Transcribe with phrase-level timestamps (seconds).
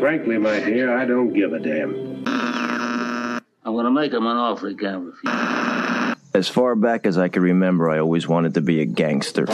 [0.00, 2.24] Frankly, my dear, I don't give a damn.
[2.26, 6.16] I'm gonna make him an offer he can't refuse.
[6.32, 9.44] As far back as I can remember, I always wanted to be a gangster.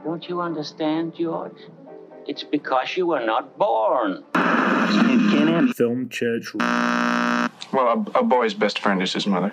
[0.00, 1.58] Don't you understand, George?
[2.26, 4.24] It's because you were not born.
[5.74, 6.54] Film Church.
[6.54, 9.52] Well, a, a boy's best friend is his mother.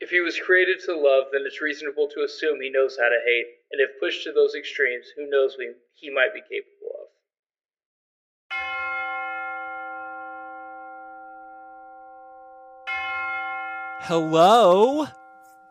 [0.00, 3.18] If he was created to love, then it's reasonable to assume he knows how to
[3.26, 6.77] hate, and if pushed to those extremes, who knows what he might be capable
[14.08, 15.06] Hello,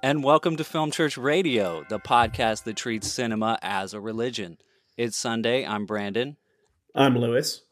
[0.03, 4.59] and welcome to Film Church Radio, the podcast that treats cinema as a religion.
[4.95, 5.65] It's Sunday.
[5.65, 6.35] I'm Branden,
[6.93, 7.63] I'm Lewis.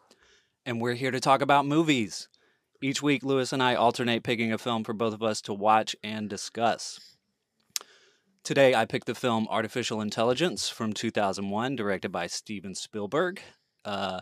[0.65, 2.29] and we're here to talk about movies.
[2.81, 5.95] Each week, Lewis and I alternate picking a film for both of us to watch
[6.03, 6.99] and discuss.
[8.43, 13.39] Today, I picked the film Artificial Intelligence from 2001, directed by Steven Spielberg.
[13.85, 14.21] Uh,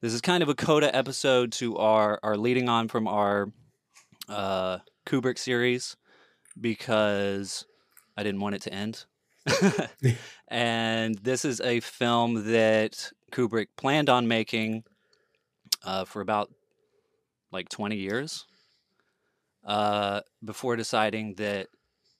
[0.00, 3.52] this is kind of a coda episode to our, our leading on from our
[4.30, 5.96] uh, Kubrick series
[6.60, 7.66] because
[8.16, 9.04] I didn't want it to end.
[10.48, 14.84] and this is a film that Kubrick planned on making
[15.84, 16.50] uh, for about
[17.52, 18.46] like 20 years
[19.64, 21.68] uh, before deciding that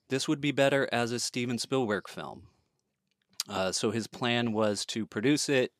[0.08, 2.44] this would be better as a Steven Spielberg film.
[3.48, 5.72] Uh, so his plan was to produce it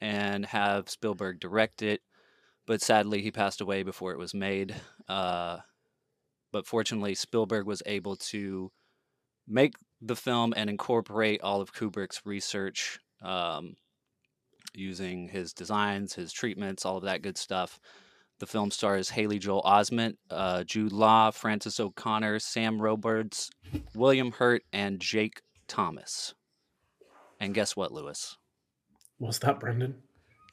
[0.00, 2.00] and have Spielberg direct it,
[2.66, 4.74] but sadly he passed away before it was made.
[5.08, 5.58] Uh,
[6.56, 8.72] but fortunately, Spielberg was able to
[9.46, 13.76] make the film and incorporate all of Kubrick's research um,
[14.74, 17.78] using his designs, his treatments, all of that good stuff.
[18.38, 23.50] The film stars Haley Joel Osment, uh, Jude Law, Frances O'Connor, Sam Robards,
[23.94, 26.32] William Hurt, and Jake Thomas.
[27.38, 28.38] And guess what, Lewis?
[29.18, 29.96] What's that, Brendan?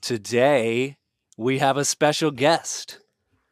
[0.02, 0.98] Today
[1.38, 3.00] we have a special guest.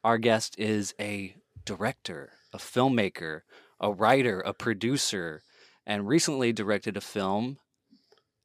[0.04, 3.42] Our guest is a director, a filmmaker,
[3.80, 5.42] a writer, a producer,
[5.86, 7.58] and recently directed a film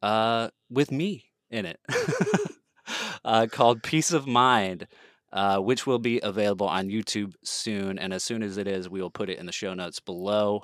[0.03, 1.81] uh, with me in it
[3.25, 4.87] uh, called Piece of Mind,
[5.33, 7.99] uh, which will be available on YouTube soon.
[7.99, 10.63] And as soon as it is, we will put it in the show notes below.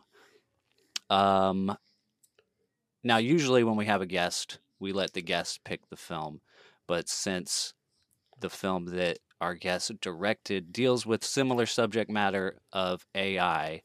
[1.10, 1.76] Um,
[3.04, 6.40] now, usually when we have a guest, we let the guest pick the film.
[6.86, 7.74] But since
[8.40, 13.82] the film that our guest directed deals with similar subject matter of AI,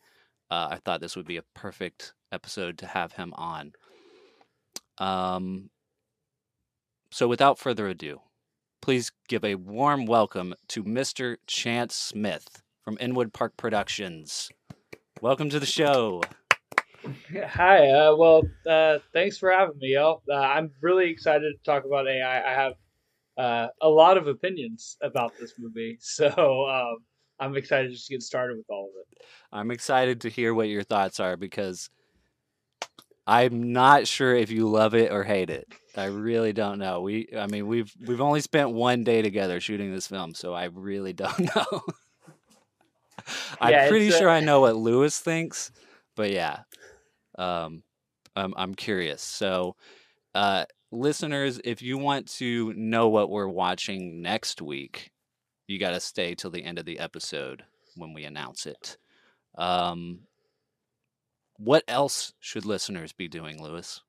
[0.52, 3.74] uh, I thought this would be a perfect episode to have him on.
[5.00, 5.72] Um,
[7.10, 8.22] so, without further ado,
[8.84, 11.38] please give a warm welcome to Mr.
[11.48, 14.50] Chance Smith from Inwood Park Productions.
[15.22, 16.22] Welcome to the show.
[17.48, 20.22] Hi, uh, well, uh, thanks for having me, y'all.
[20.30, 22.48] Uh, I'm really excited to talk about AI.
[22.48, 22.74] I have
[23.38, 26.28] uh, a lot of opinions about this movie, so
[26.70, 26.98] um,
[27.40, 29.26] I'm excited just to get started with all of it.
[29.52, 31.90] I'm excited to hear what your thoughts are because
[33.26, 35.68] I'm not sure if you love it or hate it.
[35.96, 37.02] I really don't know.
[37.02, 40.66] We, I mean, we've we've only spent one day together shooting this film, so I
[40.66, 41.82] really don't know.
[43.60, 45.72] I'm Yeah, pretty uh, sure I know what Lewis thinks,
[46.16, 46.60] but yeah,
[47.38, 47.84] um,
[48.36, 49.22] I'm I'm curious.
[49.22, 49.76] So,
[50.36, 55.12] uh, listeners, if you want to know what we're watching next week,
[55.68, 57.64] you got to stay till the end of the episode
[57.96, 58.98] when we announce it.
[59.58, 60.20] Um,
[61.58, 64.02] what else should listeners be doing, Lewis?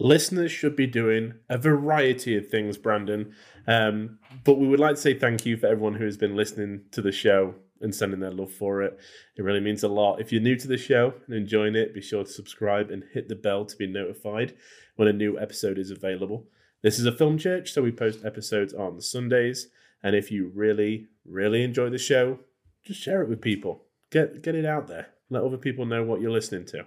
[0.00, 3.32] Listeners should be doing a variety of things, Branden.
[3.66, 6.82] Um, but we would like to say thank you for everyone who has been listening
[6.92, 8.98] to the show and sending their love for it.
[9.36, 10.20] It really means a lot.
[10.20, 13.28] If you're new to the show and enjoying it, be sure to subscribe and hit
[13.28, 14.54] the bell to be notified
[14.96, 16.46] when a new episode is available.
[16.82, 19.68] This is a film church, so we post episodes on Sundays.
[20.02, 22.38] And if you really, really enjoy the show,
[22.84, 23.84] just share it with people.
[24.10, 25.08] Get get it out there.
[25.28, 26.86] Let other people know what you're listening to.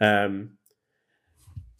[0.00, 0.58] Um,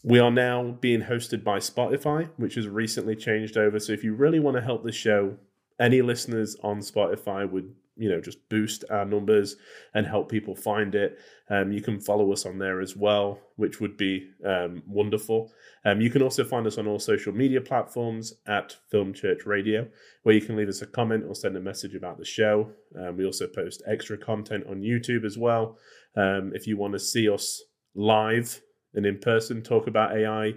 [0.03, 3.79] we are now being hosted by Spotify, which has recently changed over.
[3.79, 5.37] So if you really want to help the show,
[5.79, 9.55] any listeners on Spotify would you know just boost our numbers
[9.93, 11.19] and help people find it.
[11.49, 15.51] Um, you can follow us on there as well, which would be um, wonderful.
[15.85, 19.87] Um, you can also find us on all social media platforms at Film Church Radio,
[20.23, 22.71] where you can leave us a comment or send a message about the show.
[22.97, 25.77] Um, we also post extra content on YouTube as well.
[26.15, 27.61] Um, if you want to see us
[27.95, 28.61] live
[28.93, 30.53] and in person talk about AI,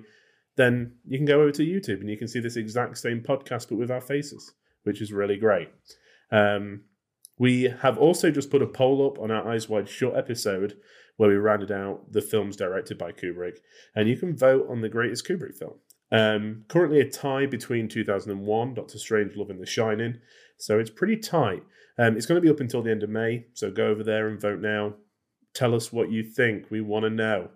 [0.57, 3.69] then you can go over to YouTube and you can see this exact same podcast
[3.69, 4.55] but with our faces,
[4.85, 5.69] which is really great.
[7.39, 10.79] We have also just put a poll up on our Eyes Wide Shut episode
[11.17, 13.59] where we rounded out the films directed by Kubrick,
[13.95, 15.75] and you can vote on the greatest Kubrick film.
[16.13, 20.19] Um, currently a tie between 2001, Doctor Strangelove and the Shining.
[20.59, 21.63] So it's pretty tight.
[21.99, 23.47] Um, it's going to be up until the end of May.
[23.55, 24.95] So go over there and vote now.
[25.55, 26.71] Tell us what you think.
[26.71, 27.49] We want to know.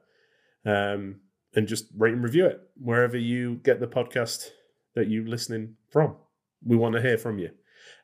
[0.65, 1.21] Um,
[1.55, 4.51] and just rate and review it wherever you get the podcast
[4.95, 6.17] that you're listening from.
[6.65, 7.51] We want to hear from you.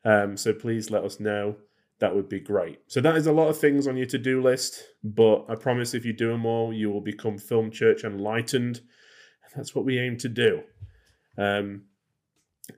[0.04, 1.56] Um, so please let us know.
[1.98, 2.80] That would be great.
[2.88, 6.04] So that is a lot of things on your to-do list, but I promise if
[6.04, 8.80] you do them all, you will become Film Church enlightened.
[9.44, 10.62] And that's what we aim to do.
[11.38, 11.84] Um,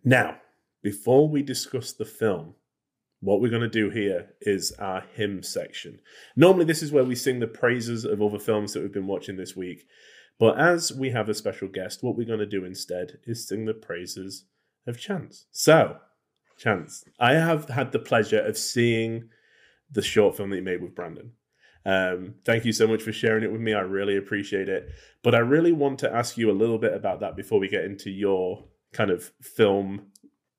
[0.04, 0.36] now,
[0.82, 2.54] before we discuss the film,
[3.20, 5.98] what we're going to do here is our hymn section.
[6.36, 9.36] Normally, this is where we sing the praises of other films that we've been watching
[9.36, 9.84] this week.
[10.38, 13.64] But as we have a special guest, what we're going to do instead is sing
[13.64, 14.44] the praises
[14.86, 15.46] of Chance.
[15.50, 15.96] So,
[16.58, 19.28] Chance, I have had the pleasure of seeing
[19.90, 21.30] the short film that you made with Branden.
[21.86, 23.72] Um, thank you so much for sharing it with me.
[23.72, 24.90] I really appreciate it.
[25.22, 27.84] But I really want to ask you a little bit about that before we get
[27.84, 30.08] into your kind of film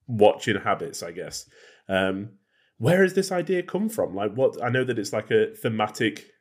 [0.08, 1.48] watching habits, I guess.
[1.88, 2.30] Um,
[2.78, 4.16] where has this idea come from?
[4.16, 6.32] Like, what I know that it's like a thematic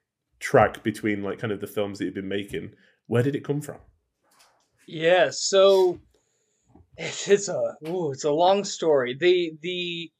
[0.40, 2.70] track between like kind of the films that you've been making.
[3.08, 3.78] Where did it come from?
[4.86, 5.98] Yeah, so
[6.98, 9.16] it's a ooh, it's a long story.
[9.18, 10.10] The the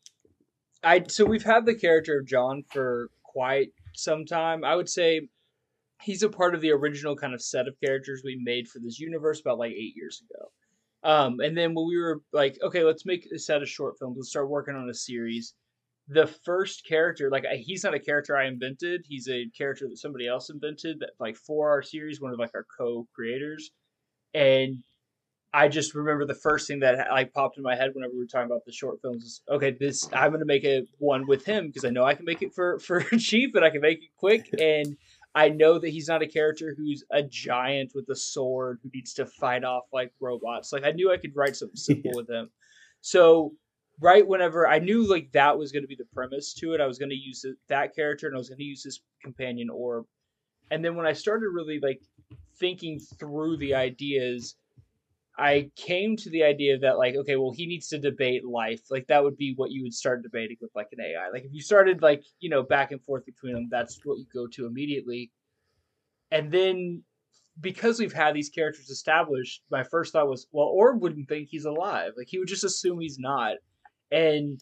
[0.82, 4.64] I so we've had the character of John for quite some time.
[4.64, 5.28] I would say
[6.02, 9.00] he's a part of the original kind of set of characters we made for this
[9.00, 10.50] universe about like eight years ago.
[11.02, 14.16] Um, and then when we were like, okay, let's make a set of short films.
[14.16, 15.54] Let's start working on a series.
[16.08, 19.04] The first character, like he's not a character I invented.
[19.06, 21.00] He's a character that somebody else invented.
[21.00, 23.70] That like for our series, one of like our co-creators,
[24.32, 24.82] and
[25.52, 28.26] I just remember the first thing that like popped in my head whenever we were
[28.26, 29.70] talking about the short films is okay.
[29.70, 32.54] This I'm gonna make a one with him because I know I can make it
[32.54, 34.96] for for cheap and I can make it quick and
[35.34, 39.14] I know that he's not a character who's a giant with a sword who needs
[39.14, 40.72] to fight off like robots.
[40.72, 42.16] Like I knew I could write something simple yeah.
[42.16, 42.50] with him.
[43.00, 43.52] So
[44.00, 46.86] right whenever I knew like that was going to be the premise to it, I
[46.86, 50.04] was going to use that character and I was going to use his companion orb.
[50.70, 52.00] And then when I started really like
[52.58, 54.56] thinking through the ideas,
[55.38, 58.80] I came to the idea that like okay, well he needs to debate life.
[58.90, 61.30] Like that would be what you would start debating with like an AI.
[61.32, 64.26] Like if you started like, you know, back and forth between them, that's what you
[64.32, 65.30] go to immediately.
[66.30, 67.02] And then
[67.60, 71.64] because we've had these characters established, my first thought was, well, Orb wouldn't think he's
[71.64, 72.12] alive.
[72.16, 73.56] Like he would just assume he's not
[74.10, 74.60] and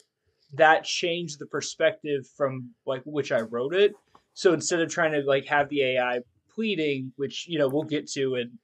[0.54, 3.92] that changed the perspective from like which I wrote it.
[4.34, 6.20] So instead of trying to like have the AI
[6.54, 8.58] pleading, which you know we'll get to in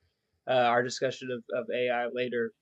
[0.48, 2.52] uh, our discussion of, of AI later,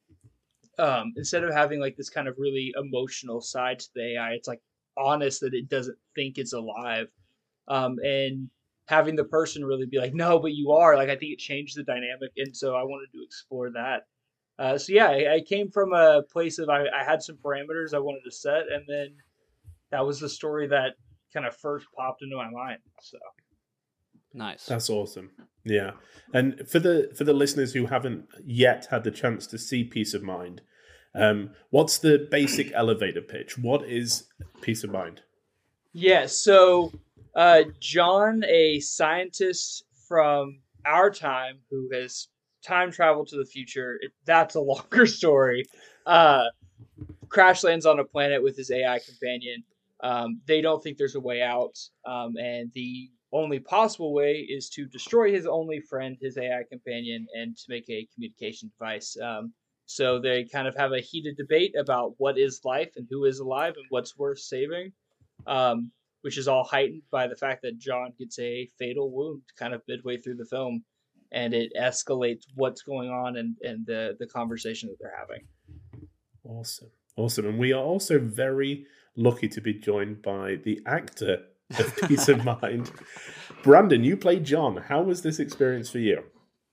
[0.78, 4.48] um, instead of having like this kind of really emotional side to the AI, it's
[4.48, 4.60] like
[4.96, 7.08] honest that it doesn't think it's alive,
[7.68, 8.48] um, and
[8.88, 10.96] having the person really be like, no, but you are.
[10.96, 14.06] Like I think it changed the dynamic, and so I wanted to explore that.
[14.58, 17.94] Uh, so yeah, I, I, came from a place of I, I, had some parameters
[17.94, 19.14] I wanted to set, and then
[19.90, 20.96] that was the story that
[21.32, 22.80] kind of first popped into my mind.
[23.00, 23.16] So
[24.34, 24.66] nice.
[24.66, 25.30] That's awesome.
[25.64, 25.92] Yeah,
[26.32, 30.14] and for the for the listeners who haven't yet had the chance to see Piece
[30.14, 30.62] of Mind,
[31.14, 33.58] um, what's the basic elevator pitch?
[33.58, 34.24] What is
[34.60, 35.22] Piece of Mind?
[35.92, 36.92] Yeah, so
[37.34, 42.28] uh, John, a scientist from our time who has
[42.64, 43.98] time traveled to the future.
[44.00, 45.64] It, that's a longer story.
[46.06, 46.44] Uh,
[47.28, 49.62] Crash lands on a planet with his AI companion.
[50.02, 54.68] Um, they don't think there's a way out, um, and the only possible way is
[54.70, 59.16] to destroy his only friend, his AI companion, and to make a communication device.
[59.22, 59.52] Um,
[59.86, 63.40] so they kind of have a heated debate about what is life and who is
[63.40, 64.92] alive and what's worth saving,
[65.46, 65.90] um,
[66.22, 69.82] which is all heightened by the fact that John gets a fatal wound kind of
[69.88, 70.84] midway through the film
[71.32, 75.46] and it escalates what's going on and, and the, the conversation that they're having.
[76.44, 76.90] Awesome.
[77.16, 77.46] Awesome.
[77.46, 81.44] And we are also very lucky to be joined by the actor
[81.78, 82.90] of Piece of Mind.
[83.62, 84.76] Branden, you played John.
[84.76, 86.24] How was this experience for you?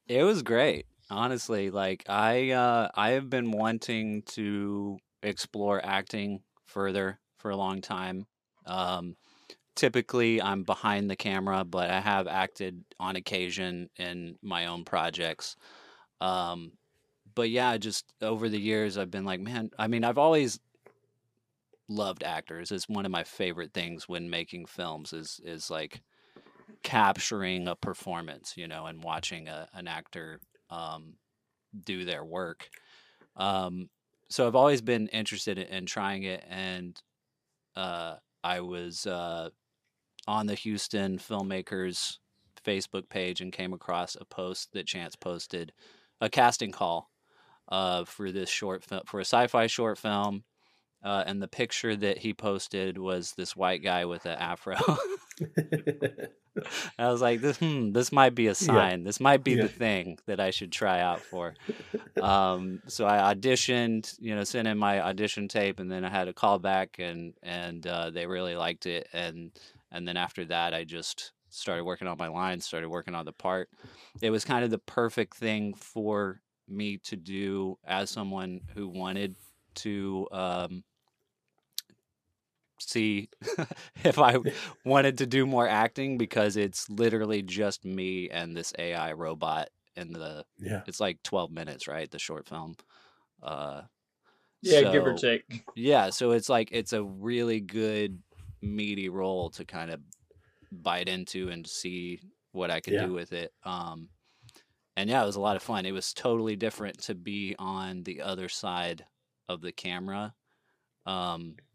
[0.08, 0.86] It was great.
[1.10, 7.82] Honestly, like I uh I have been wanting to explore acting further for a long
[7.82, 8.25] time.
[8.66, 9.16] Um
[9.77, 15.56] typically I'm behind the camera, but I have acted on occasion in my own projects.
[16.20, 16.74] Um,
[17.36, 20.60] but yeah, just over the years, I've been like, man, I mean, I've always
[21.89, 22.72] loved actors.
[22.72, 26.01] It's one of my favorite things when making films is, is like
[26.84, 30.39] capturing a performance, you know, and watching a, an actor,
[30.70, 31.13] um,
[31.84, 32.70] do their work.
[33.36, 33.89] Um,
[34.29, 36.44] so I've always been interested in, in trying it.
[36.50, 37.00] And,
[37.75, 39.50] uh, I was, uh,
[40.27, 42.17] on the Houston filmmakers
[42.65, 45.72] Facebook page and came across a post that Chance posted,
[46.20, 47.10] a casting call
[47.70, 50.44] uh, for this short film for a sci-fi short film.
[51.04, 54.75] Uh, and the picture that he posted was this white guy with an afro.
[56.98, 59.04] I was like, this, hmm, this might be a sign.
[59.04, 59.63] This might be Yeah.
[59.63, 61.54] the thing that I should try out for.
[62.20, 66.27] Um, so I auditioned, you know, sent in my audition tape, and then I had
[66.27, 69.51] a call back, and and uh, they really liked it, and
[69.92, 73.34] and then after that, I just started working on my lines, started working on the
[73.34, 73.70] part.
[74.22, 79.36] It was kind of the perfect thing for me to do as someone who wanted
[79.75, 80.84] to um,
[82.79, 83.29] see
[84.03, 84.38] if I
[84.86, 90.13] wanted to do more acting because it's literally just me and this AI robot in
[90.13, 90.84] the yeah.
[90.86, 92.10] it's like 12 minutes, right?
[92.10, 92.75] The short film.
[93.41, 93.84] Uh
[94.62, 95.65] Yeah, give or take.
[95.75, 98.22] Yeah, so it's like it's a really good
[98.62, 100.01] meaty role to kind of
[100.72, 102.19] bite into and see
[102.51, 103.07] what I could Yeah.
[103.07, 103.53] do with it.
[103.63, 104.10] Um
[104.96, 105.86] and yeah, it was a lot of fun.
[105.86, 109.05] It was totally different to be on the other side
[109.48, 110.34] of the camera.
[111.05, 111.67] Um yeah,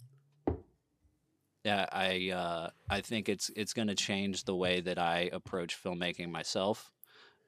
[1.70, 6.30] I uh, I think it's it's going to change the way that I approach filmmaking
[6.30, 6.90] myself.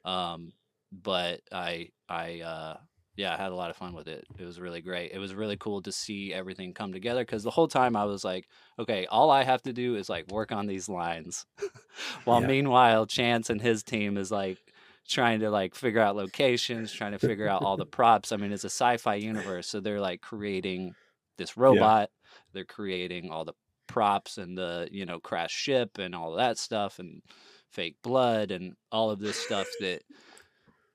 [0.05, 0.53] Um,
[0.93, 2.77] but I I uh,
[3.17, 4.27] yeah, I had a lot of fun with it.
[4.39, 5.13] It was really great.
[5.13, 8.25] It was really cool to see everything come together because the whole time I was
[8.25, 11.47] like, okay, all I have to do is like work on these lines,
[12.25, 12.47] while Yeah.
[12.49, 14.59] meanwhile Chance and his team is like
[15.09, 18.33] trying to like figure out locations, trying to figure out all the props.
[18.33, 20.97] I mean, it's a sci-fi universe, so they're like creating
[21.39, 22.11] this robot.
[22.53, 23.55] They're creating all the
[23.95, 27.23] props and the you know crash ship and all that stuff and
[27.71, 30.01] fake blood and all of this stuff that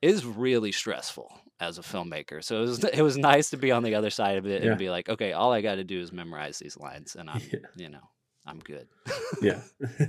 [0.01, 2.44] is really stressful as a filmmaker.
[2.44, 4.72] So it was it was nice to be on the other side of it Yeah.
[4.72, 7.41] and be like, okay, all I got to do is memorize these lines and I'm
[7.51, 7.60] Yeah.
[7.77, 8.06] you know
[8.46, 8.88] I'm good.
[9.41, 9.62] yeah.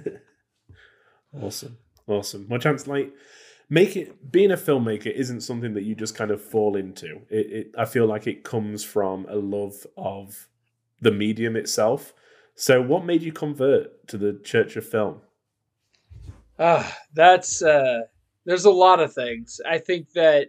[1.43, 1.79] awesome.
[2.07, 2.47] Awesome.
[2.49, 3.13] Well, chance like
[3.69, 7.21] make it being a filmmaker isn't something that you just kind of fall into.
[7.31, 10.49] It, it I feel like it comes from a love of
[11.01, 12.13] the medium itself.
[12.61, 15.23] So what made you convert to the Church of Film?
[16.59, 18.01] Ah, that's uh
[18.45, 19.63] there's a lot of things.
[19.67, 20.49] I think that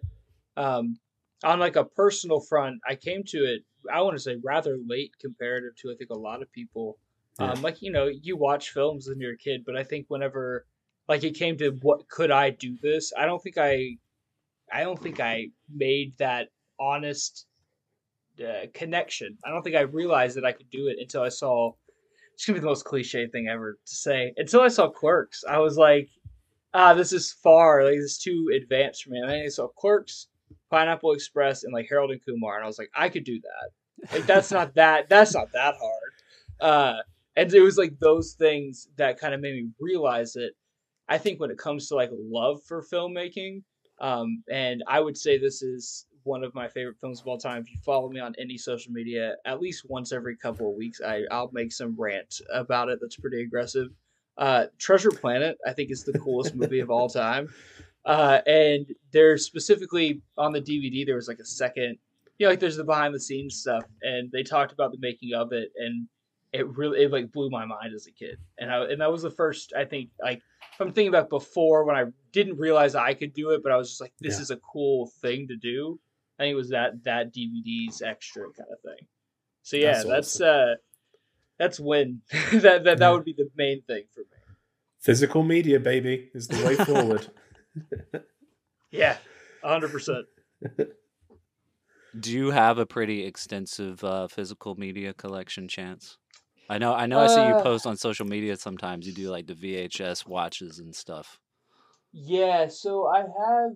[0.57, 0.99] um
[1.41, 5.13] on like a personal front, I came to it I want to say rather late
[5.21, 6.97] comparative to I think a lot of people.
[7.39, 7.51] Yeah.
[7.51, 10.65] Um like you know, you watch films when you're a kid, but I think whenever
[11.07, 13.95] like it came to what could I do this, I don't think I
[14.69, 17.45] I don't think I made that honest
[18.43, 19.37] uh, connection.
[19.45, 21.73] I don't think I realized that I could do it until I saw
[22.41, 24.33] it's gonna be the most cliche thing ever to say.
[24.35, 26.09] Until I saw Clerks, I was like,
[26.73, 29.19] ah, this is far, like this is too advanced for me.
[29.19, 30.25] And then I saw Clerks,
[30.71, 34.11] Pineapple Express, and like Harold and Kumar, and I was like, I could do that.
[34.11, 36.13] Like that's not that that's not that hard.
[36.59, 37.01] Uh,
[37.35, 40.53] and it was like those things that kind of made me realize it.
[41.07, 43.61] I think when it comes to like love for filmmaking,
[43.99, 47.61] um, and I would say this is one of my favorite films of all time.
[47.63, 51.01] If you follow me on any social media, at least once every couple of weeks,
[51.05, 53.89] I, I'll make some rant about it that's pretty aggressive.
[54.37, 57.49] Uh, Treasure Planet, I think, is the coolest movie of all time.
[58.05, 61.97] Uh, and there's specifically on the DVD, there was like a second,
[62.39, 65.33] you know, like there's the behind the scenes stuff, and they talked about the making
[65.35, 66.07] of it, and
[66.53, 68.37] it really, it like blew my mind as a kid.
[68.57, 70.41] And I, and that was the first, I think, like,
[70.73, 73.77] if I'm thinking about before when I didn't realize I could do it, but I
[73.77, 74.41] was just like, this Yeah.
[74.41, 75.99] is a cool thing to do.
[76.41, 79.07] I think it was that that DVD's extra kind of thing.
[79.61, 80.75] So yeah, That's that's, uh
[81.59, 82.21] that's when
[82.51, 84.37] that that, that would be the main thing for me.
[84.99, 87.27] Physical media, baby, is the way forward.
[88.91, 89.17] Yeah,
[89.63, 90.27] hundred percent.
[92.17, 96.17] Do you have a pretty extensive uh, physical media collection, Chance?
[96.69, 97.19] I know, I know.
[97.21, 99.07] I see you Uh, post on social media sometimes.
[99.07, 101.39] You do like the VHS watches and stuff.
[102.13, 103.71] Yeah, so I have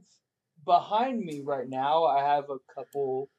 [0.66, 2.06] behind me right now.
[2.06, 3.30] I have a couple.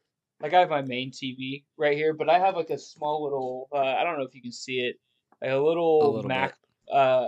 [0.40, 3.68] Like I have my main TV right here, but I have like a small little.
[3.73, 4.97] Uh, I don't know if you can see it.
[5.40, 6.54] Like a little, A little Mac
[6.90, 7.26] uh,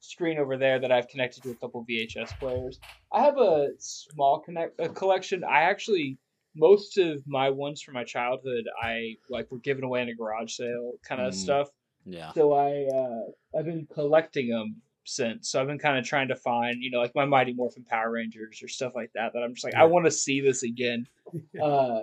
[0.00, 2.80] screen over there that I've connected to a couple VHS players.
[3.12, 5.44] I have a small connect a collection.
[5.44, 6.18] I actually
[6.54, 10.54] most of my ones from my childhood I like were given away in a garage
[10.54, 11.36] sale kind of Mm.
[11.36, 11.68] stuff.
[12.04, 15.50] Yeah, So I uh, I've been collecting them since.
[15.50, 18.10] So I've been kind of trying to find you know like my Mighty Morphin Power
[18.10, 19.32] Rangers or stuff like that.
[19.32, 21.06] That I'm just like I want to see this again.
[21.60, 22.02] Uh,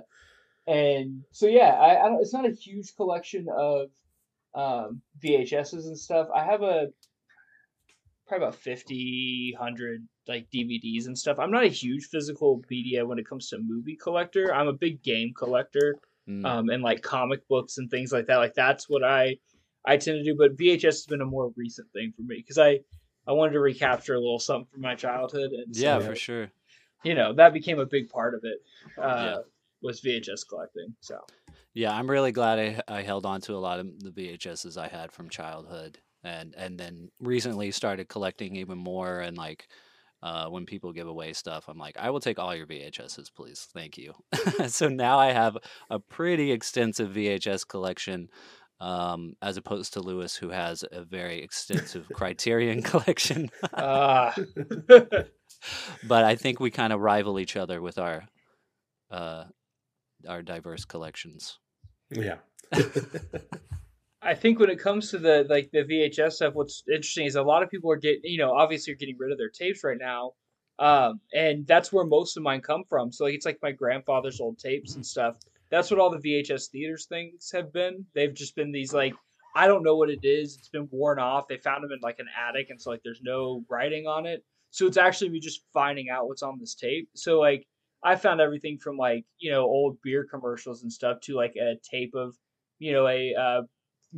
[0.67, 3.89] and so yeah, I, I don't, it's not a huge collection of
[4.53, 6.27] um, VHSs and stuff.
[6.35, 6.87] I have a
[8.27, 11.39] probably about 50, 100 like DVDs and stuff.
[11.39, 14.53] I'm not a huge physical media when it comes to movie collector.
[14.53, 15.95] I'm a big game collector
[16.29, 16.45] Mm.
[16.45, 18.37] um, and like comic books and things like that.
[18.37, 19.35] Like that's what I
[19.85, 20.35] I tend to do.
[20.37, 22.79] But VHS has been a more recent thing for me because I
[23.27, 26.51] I wanted to recapture a little something from my childhood, and so, yeah, for sure.
[27.03, 28.59] you know that became a big part of it.
[28.97, 29.37] Uh, Yeah.
[29.81, 30.95] was VHS collecting.
[31.01, 31.19] So
[31.73, 34.87] Yeah, I'm really glad I, I held on to a lot of the VHSs I
[34.87, 39.19] had from childhood, and and then recently started collecting even more.
[39.19, 39.67] And like
[40.23, 43.67] uh, when people give away stuff, I'm like, I will take all your VHSs, please,
[43.73, 44.13] thank you.
[44.67, 45.57] so now I have
[45.89, 48.29] a pretty extensive VHS collection,
[48.79, 53.49] um, as opposed to Lewis, who has a very extensive Criterion collection.
[53.73, 54.31] uh,
[56.07, 58.23] but I think we kind of rival each other with our
[59.11, 59.45] uh,
[60.27, 61.59] our diverse collections.
[62.11, 62.37] Yeah.
[64.21, 67.43] I think when it comes to the like the VHS stuff, what's interesting is a
[67.43, 69.97] lot of people are getting, you know, obviously you're getting rid of their tapes right
[69.99, 70.31] now,
[70.79, 73.11] um, and that's where most of mine come from.
[73.11, 75.35] So like it's like my grandfather's old tapes and stuff.
[75.73, 78.05] That's what all the VHS theaters things have been.
[78.13, 79.15] They've just been these like
[79.55, 80.55] I don't know what it is.
[80.55, 81.47] It's been worn off.
[81.47, 84.43] They found them in like an attic, and so like there's no writing on it.
[84.69, 87.09] So it's actually me just finding out what's on this tape.
[87.15, 87.65] So like
[88.03, 91.73] I found everything from like you know old beer commercials and stuff to like a
[91.89, 92.35] tape of
[92.77, 93.61] you know a uh,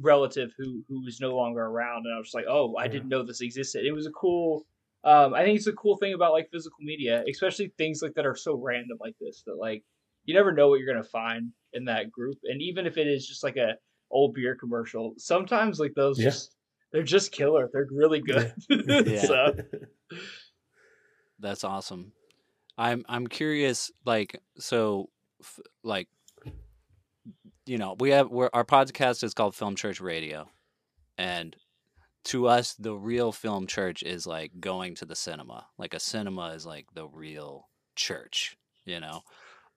[0.02, 3.08] relative who who is no longer around, and I was just like, oh, I didn't
[3.08, 3.86] know this existed.
[3.86, 4.66] It was a cool.
[5.06, 8.26] Um, I think it's a cool thing about like physical media, especially things like that
[8.26, 9.44] are so random like this.
[9.46, 9.84] That like
[10.26, 13.28] you never know what you're gonna find in that group, and even if it is
[13.28, 13.74] just like a
[14.12, 16.26] old beer commercial, sometimes like those Yeah.
[16.26, 16.56] just
[16.92, 17.70] they're just killer.
[17.74, 18.54] They're really good.
[18.70, 19.22] Yeah.
[19.22, 19.56] so,
[21.40, 22.14] That's awesome.
[22.78, 25.10] I'm I'm curious, like so,
[25.42, 26.08] f- like
[27.66, 30.48] you know, we have we're, our podcast is called Film Church Radio,
[31.18, 31.56] and
[32.26, 35.68] to us, the real film church is like going to the cinema.
[35.78, 39.22] Like a cinema is like the real church, you know.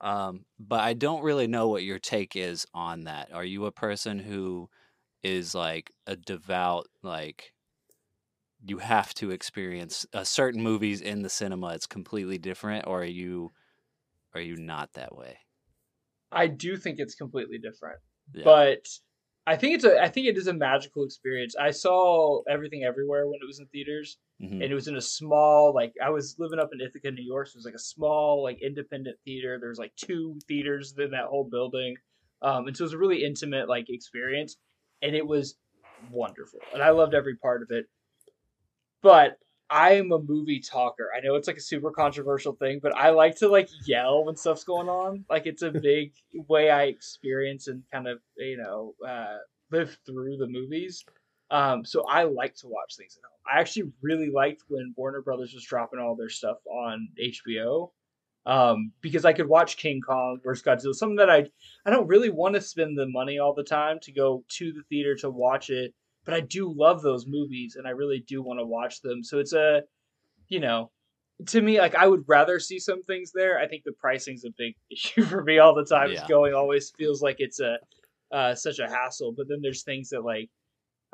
[0.00, 3.32] Um, but I don't really know what your take is on that.
[3.32, 4.70] Are you a person who
[5.22, 7.52] is like a devout like
[8.64, 13.04] you have to experience uh, certain movies in the cinema it's completely different or are
[13.04, 13.50] you
[14.34, 15.38] are you not that way
[16.30, 18.00] I do think it's completely different.
[18.34, 18.44] Yeah.
[18.44, 18.86] but
[19.48, 21.56] I think it's a I think it is a magical experience.
[21.56, 24.52] I saw everything everywhere when it was in theaters, Mhm.
[24.52, 27.46] and it was in a small like I was living up in Ithaca, New York.
[27.48, 29.58] So it was like a small like independent theater.
[29.58, 31.96] There's like two theaters in that whole building,
[32.42, 34.58] um, and so it was a really intimate like experience,
[35.02, 35.56] and it was
[36.10, 37.86] wonderful, and I loved every part of it.
[39.02, 39.38] But
[39.70, 41.10] I'm a movie talker.
[41.16, 44.36] I know it's like a super controversial thing, but I like to like yell when
[44.36, 45.24] stuff's going on.
[45.28, 46.12] Like it's a big
[46.48, 49.38] way I experience and kind of you know uh,
[49.70, 51.04] live through the movies.
[51.50, 53.38] Um, so I like to watch things at home.
[53.50, 57.90] I actually really liked when Warner Brothers was dropping all their stuff on HBO.
[58.46, 61.50] Um, because I could watch King Kong versus Godzilla, something that I
[61.84, 64.82] I don't really want to spend the money all the time to go to the
[64.88, 65.92] theater to watch it,
[66.28, 69.24] but I do love those movies and I really do want to watch them.
[69.24, 69.80] So it's a,
[70.48, 70.90] you know,
[71.46, 73.58] to me like I would rather see some things there.
[73.58, 76.10] I think the pricing's a big issue for me all the time.
[76.10, 76.18] Yeah.
[76.18, 77.78] It's going always feels like it's a
[78.30, 79.32] uh, such a hassle.
[79.34, 80.50] But then there's things that like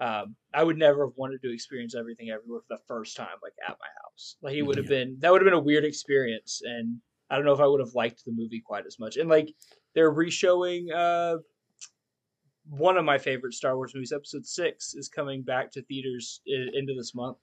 [0.00, 3.53] um, I would never have wanted to experience everything everywhere for the first time, like
[3.64, 4.35] at my house.
[4.42, 6.98] Like it would have been that would have been a weird experience, and
[7.31, 9.16] I don't know if I would have liked the movie quite as much.
[9.16, 9.48] And like
[9.94, 11.37] they're reshowing uh,
[12.68, 16.70] one of my favorite Star Wars movies, Episode Six, is coming back to theaters i-
[16.72, 17.37] into this month,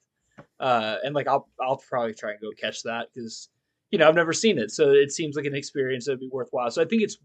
[0.60, 3.50] uh, and like I'll I'll probably try and go catch that because
[3.92, 6.72] you know I've never seen it, so it seems like an experience that'd be worthwhile.
[6.72, 7.18] So I think it's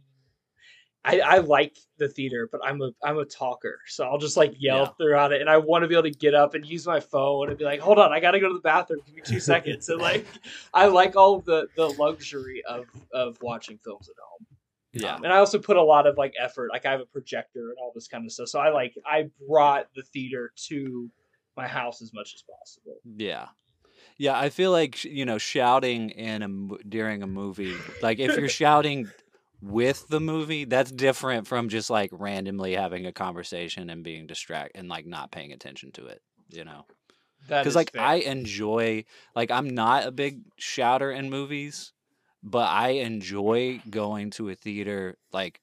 [1.04, 4.54] I, I like the theater, but I'm a I'm a talker, so I'll just like
[4.58, 4.88] yell Yeah.
[4.98, 7.48] throughout it, and I want to be able to get up and use my phone
[7.48, 9.00] and be like, "Hold on, I gotta go to the bathroom.
[9.06, 10.26] Give me two seconds." And like,
[10.74, 14.46] I like all the the luxury of of watching films at home.
[15.00, 16.70] Yeah Um, and I also put a lot of like effort.
[16.72, 19.30] Like I have a projector and all this kind of stuff, so I like I
[19.48, 21.10] brought the theater to
[21.56, 22.98] my house as much as possible.
[23.16, 23.46] yeah
[24.18, 28.48] yeah i feel like you know shouting in a during a movie like if you're
[28.62, 29.08] shouting
[29.62, 34.78] with the movie that's different from just like randomly having a conversation and being distracted
[34.78, 36.84] and like not paying attention to it you know
[37.48, 38.02] because like fair.
[38.02, 39.04] I enjoy
[39.34, 41.92] like I'm not a big shouter in movies,
[42.46, 45.60] but I enjoy going to a theater like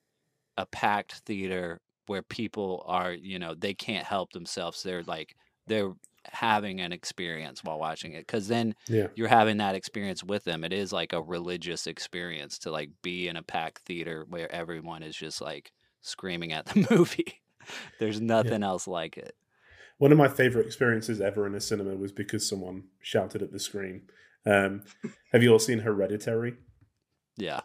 [0.57, 4.83] a packed theater where people are you know they can't help themselves.
[4.83, 5.93] They're like they're
[6.25, 9.07] having an experience while watching it because then Yeah.
[9.15, 10.63] you're having that experience with them.
[10.63, 15.03] It is like a religious experience to like be in a packed theater where everyone
[15.03, 17.41] is just like screaming at the movie.
[17.99, 19.35] There's nothing else like it.
[19.97, 23.59] One of my favorite experiences ever in a cinema was because someone shouted at the
[23.59, 24.03] screen.
[24.45, 24.83] Um,
[25.31, 26.55] have you all seen Hereditary?
[27.37, 27.61] Yeah.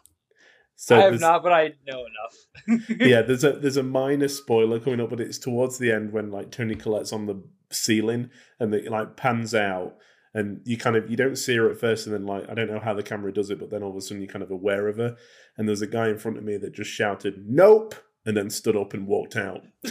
[0.77, 2.89] So I have not, but I know enough.
[3.01, 6.31] yeah, there's a there's a minor spoiler coming up, but it's towards the end when
[6.31, 9.97] like Toni Collette's on the ceiling and it like pans out
[10.35, 12.71] and you kind of you don't see her at first, and then like I don't
[12.71, 14.51] know how the camera does it, but then all of a sudden you're kind of
[14.51, 15.17] aware of her,
[15.57, 17.95] and there's a guy in front of me that just shouted "Nope,"
[18.27, 19.63] and then stood up and walked out.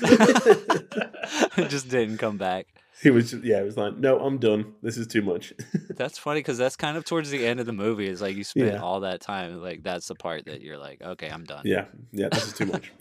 [1.70, 2.68] just didn't come back.
[3.04, 4.74] He was just, yeah, it was like, no, I'm done.
[4.82, 5.54] This is too much.
[5.96, 8.08] That's funny because that's kind of towards the end of the movie.
[8.08, 8.82] It's like you spent Yeah.
[8.82, 11.62] all that time, like that's the part that you're like, okay, I'm done.
[11.66, 12.92] yeah, yeah, this is too much.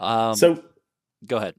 [0.00, 0.62] Um, so
[1.26, 1.54] go ahead.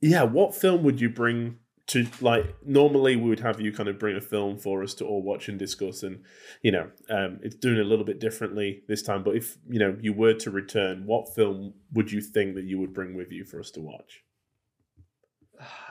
[0.00, 2.54] yeah, what film would you bring to like?
[2.64, 5.48] Normally, we would have you kind of bring a film for us to all watch
[5.48, 6.22] and discuss, and
[6.62, 9.22] you know, um, it's doing a little bit differently this time.
[9.22, 12.78] But if you know you were to return, what film would you think that you
[12.78, 14.22] would bring with you for us to watch?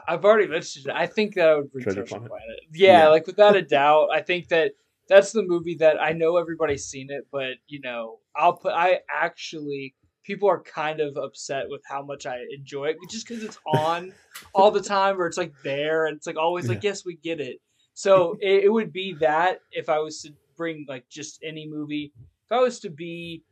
[0.08, 0.94] I've already mentioned it.
[0.94, 2.30] I think that I would bring Treasure Treasure, Planet?
[2.30, 2.60] Planet.
[2.74, 3.08] Yeah, Yeah.
[3.10, 4.10] like without a doubt.
[4.14, 4.74] I think that
[5.08, 8.74] that's the movie that I know everybody's seen it, but you know, I'll put.
[8.74, 13.44] I actually people are kind of upset with how much I enjoy it just because
[13.44, 14.14] it's on
[14.54, 17.40] all the time, or it's like there, and it's like always like, yes, we get
[17.40, 17.60] it.
[17.94, 22.14] So it, it would be that if I was to bring like just any movie.
[22.46, 23.44] If I was to be,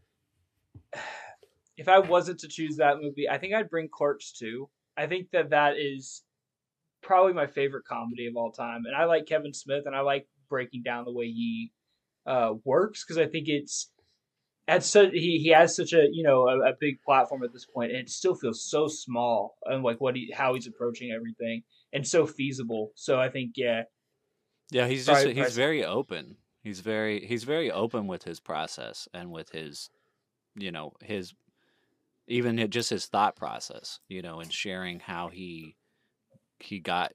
[1.78, 4.70] if I wasn't to choose that movie, I think I'd bring Clerks too.
[4.98, 6.24] I think that that is
[7.02, 10.28] probably my favorite comedy of all time, and I like Kevin Smith, and I like
[10.50, 11.72] breaking down the way he
[12.26, 13.92] uh, works because I think it's
[14.72, 17.66] at such he, he has such a you know a, a big platform at this
[17.66, 21.64] point, and it still feels so small and like what he how he's approaching everything
[21.92, 22.92] and so feasible.
[22.96, 23.84] So I think yeah,
[24.72, 26.38] Yeah, he's just he's very open.
[26.64, 29.90] He's very he's very open with his process and with his
[30.56, 31.34] you know, his
[32.28, 35.76] even just his thought process, you know, and sharing how he
[36.60, 37.12] he got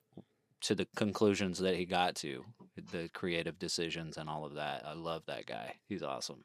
[0.62, 2.44] to the conclusions that he got to,
[2.92, 4.84] the creative decisions and all of that.
[4.84, 5.76] I love that guy.
[5.88, 6.44] He's awesome.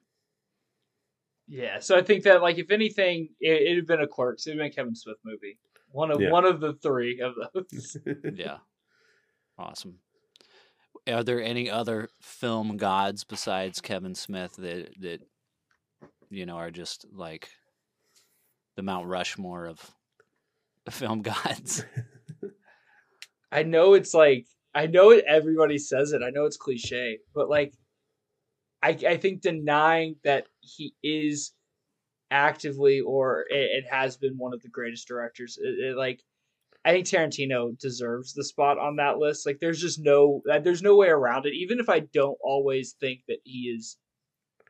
[1.52, 1.80] Yeah.
[1.80, 4.64] So I think that like if anything, it, it'd have been a Clerks, it'd have
[4.64, 5.60] been a Kevin Smith movie.
[5.92, 6.32] One of Yeah.
[6.32, 7.98] one of the three of those.
[8.34, 8.60] Yeah.
[9.58, 10.00] awesome.
[11.08, 15.20] Are there any other film gods besides Kevin Smith that that
[16.30, 17.50] you know are just like
[18.78, 19.92] the Mount Rushmore of
[20.90, 21.84] film gods?
[23.52, 26.22] I know it's like I know it, everybody says it.
[26.24, 27.74] I know it's cliche, but like
[28.82, 31.54] I I think denying that he is
[32.32, 35.58] actively or it, it has been one of the greatest directors.
[35.62, 36.22] It, it, like
[36.84, 39.46] I think Tarantino deserves the spot on that list.
[39.46, 41.54] Like there's just no uh, there's no way around it.
[41.54, 43.98] Even if I don't always think that he is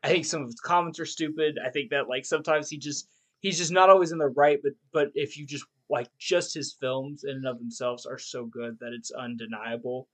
[0.04, 1.58] I think some of his comments are stupid.
[1.63, 3.08] I think that like sometimes he just
[3.39, 6.73] he's just not always in the right, but but if you just like just his
[6.80, 10.08] films in and of themselves are so good that it's undeniable.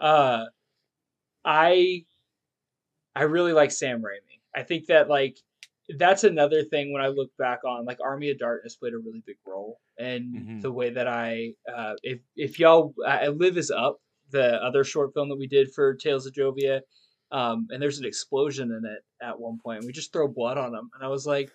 [0.00, 0.46] Uh
[1.44, 2.04] I
[3.14, 4.25] I really like Sam Raimi.
[4.56, 5.36] I think that like
[5.98, 9.22] that's another thing when I look back on like Army of Darkness played a really
[9.24, 10.62] big role and Mhm.
[10.62, 13.98] the way that I uh if if y'all I Live is up
[14.30, 16.80] the other short film that we did for Tales of Jovia
[17.30, 20.58] um and there's an explosion in it at one point and we just throw blood
[20.58, 21.50] on them and I was like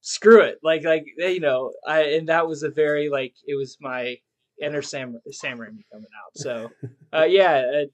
[0.00, 3.76] screw it like like you know I and that was a very like it was
[3.80, 4.16] my
[4.60, 6.70] inner Sam Sam Raimi coming out so
[7.12, 7.84] uh yeah uh,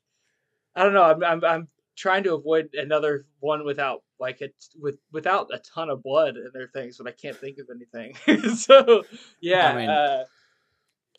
[0.75, 1.69] I don't know I'm I'm I'm
[1.99, 6.51] trying to avoid another one without like it with without a ton of blood in
[6.55, 8.55] their things, but I can't think of anything.
[8.57, 9.03] so
[9.41, 10.25] yeah, I mean, uh,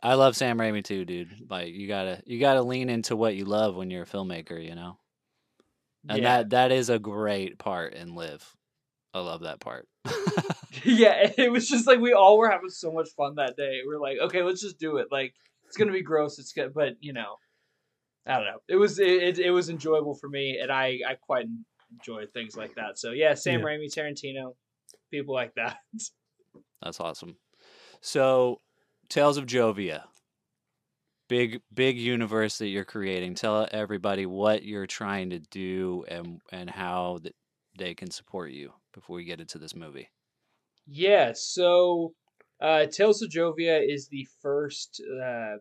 [0.01, 1.47] I love Sam Raimi too, dude.
[1.49, 4.75] Like you gotta you gotta lean into what you love when you're a filmmaker, you
[4.75, 4.97] know.
[6.07, 8.55] And yeah, that that is a great part in Live.
[9.13, 9.87] I love that part.
[10.83, 11.31] yeah.
[11.37, 13.81] It was just like we all were having so much fun that day.
[13.85, 15.07] We are like, okay, let's just do it.
[15.11, 15.33] Like
[15.67, 16.39] it's gonna be gross.
[16.39, 17.35] It's good, but you know,
[18.25, 18.59] I don't know.
[18.67, 21.45] It was it, it, was enjoyable for me, and I I quite
[21.91, 22.99] enjoy things like that.
[22.99, 23.65] So yeah, Sam Yeah.
[23.65, 24.55] Raimi, Tarantino,
[25.11, 25.77] people like that.
[26.81, 27.37] That's awesome.
[28.01, 28.59] So,
[29.09, 30.03] Tales of Jovia.
[31.27, 33.35] Big big universe that you're creating.
[33.35, 37.35] Tell everybody what you're trying to do and and how that
[37.77, 40.09] they can support you before we get into this movie.
[40.87, 42.13] Yeah, so
[42.59, 45.57] uh, Tales of Jovia is the first uh,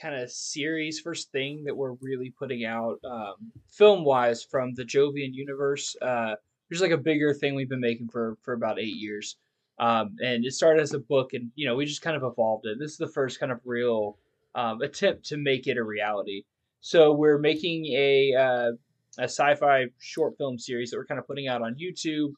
[0.00, 3.34] kind of series, first thing that we're really putting out um,
[3.68, 5.96] film wise from the Jovian universe.
[6.00, 6.34] Uh,
[6.68, 9.36] there's like a bigger thing we've been making for for about eight years,
[9.78, 12.66] um, and it started as a book, and you know we just kind of evolved
[12.66, 12.78] it.
[12.78, 14.18] This is the first kind of real
[14.54, 16.44] um, attempt to make it a reality.
[16.80, 18.72] So we're making a uh,
[19.18, 22.32] a sci-fi short film series that we're kind of putting out on YouTube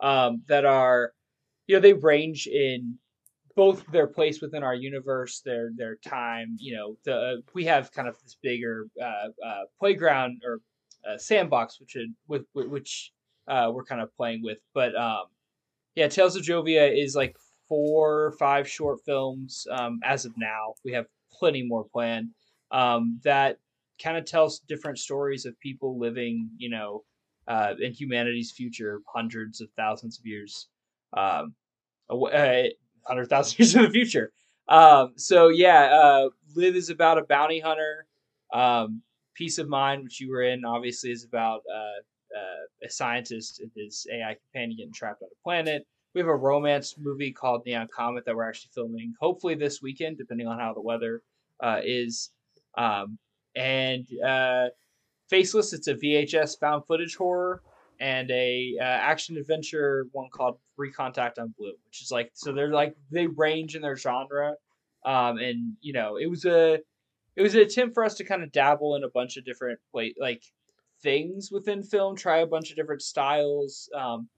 [0.00, 1.12] um, that are
[1.66, 2.98] you know they range in
[3.54, 8.08] both their place within our universe their their time you know the we have kind
[8.08, 10.60] of this bigger uh, uh, playground or
[11.08, 11.96] uh, sandbox which
[12.28, 13.12] with, with which
[13.48, 14.58] uh, we're kind of playing with.
[14.72, 15.24] But um
[15.94, 17.36] yeah tales of jovia is like
[17.72, 20.74] four or five short films um, as of now.
[20.84, 22.28] We have plenty more planned.
[22.70, 23.56] Um, that
[24.02, 27.04] kind of tells different stories of people living, you know,
[27.48, 30.68] uh, in humanity's future, hundreds of thousands of years,
[31.16, 31.54] um,
[32.10, 32.64] uh,
[33.06, 34.32] hundred thousand years in the future.
[34.68, 38.06] Um, so yeah, uh, Live is about a bounty hunter.
[38.52, 39.02] Um,
[39.34, 43.70] Piece of Mind, which you were in, obviously is about uh, uh, a scientist and
[43.74, 45.86] his AI companion getting trapped on a planet.
[46.14, 50.18] We have a romance movie called Neon Comet that we're actually filming, hopefully this weekend,
[50.18, 51.22] depending on how the weather
[51.60, 52.30] uh, is.
[52.76, 53.18] Um,
[53.54, 54.66] and uh,
[55.28, 57.62] Faceless, it's a VHS found footage horror
[58.02, 62.72] and a uh, action adventure one called Recontact on Blue, which is like so they're
[62.72, 64.54] like they range in their genre,
[65.06, 66.80] um, and you know it was a
[67.36, 69.78] it was an attempt for us to kind of dabble in a bunch of different
[69.94, 70.42] like like
[71.00, 74.28] things within film, try a bunch of different styles, um,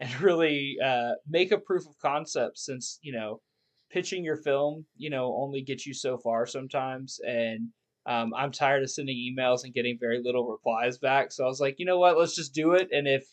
[0.00, 2.58] and really uh, make a proof of concept.
[2.58, 3.40] Since you know,
[3.88, 7.68] pitching your film, you know, only gets you so far sometimes, and
[8.06, 11.32] um, I'm tired of sending emails and getting very little replies back.
[11.32, 13.26] So I was like, you know what, let's just do it, and if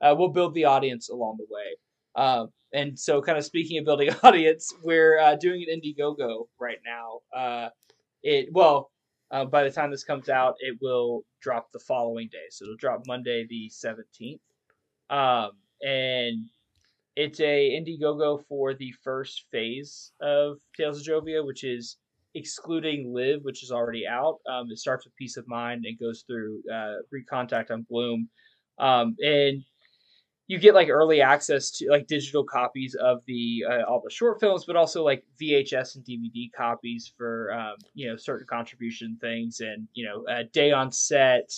[0.00, 1.76] uh, we'll build the audience along the way.
[2.14, 6.78] Um, and so, kind of speaking of building audience, we're uh, doing an Indiegogo right
[6.84, 7.20] now.
[7.36, 7.68] Uh,
[8.22, 8.90] it well,
[9.30, 12.46] uh, by the time this comes out, it will drop the following day.
[12.50, 14.40] So it'll drop Monday the seventeenth,
[15.08, 15.50] um,
[15.82, 16.48] and
[17.16, 21.96] it's a Indiegogo for the first phase of Tales of Jovia, which is
[22.34, 24.38] excluding Live, which is already out.
[24.50, 28.28] Um, it starts with Piece of Mind and goes through uh, Recontact on Bloom,
[28.78, 29.62] um, and
[30.46, 34.40] you get like early access to like digital copies of the uh, all the short
[34.40, 39.60] films, but also like VHS and DVD copies for um, you know certain contribution things,
[39.60, 41.50] and you know a day on set.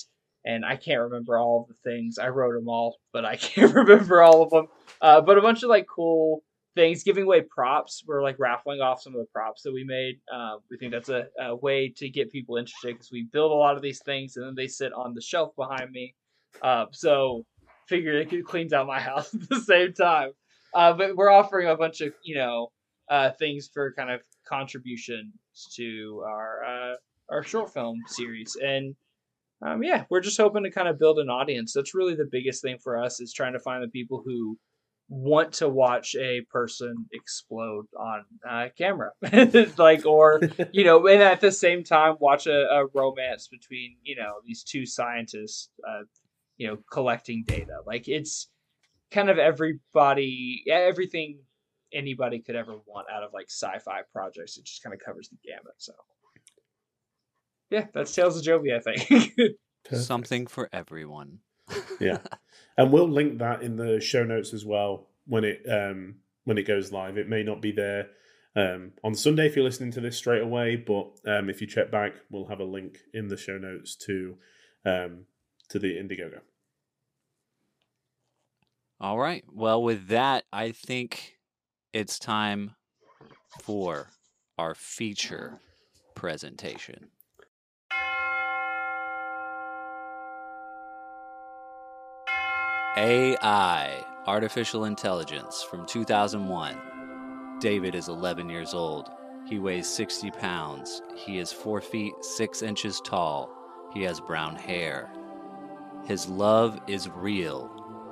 [0.44, 2.18] And I can't remember all of the things.
[2.18, 4.66] I wrote them all, but I can't remember all of them.
[5.00, 6.42] Uh, but a bunch of like cool
[6.74, 8.02] things, giving away props.
[8.06, 10.20] We're like raffling off some of the props that we made.
[10.32, 13.54] Uh, we think that's a, a way to get people interested because we build a
[13.54, 16.14] lot of these things and then they sit on the shelf behind me.
[16.62, 17.44] Uh, so
[17.88, 20.30] figure it cleans out my house at the same time.
[20.74, 22.72] Uh, but we're offering a bunch of you know
[23.10, 25.32] uh, things for kind of contributions
[25.74, 26.94] to our uh,
[27.30, 28.94] our short film series, and
[29.60, 31.72] um, yeah, we're just hoping to kind of build an audience.
[31.72, 34.58] That's really the biggest thing for us is trying to find the people who
[35.12, 39.10] want to watch a person explode on uh, camera.
[39.76, 40.40] Like or
[40.72, 44.62] you know and at the same time watch a, a romance between you know these
[44.62, 46.04] two scientists uh,
[46.56, 47.80] you know collecting data.
[47.86, 48.48] Like it's
[49.10, 51.40] kind of everybody everything
[51.92, 54.56] anybody could ever want out of like sci-fi projects.
[54.56, 55.92] It just kind of covers the gamut so.
[57.70, 59.32] Yeah that's tales of jovi i think.
[59.92, 61.40] Something for everyone
[62.00, 62.18] yeah
[62.76, 66.64] and we'll link that in the show notes as well when it um when it
[66.64, 68.08] goes live it may not be there
[68.54, 71.90] um, on Sunday if you're listening to this straight away, but um, if you check
[71.90, 74.36] back, we'll have a link in the show notes to
[74.84, 75.24] um,
[75.70, 76.40] to the Indiegogo.
[79.00, 79.44] All right.
[79.50, 81.38] Well, with that, I think
[81.92, 82.76] it's time
[83.60, 84.08] for
[84.58, 85.60] our feature
[86.14, 87.08] presentation.
[92.94, 97.58] AI, Artificial Intelligence, from 2001.
[97.58, 99.08] David is 11 years old.
[99.48, 101.00] He weighs 60 pounds.
[101.16, 103.50] He is 4 feet 6 inches tall.
[103.94, 105.10] He has brown hair.
[106.04, 107.70] His love is real,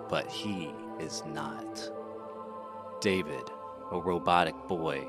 [0.09, 1.93] but he is not.
[3.03, 3.51] David,
[3.93, 5.07] a robotic boy,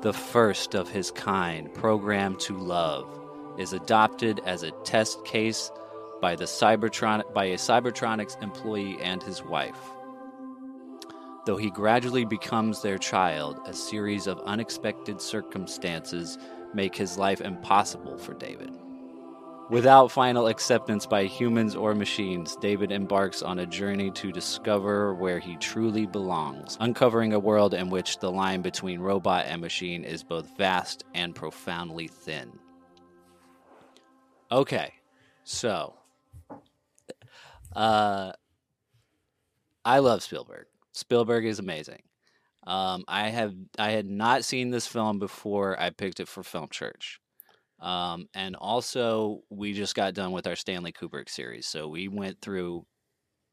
[0.00, 3.20] the first of his kind programmed to love,
[3.58, 5.72] is adopted as a test case
[6.20, 9.78] by the Cybertron by a Cybertronics employee and his wife.
[11.46, 16.36] Though he gradually becomes their child, a series of unexpected circumstances
[16.74, 18.70] make his life impossible for David.
[19.70, 25.38] Without final acceptance by humans or machines, David embarks on a journey to discover where
[25.38, 30.24] he truly belongs, uncovering a world in which the line between robot and machine is
[30.24, 32.58] both vast and profoundly thin.
[34.50, 34.94] Okay,
[35.44, 35.97] so
[37.78, 38.32] uh,
[39.84, 40.66] I love Spielberg.
[40.92, 42.02] Spielberg is amazing.
[42.66, 46.66] Um, I have I had not seen this film before I picked it for Film
[46.70, 47.20] Church.
[47.78, 51.68] Um, and also, we just got done with our Stanley Kubrick series.
[51.68, 52.84] So we went through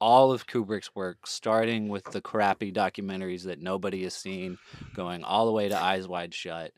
[0.01, 4.57] all of Kubrick's work, starting with the crappy documentaries that nobody has seen,
[4.95, 6.71] going all the way to Eyes Wide Shut.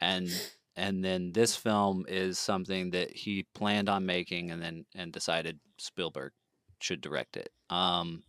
[0.00, 0.28] And
[0.74, 5.60] and then this film is something that he planned on making and then and decided
[5.78, 6.32] Spielberg
[6.82, 7.50] should direct it.
[7.70, 8.22] Um,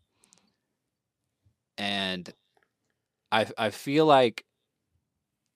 [1.77, 2.31] and
[3.31, 4.45] I I feel like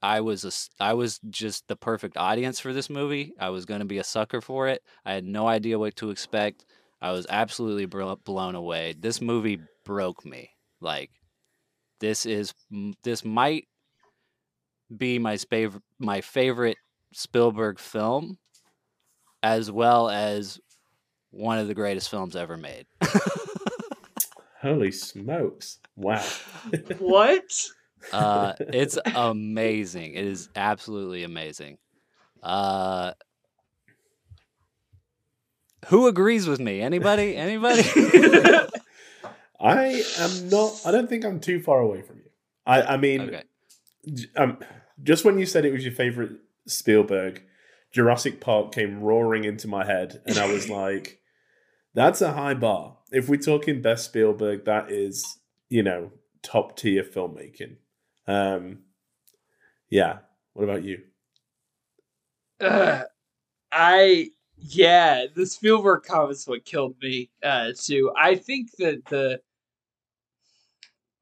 [0.01, 3.33] I was a I was just the perfect audience for this movie.
[3.39, 4.81] I was going to be a sucker for it.
[5.05, 6.65] I had no idea what to expect.
[7.01, 8.95] I was absolutely blown away.
[8.97, 10.51] This movie broke me.
[10.81, 11.11] Like
[11.99, 12.53] this is
[13.03, 13.67] this might
[14.95, 16.77] be my favorite my favorite
[17.13, 18.37] Spielberg film
[19.43, 20.59] as well as
[21.37, 22.87] one of the greatest films ever made.
[24.61, 25.79] Holy smokes!
[25.95, 26.25] Wow.
[26.99, 27.43] What?
[28.13, 30.13] uh it's amazing.
[30.13, 31.77] It is absolutely amazing.
[32.43, 33.13] Uh
[35.87, 36.81] who agrees with me?
[36.81, 37.35] Anybody?
[37.35, 37.83] Anybody?
[39.59, 40.81] I am not.
[40.85, 42.29] I don't think I'm too far away from you.
[42.65, 42.81] I.
[42.81, 43.43] I mean, okay.
[44.35, 44.59] um,
[45.01, 46.33] just when you said it was your favorite
[46.67, 47.41] Spielberg,
[47.91, 51.19] Jurassic Park came roaring into my head, and I was like,
[51.97, 56.11] "That's a high bar." If we're talking best Spielberg, that is, you know,
[56.43, 57.77] top tier filmmaking.
[58.27, 58.83] Um,
[59.89, 60.19] yeah.
[60.53, 61.01] What about you?
[62.59, 63.03] Uh,
[63.71, 68.11] I yeah, the Spielberg comments what killed me uh, too.
[68.15, 69.39] I think that the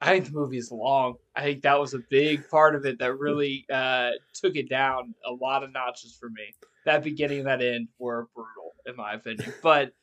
[0.01, 1.15] I think the movie is long.
[1.35, 5.15] I think that was a big part of it that really uh, took it down
[5.25, 6.53] a lot of notches for me.
[6.85, 9.53] That beginning and that end were brutal, in my opinion.
[9.63, 9.93] But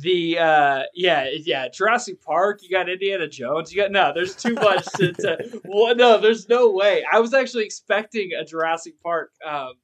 [0.00, 4.54] the uh yeah yeah Jurassic Park you got Indiana Jones you got no there's too
[4.54, 7.04] much to, to well, no there's no way.
[7.10, 9.74] I was actually expecting a Jurassic Park um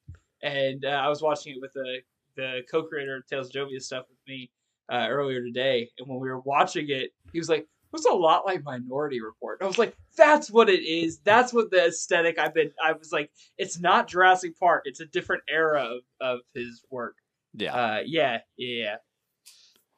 [0.42, 1.98] and uh, I was watching it with the
[2.37, 4.51] the co-creator of Tales of Jovia stuff with me
[4.90, 8.12] uh, earlier today and when we were watching it he was like it was a
[8.12, 9.61] lot like Minority Report?
[9.61, 11.18] And I was like that's what it is.
[11.18, 14.83] That's what the aesthetic I've been I was like it's not Jurassic Park.
[14.85, 17.16] It's a different era of, of his work.
[17.55, 17.75] Yeah.
[17.75, 18.96] uh yeah yeah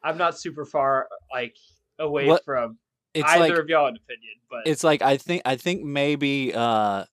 [0.04, 1.56] I'm not super far like
[1.98, 2.78] away What- from
[3.16, 7.04] either like of y'all in opinion, but it's like I think I think maybe uh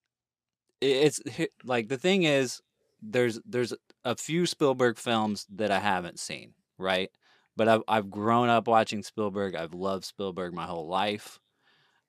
[0.82, 1.20] it's
[1.64, 2.62] like the thing is
[3.02, 3.74] there's there's
[4.04, 7.10] a few Spielberg films that I haven't seen, right?
[7.56, 9.56] But I've I've grown up watching Spielberg.
[9.56, 11.40] I've loved Spielberg my whole life.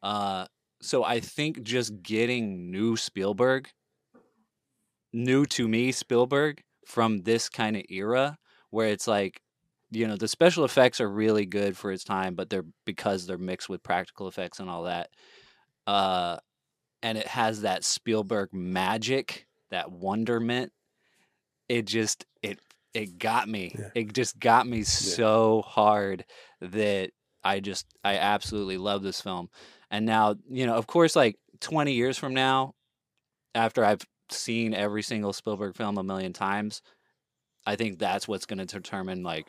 [0.03, 0.47] Uh
[0.81, 3.69] so I think just getting new Spielberg
[5.13, 8.39] new to me Spielberg from this kind of era
[8.71, 9.43] where it's like
[9.93, 13.39] you know the special effects are really good for its time but they're because they're
[13.39, 15.11] mixed with practical effects and all that
[15.87, 16.37] uh
[17.03, 20.73] and it has that Spielberg magic that wonderment
[21.69, 22.59] it just it
[22.95, 23.75] it got me.
[23.79, 23.89] Yeah.
[23.95, 26.25] it just got me so hard
[26.61, 27.11] that
[27.43, 29.49] I just I absolutely love this film.
[29.91, 32.75] And now you know of course like 20 years from now
[33.55, 36.83] after I've seen every single Spielberg film a million times
[37.65, 39.47] I think that's what's going to determine like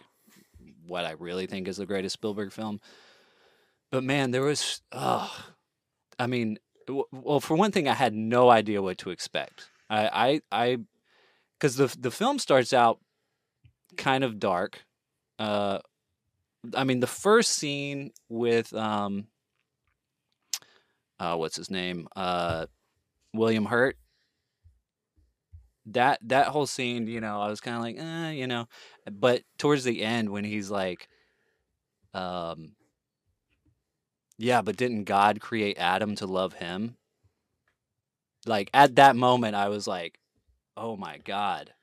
[0.85, 2.79] what I really think is the greatest Spielberg film.
[3.91, 5.31] But man, there was, oh,
[6.17, 9.69] I mean, w- well, for one thing, I had no idea what to expect.
[9.89, 10.79] I, I,
[11.59, 12.99] because the the film starts out
[13.95, 14.83] kind of dark.
[15.37, 15.79] Uh,
[16.75, 19.27] I mean, the first scene with um,
[21.19, 22.07] uh, what's his name?
[22.15, 22.65] Uh,
[23.33, 23.97] William Hurt.
[25.87, 28.67] That that whole scene, you know, I was kind of like, eh, you know,
[29.11, 31.07] but towards the end when he's like
[32.13, 32.73] um
[34.37, 36.95] yeah but didn't god create adam to love him?
[38.45, 40.19] Like at that moment i was like
[40.77, 41.73] oh my god.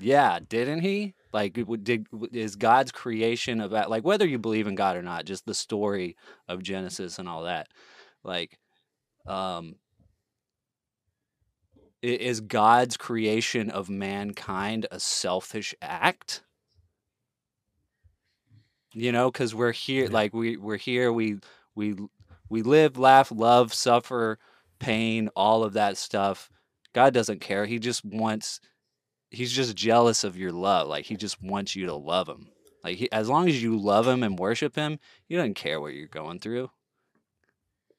[0.00, 1.14] Yeah didn't he?
[1.32, 5.46] Like did is god's creation of like whether you believe in god or not just
[5.46, 6.16] the story
[6.48, 7.68] of genesis and all that
[8.24, 8.58] like
[9.26, 9.76] um
[12.02, 16.42] is god's creation of mankind a selfish act?
[18.92, 21.38] You know because we're here like we we're here we
[21.74, 21.96] we
[22.48, 24.38] we live laugh love suffer
[24.78, 26.50] pain all of that stuff.
[26.94, 27.66] God doesn't care.
[27.66, 28.60] He just wants
[29.30, 30.88] he's just jealous of your love.
[30.88, 32.48] Like he just wants you to love him.
[32.82, 35.92] Like he, as long as you love him and worship him he doesn't care what
[35.92, 36.70] you're going through.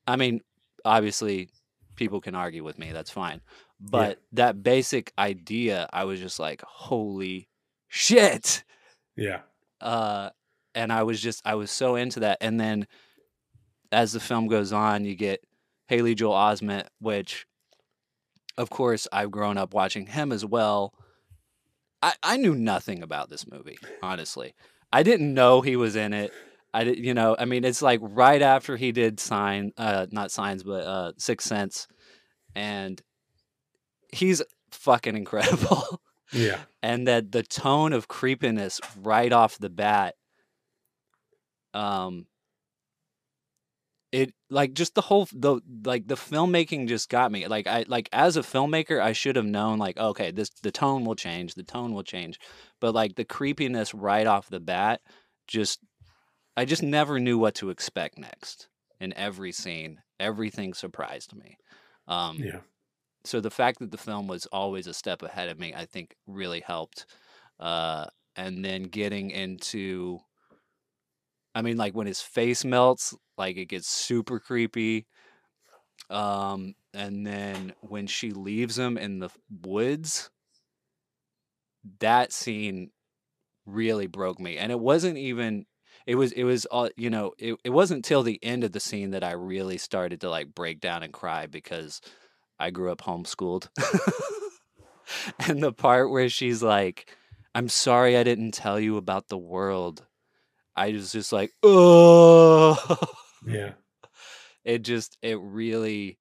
[0.08, 0.42] I mean
[0.84, 1.50] obviously
[1.96, 3.42] people can argue with me that's fine
[3.80, 7.48] but that basic idea i was just like holy
[7.88, 8.64] shit!
[9.16, 9.42] Yeah.
[9.82, 10.30] uh
[10.76, 12.88] and i was just i was so into that and then
[13.92, 15.44] as the film goes on you get
[15.88, 17.46] haley joel osment which
[18.58, 20.94] of course i've grown up watching him as well.
[22.02, 24.54] I i knew nothing about this movie honestly.
[24.92, 26.32] I didn't know he was in it.
[26.74, 30.32] I did you know i mean it's like right after he did sign uh not
[30.32, 31.88] signs but uh sixth sense
[32.56, 33.02] and
[34.12, 34.42] he's
[34.72, 36.02] fucking incredible.
[36.34, 36.60] Yeah.
[36.84, 40.16] and that the tone of creepiness right off the bat
[41.74, 42.26] um
[44.12, 47.48] it like just the whole the like the filmmaking just got me.
[47.48, 51.06] Like i like as a filmmaker i should have known like okay this the tone
[51.06, 52.40] will change the tone will change.
[52.82, 55.02] But like the creepiness right off the bat
[55.48, 55.80] just
[56.58, 58.68] i just never knew what to expect next
[59.00, 60.02] in every scene.
[60.20, 61.58] Everything surprised me.
[62.08, 62.60] Um Yeah.
[63.28, 66.16] So the fact that the film was always a step ahead of me i think
[66.28, 67.06] really helped
[67.60, 68.06] uh
[68.36, 70.20] and then getting into
[71.56, 75.06] i mean like when his face melts like it gets super creepy
[76.10, 79.30] um and then when she leaves him in the
[79.64, 80.30] woods
[82.00, 82.92] that scene
[83.66, 85.66] really broke me and it wasn't even
[86.06, 88.80] it was it was all you know it, it wasn't till the end of the
[88.80, 92.00] scene that i really started to like break down and cry because
[92.60, 93.70] i grew up homeschooled.
[95.40, 97.16] And the part where she's like
[97.56, 100.06] i'm sorry i didn't tell you about the world.
[100.76, 102.98] I was just like oh
[103.46, 103.74] Yeah.
[104.66, 106.20] it just it really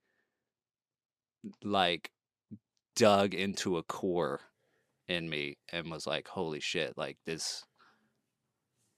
[1.65, 2.11] like
[2.95, 4.41] dug into a core
[5.09, 7.65] in me and was like holy shit like this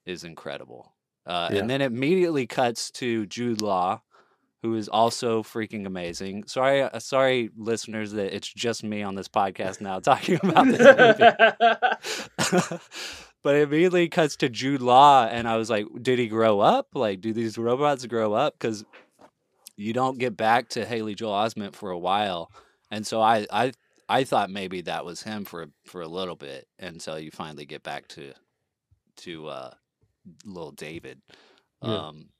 [0.06, 0.94] is incredible.
[1.26, 1.60] Uh, Yeah.
[1.60, 4.02] and then it immediately cuts to jude law
[4.62, 9.28] who is also freaking amazing sorry uh, sorry listeners that it's just me on this
[9.28, 10.80] podcast now talking about this
[12.50, 12.78] movie
[13.42, 16.88] but it immediately cuts to Jude Law, and I was like, did he grow up?
[16.94, 18.54] Like, do these robots grow up?
[18.58, 18.84] Because
[19.76, 22.50] you don't get back to Haley Joel Osment for a while,
[22.90, 23.72] and so I, I,
[24.08, 27.82] I thought maybe that was him for for a little bit until you finally get
[27.82, 28.32] back to
[29.18, 29.70] to uh,
[30.44, 31.20] little David.
[31.82, 32.08] Yeah.
[32.08, 32.30] Um,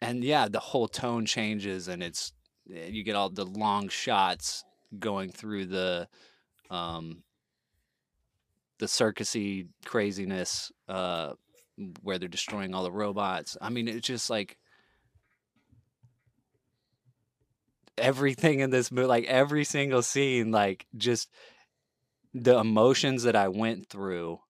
[0.00, 2.32] and yeah, the whole tone changes, and it's
[2.66, 4.64] you get all the long shots
[4.98, 6.08] going through the
[6.70, 7.22] um
[8.78, 11.32] the circusy craziness uh
[12.02, 13.56] where they're destroying all the robots.
[13.60, 14.56] I mean, it's just like
[17.98, 21.30] everything in this movie, like every single scene, like just
[22.34, 24.40] the emotions that I went through.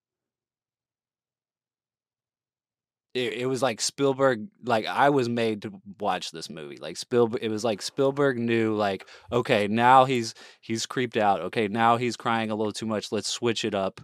[3.17, 6.77] It, it was like Spielberg, like I was made to watch this movie.
[6.77, 11.41] Like Spielberg, it was like Spielberg knew, like, okay, now he's he's creeped out.
[11.41, 13.11] Okay, now he's crying a little too much.
[13.11, 14.01] Let's switch it up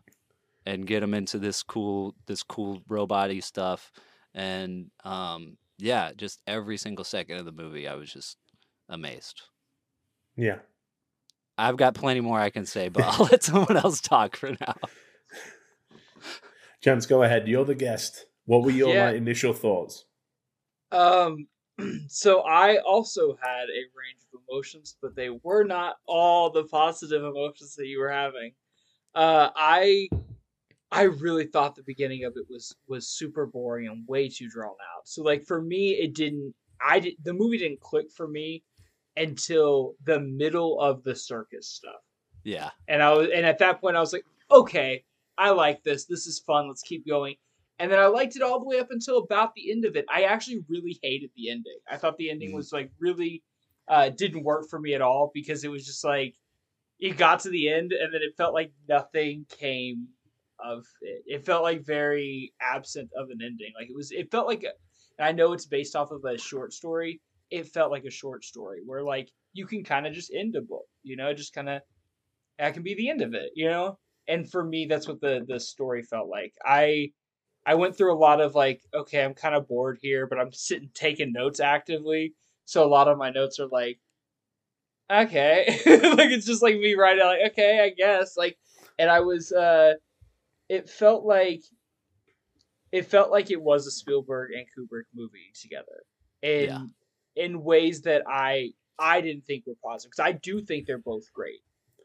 [0.64, 3.92] and get him into this cool this cool robot-y stuff.
[4.34, 8.36] And um yeah, just every single second of the movie I was just
[8.88, 9.42] amazed.
[10.36, 10.58] Yeah.
[11.58, 14.76] I've got plenty more I can say, but I'll let someone else talk for now.
[16.80, 17.46] Chance, go ahead.
[17.46, 18.26] You're the guest.
[18.46, 19.06] What were your Yeah.
[19.06, 20.04] like, initial thoughts?
[20.90, 21.46] Um,
[22.08, 27.22] so I also had a range of emotions, but they were not all the positive
[27.24, 28.52] emotions that you were having.
[29.14, 30.08] Uh, I
[30.90, 34.70] I really thought the beginning of it was was super boring and way too drawn
[34.94, 35.06] out.
[35.06, 36.54] So like for me, it didn't.
[36.84, 38.64] I did the movie didn't click for me
[39.16, 42.00] until the middle of the circus stuff.
[42.44, 42.70] Yeah.
[42.88, 45.04] And I was, and at that point, I was like, okay,
[45.38, 46.06] I like this.
[46.06, 46.68] This is fun.
[46.68, 47.36] Let's keep going.
[47.78, 50.04] And then I liked it all the way up until about the end of it.
[50.08, 51.78] I actually really hated the ending.
[51.90, 52.56] I thought the ending Mhm.
[52.56, 53.42] was like really
[53.88, 56.36] uh, didn't work for me at all because it was just like
[57.00, 60.08] it got to the end and then it felt like nothing came
[60.58, 61.24] of it.
[61.26, 63.72] It felt like very absent of an ending.
[63.78, 64.12] Like it was.
[64.12, 64.62] It felt like.
[64.64, 64.72] A,
[65.18, 67.20] and I know it's based off of a short story.
[67.50, 70.62] It felt like a short story where like you can kind of just end a
[70.62, 70.86] book.
[71.02, 71.82] You know, just kind of
[72.58, 73.50] that can be the end of it.
[73.54, 73.98] You know
[74.28, 77.10] and for me that's what the the story felt like i
[77.66, 80.52] i went through a lot of like okay i'm kind of bored here but i'm
[80.52, 82.34] sitting taking notes actively.
[82.64, 83.98] So a lot of my notes are like
[85.10, 85.64] okay.
[85.86, 88.36] Like it's just like me writing like okay i guess.
[88.36, 88.56] Like
[88.98, 89.94] and i was uh
[90.68, 91.62] it felt like
[92.92, 96.02] it felt like it was a spielberg and kubrick movie together
[96.42, 96.84] in Yeah.
[97.36, 101.32] in ways that i i didn't think were positive because i do think they're both
[101.32, 101.60] great.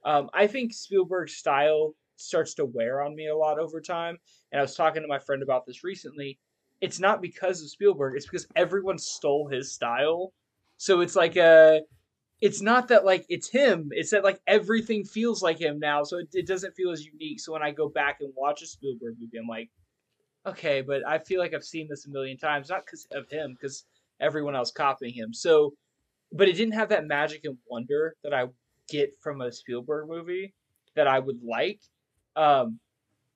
[0.06, 4.18] Um, I think Spielberg's style starts to wear on me a lot over time.
[4.52, 6.40] And I was talking to my friend about this recently.
[6.82, 10.34] It's not because of Spielberg, it's because everyone stole his style.
[10.78, 11.82] So it's like a
[12.40, 16.18] it's not that like it's him, it's that like everything feels like him now, so
[16.18, 17.40] it, it doesn't feel as unique.
[17.40, 19.70] So when I go back and watch a Spielberg movie, I'm like,
[20.46, 23.58] okay, but I feel like I've seen this a million times, not because of him,
[23.60, 23.86] because
[24.20, 25.34] everyone else copying him.
[25.34, 25.74] So
[26.32, 28.48] but it didn't have that magic and wonder that I
[28.90, 30.54] get from a Spielberg movie
[30.96, 31.82] that I would like.
[32.38, 32.80] Um,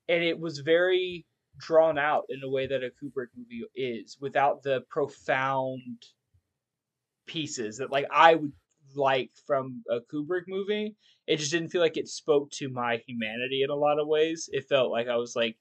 [0.08, 1.26] and it was very
[1.58, 6.02] drawn out in a way that a Kubrick movie is, without the profound
[7.26, 8.52] pieces that like I would
[8.94, 10.96] like from a Kubrick movie.
[11.26, 14.48] It just didn't feel like it spoke to my humanity in a lot of ways.
[14.52, 15.56] It felt like I was like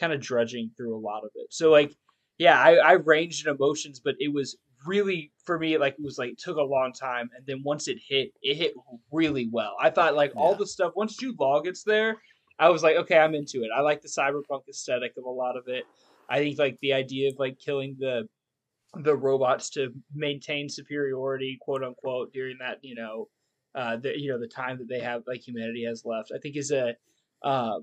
[0.00, 1.48] kind of drudging through a lot of it.
[1.50, 1.94] So like,
[2.38, 4.56] yeah, I, I ranged in emotions, but it was
[4.86, 7.98] really for me like it was like took a long time and then once it
[8.06, 8.74] hit it hit
[9.10, 12.16] really well i thought like all the stuff once jude law gets there
[12.58, 13.70] i was like okay i'm into it.
[13.74, 15.84] I like the cyberpunk aesthetic of a lot of it.
[16.28, 18.28] I think like the idea of like killing the
[18.94, 23.28] the robots to maintain superiority quote unquote during that you know
[23.74, 26.56] uh the you know the time that they have like humanity has left i think
[26.56, 26.94] is a
[27.42, 27.80] uh,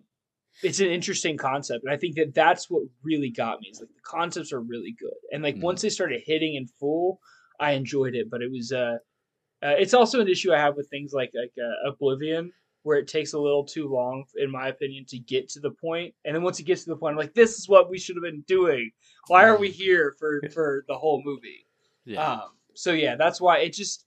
[0.64, 1.84] it's an interesting concept.
[1.84, 4.96] And i think that that's what really got me is like the concepts are really
[5.00, 5.14] good.
[5.32, 5.62] And like Mhm.
[5.62, 7.20] once they started hitting in full
[7.60, 8.30] i enjoyed it.
[8.30, 8.98] But it was uh,
[9.64, 12.54] uh it's also an issue i have with things like like uh, oblivion
[12.84, 16.14] where it takes a little too long in my opinion to get to the point
[16.26, 18.16] and then once it gets to the point i'm like this is what we should
[18.16, 18.90] have been doing
[19.28, 21.66] why are we here for for the whole movie
[22.06, 22.24] Yeah.
[22.34, 24.06] um, so yeah, that's why it just,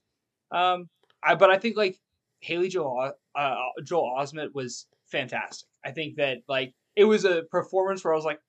[0.51, 0.89] um,
[1.23, 1.99] I but I think like
[2.39, 5.69] Haley Joel uh, Joel Osment was fantastic.
[5.85, 8.39] I think that like it was a performance where I was like,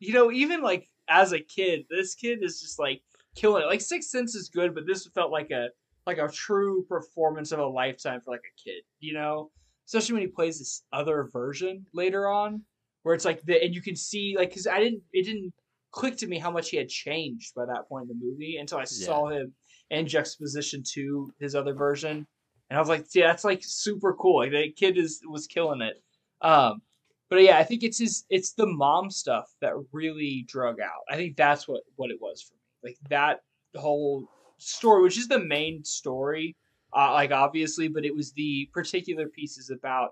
[0.00, 3.00] you know, even like as a kid, this kid is just like
[3.36, 3.66] killing it.
[3.66, 5.68] Like Sixth Sense is good, but this felt like a
[6.06, 8.82] like a true performance of a lifetime for like a kid.
[8.98, 9.50] You know,
[9.90, 12.62] especially when he plays this other version later on,
[13.02, 15.52] where it's like the and you can see like because I didn't it didn't
[15.90, 18.78] click to me how much he had changed by that point in the movie until
[18.78, 19.52] I saw him
[19.90, 22.24] in juxtaposition to his other version,
[22.68, 24.38] and I was like, yeah, that's like super cool.
[24.38, 26.00] Like the kid is was killing it.
[26.40, 26.82] Um,
[27.28, 31.02] but yeah, I think it's his it's the mom stuff that really drug out.
[31.10, 32.90] I think that's what what it was for me.
[32.90, 33.40] Like that
[33.76, 34.28] whole
[34.58, 36.56] story, which is the main story,
[36.94, 40.10] uh, like obviously, but it was the particular pieces about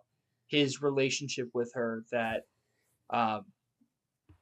[0.48, 2.42] his relationship with her that
[3.10, 3.44] um,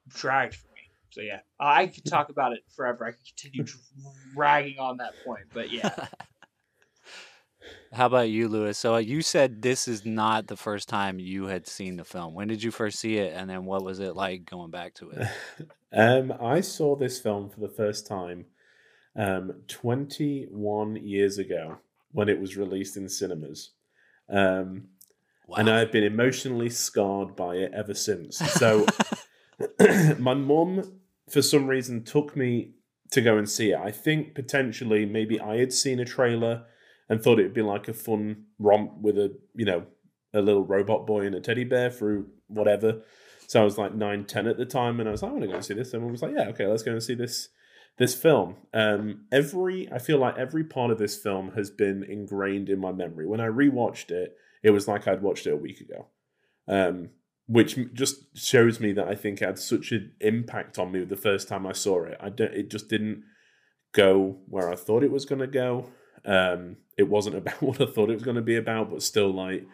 [0.07, 0.81] dragged for me.
[1.09, 3.05] So yeah, I could talk about it forever.
[3.05, 3.65] I could continue
[4.35, 6.07] dragging on that point, but yeah,
[7.91, 8.77] How about you, Lewis?
[8.77, 12.33] So uh, you said this is not the first time you had seen the film.
[12.33, 15.11] When did you first see it, and then what was it like going back to
[15.11, 15.27] it?
[15.89, 18.47] Um, I saw this film for the first time
[19.15, 21.77] um, 21 years ago
[22.11, 23.71] when it was released in cinemas.
[24.29, 24.89] Um,
[25.49, 25.55] Wow.
[25.59, 28.37] and I've been emotionally scarred by it ever since.
[28.59, 28.85] So
[30.19, 30.99] my mum,
[31.29, 32.73] for some reason, took me
[33.11, 33.79] to go and see it.
[33.79, 36.65] I think potentially maybe I had seen a trailer
[37.09, 39.85] and thought it'd be like a fun romp with a you know
[40.33, 43.01] a little robot boy and a teddy bear through whatever.
[43.47, 45.43] So I was like nine, ten at the time, and I was like, I want
[45.43, 45.93] to go and see this.
[45.93, 47.47] And I was like, yeah, okay, let's go and see this
[47.97, 48.55] this film.
[48.73, 52.91] Um, every I feel like every part of this film has been ingrained in my
[52.91, 53.27] memory.
[53.27, 56.07] When I rewatched it, it was like I'd watched it a week ago,
[56.67, 57.09] um,
[57.47, 61.15] which just shows me that I think it had such an impact on me the
[61.15, 62.17] first time I saw it.
[62.19, 63.23] I don't, it just didn't
[63.93, 65.89] go where I thought it was going to go.
[66.23, 69.33] Um, it wasn't about what I thought it was going to be about, but still
[69.33, 69.65] like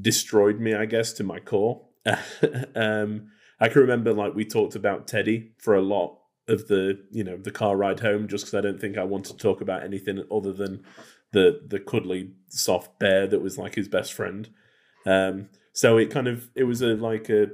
[0.00, 1.86] destroyed me, I guess, to my core.
[2.74, 6.19] um, I can remember like we talked about Teddy for a lot
[6.50, 9.24] of the you know the car ride home, just because I don't think I want
[9.26, 10.84] to talk about anything other than
[11.32, 14.48] the the cuddly soft bear that was like his best friend.
[15.06, 17.48] Um, so it kind of it was a like a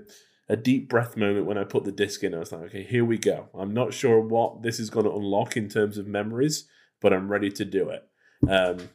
[0.49, 2.34] a deep breath moment when I put the disc in.
[2.34, 3.49] I was like, okay, here we go.
[3.55, 6.68] I'm not sure what this is going to unlock in terms of memories,
[7.01, 8.05] but I'm ready to do it.
[8.49, 8.90] Um,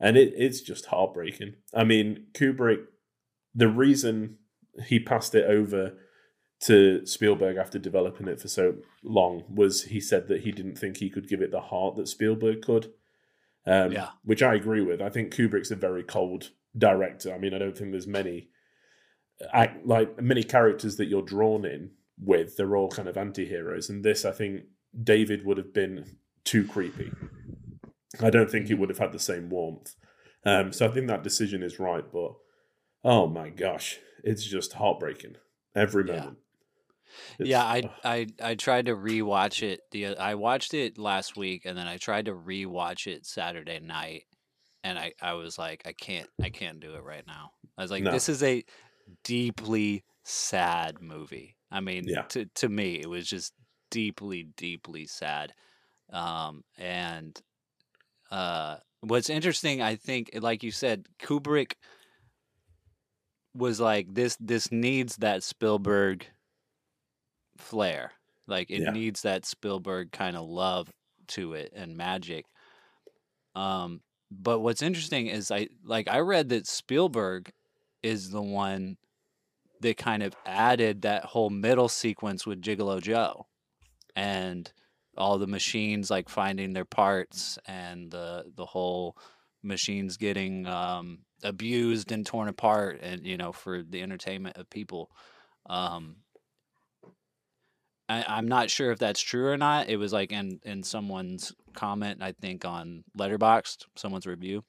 [0.00, 1.54] and it, it's just heartbreaking.
[1.72, 2.84] I mean, Kubrick,
[3.54, 4.38] the reason
[4.86, 5.94] he passed it over
[6.60, 10.96] to Spielberg after developing it for so long was he said that he didn't think
[10.96, 12.92] he could give it the heart that Spielberg could.
[13.66, 14.08] Um, Yeah.
[14.24, 15.00] Which I agree with.
[15.00, 17.32] I think Kubrick's a very cold director.
[17.32, 18.48] I mean, I don't think there's many
[19.52, 22.56] act, like many characters that you're drawn in with.
[22.56, 24.64] They're all kind of anti-heroes, and this, I think,
[25.00, 27.12] David would have been too creepy.
[28.20, 29.94] I don't think he would have had the same warmth.
[30.44, 32.34] Um, so I think that decision is right, but
[33.04, 35.36] oh my gosh, it's just heartbreaking
[35.74, 36.30] every Yeah.
[37.38, 37.48] Moment.
[37.50, 39.80] yeah, I, I I tried to rewatch it.
[39.92, 44.24] The I watched it last week, and then I tried to rewatch it Saturday night,
[44.84, 47.50] and I I was like, I can't I can't do it right now.
[47.76, 48.12] I was like, No.
[48.12, 48.64] this is a
[49.24, 51.56] deeply sad movie.
[51.70, 52.22] I mean, Yeah.
[52.30, 53.52] to to me, it was just
[53.90, 55.52] deeply deeply sad.
[56.12, 57.38] Um, and
[58.30, 61.72] uh, what's interesting, I think, like you said, Kubrick
[63.54, 64.36] was like this.
[64.40, 66.26] This needs that Spielberg
[67.58, 68.12] flair.
[68.46, 68.86] Like it Yeah.
[68.86, 70.92] needs that Spielberg kind of love
[71.28, 72.46] to it and magic.
[73.54, 77.50] Um, but what's interesting is I like I read that Spielberg
[78.02, 78.98] is the one
[79.80, 83.46] that kind of added that whole middle sequence with Gigolo Joe
[84.16, 84.72] and
[85.16, 89.16] all the machines like finding their parts and the the whole
[89.62, 95.10] machines getting um, abused and torn apart and you know for the entertainment of people.
[95.68, 96.18] Um,
[98.08, 99.88] I, I'm not sure if that's true or not.
[99.88, 104.64] It was like in in someone's comment, I think on Letterboxd, someone's review.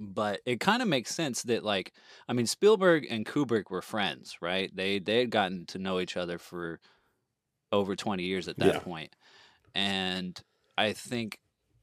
[0.00, 1.92] But it kind of makes sense that like
[2.28, 4.74] I mean Spielberg and Kubrick were friends, right?
[4.74, 6.80] They they had gotten to know each other for
[7.72, 8.80] over 20 years at that Yeah.
[8.80, 9.16] point.
[9.74, 10.40] And
[10.78, 11.40] I think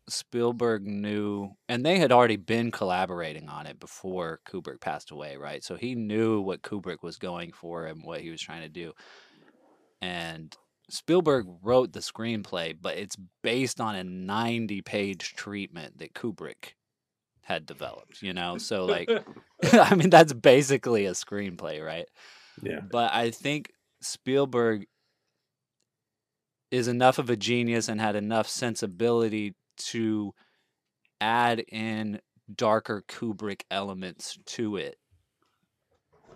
[0.09, 5.63] Spielberg knew, and they had already been collaborating on it before Kubrick passed away, right?
[5.63, 8.93] So he knew what Kubrick was going for and what he was trying to do.
[10.01, 10.55] And
[10.89, 16.73] Spielberg wrote the screenplay, but it's based on a 90 page treatment that Kubrick
[17.41, 18.57] had developed, you know?
[18.57, 19.09] So, like,
[19.73, 22.07] I mean, that's basically a screenplay, right?
[22.61, 22.79] Yeah.
[22.89, 23.71] But I think
[24.01, 24.85] Spielberg
[26.71, 30.33] is enough of a genius and had enough sensibility to
[31.21, 32.19] add in
[32.53, 34.97] darker Kubrick elements to it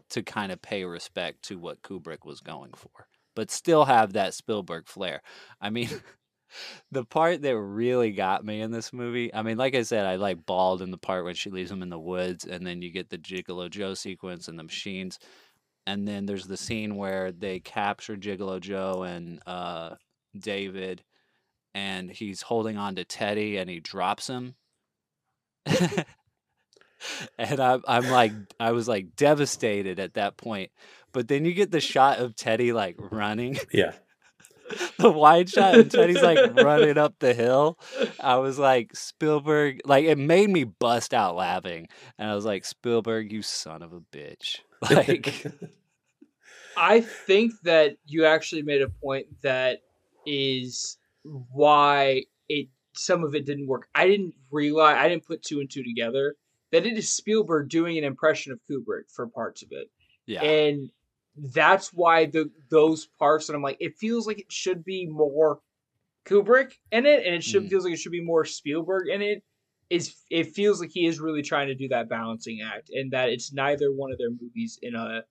[0.10, 4.34] to kind of pay respect to what Kubrick was going for, but still have that
[4.34, 5.22] Spielberg flair.
[5.62, 5.90] I mean,
[6.92, 10.16] the part that really got me in this movie, I mean, like I said, I
[10.16, 12.92] like bawled in the part when she leaves him in the woods, and then you
[12.92, 15.20] get the Gigolo Joe sequence and the machines.
[15.88, 19.96] And then there's the scene where they capture Gigolo Joe and uh,
[20.38, 21.04] David,
[21.74, 24.56] and he's holding on to Teddy and he drops him.
[27.38, 30.72] and I'm, I'm like, I was like devastated at that point.
[31.12, 33.94] But then you get the shot of Teddy like running, Yeah.
[35.00, 37.80] the wide shot, and Teddy's like running up the hill.
[38.20, 41.88] I was like, Spielberg, like it made me bust out laughing.
[42.20, 44.60] And I was like, Spielberg, you son of a bitch.
[44.90, 45.46] Like,
[46.78, 49.80] I think that you actually made a point that
[50.26, 53.90] is why it some of it didn't work.
[53.94, 56.36] I didn't realize I didn't put two and two together
[56.72, 59.90] that it is Spielberg doing an impression of Kubrick for parts of it.
[60.26, 60.44] yeah.
[60.44, 60.90] And
[61.54, 65.60] that's why the those parts and I'm like, it feels like it should be more
[66.26, 67.70] Kubrick in it, and it should Mm.
[67.70, 69.44] feels like it should be more Spielberg in it.
[69.90, 73.30] Is it feels like he is really trying to do that balancing act, and that
[73.30, 75.24] it's neither one of their movies in a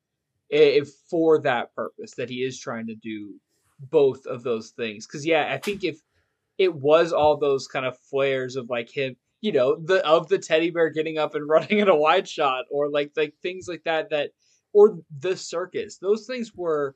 [0.50, 3.34] if for that purpose that he is trying to do
[3.90, 5.06] both of those things.
[5.06, 6.00] Because yeah, I think if
[6.56, 10.38] it was all those kind of flares of like him, you know, the of the
[10.38, 13.84] teddy bear getting up and running in a wide shot, or like like things like
[13.84, 14.30] that that
[14.72, 15.98] or the circus.
[15.98, 16.94] Those things were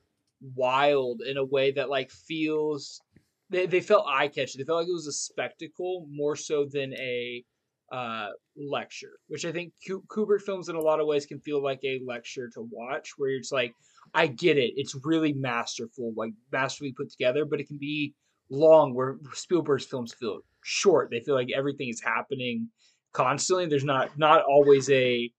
[0.55, 3.01] wild in a way that like feels
[3.49, 4.59] they, they felt eye catching.
[4.59, 7.43] They felt like it was a spectacle more so than a
[7.91, 11.61] uh, lecture, which I think Ku- Kubrick films in a lot of ways can feel
[11.61, 13.73] like a lecture to watch, where it's like,
[14.13, 18.15] I get it, it's really masterful, like masterfully put together, but it can be
[18.49, 18.93] long.
[18.95, 22.69] Where Spielberg's films feel short, they feel like everything is happening
[23.13, 23.65] constantly.
[23.65, 25.31] There's not not always a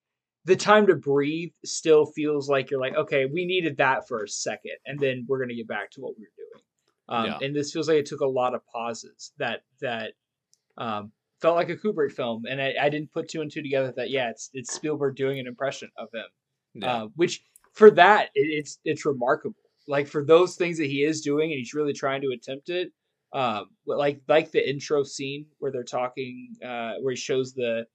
[0.45, 4.27] the time to breathe still feels like you're like, okay, we needed that for a
[4.27, 6.63] second, and then we're gonna get back to what we were doing.
[7.07, 7.45] Um, Yeah.
[7.45, 10.13] And this feels like it took a lot of pauses that that
[10.77, 11.11] um,
[11.41, 13.93] felt like a Kubrick film, and I, I didn't put two and two together.
[13.95, 16.25] That yeah, it's it's Spielberg doing an impression of him,
[16.75, 16.93] yeah.
[16.93, 19.55] uh, which for that it, it's it's remarkable.
[19.87, 22.91] Like for those things that he is doing, and he's really trying to attempt it.
[23.35, 27.85] Um, like like the intro scene where they're talking, uh, where he shows the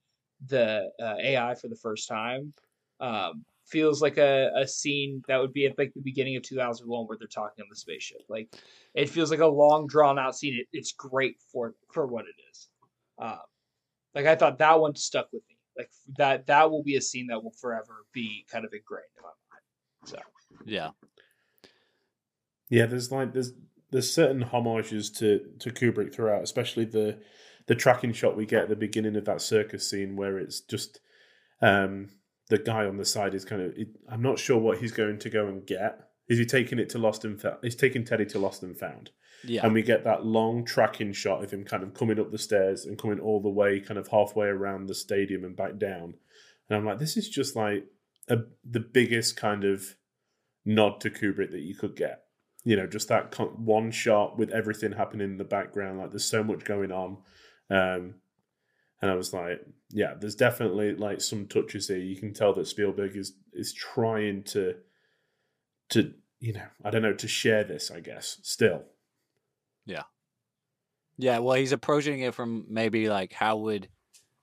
[0.47, 2.53] the uh, AI for the first time.
[2.99, 7.07] Um, feels like a, a scene that would be at like the beginning of 2001
[7.07, 8.21] where they're talking on the spaceship.
[8.29, 8.53] Like
[8.93, 10.59] it feels like a long drawn out scene.
[10.59, 12.69] It, it's great for for what it is.
[13.17, 13.39] Um,
[14.13, 15.57] like I thought that one stuck with me.
[15.75, 19.23] Like that that will be a scene that will forever be kind of ingrained in
[19.23, 19.63] my mind.
[20.05, 20.17] So
[20.65, 20.89] yeah.
[22.69, 23.53] Yeah, there's like there's
[23.91, 27.19] there's certain homages to to Kubrick throughout, especially the
[27.67, 30.99] the tracking shot we get at the beginning of that circus scene where it's just
[31.61, 32.09] um
[32.49, 35.19] the guy on the side is kind of it, I'm not sure what he's going
[35.19, 36.07] to go and get.
[36.27, 37.57] Is he taking it to Lost and Found?
[37.61, 39.11] He's taking Teddy to Lost and Found.
[39.43, 39.65] Yeah.
[39.65, 42.85] And we get that long tracking shot of him kind of coming up the stairs
[42.85, 46.15] and coming all the way kind of halfway around the stadium and back down.
[46.69, 47.85] And I'm like, this is just like
[48.29, 49.95] a, the biggest kind of
[50.63, 52.23] nod to Kubrick that you could get.
[52.63, 55.99] You know, just that con- one shot with everything happening in the background.
[55.99, 57.17] Like, there's so much going on.
[57.69, 58.15] Um,
[59.01, 61.97] and I was like, yeah, there's definitely like some touches here.
[61.97, 64.75] You can tell that Spielberg is is trying to
[65.89, 68.83] to you know, I don't know, to share this, I guess, still.
[69.85, 70.03] Yeah,
[71.17, 73.89] Yeah, well, he's approaching it from maybe like how would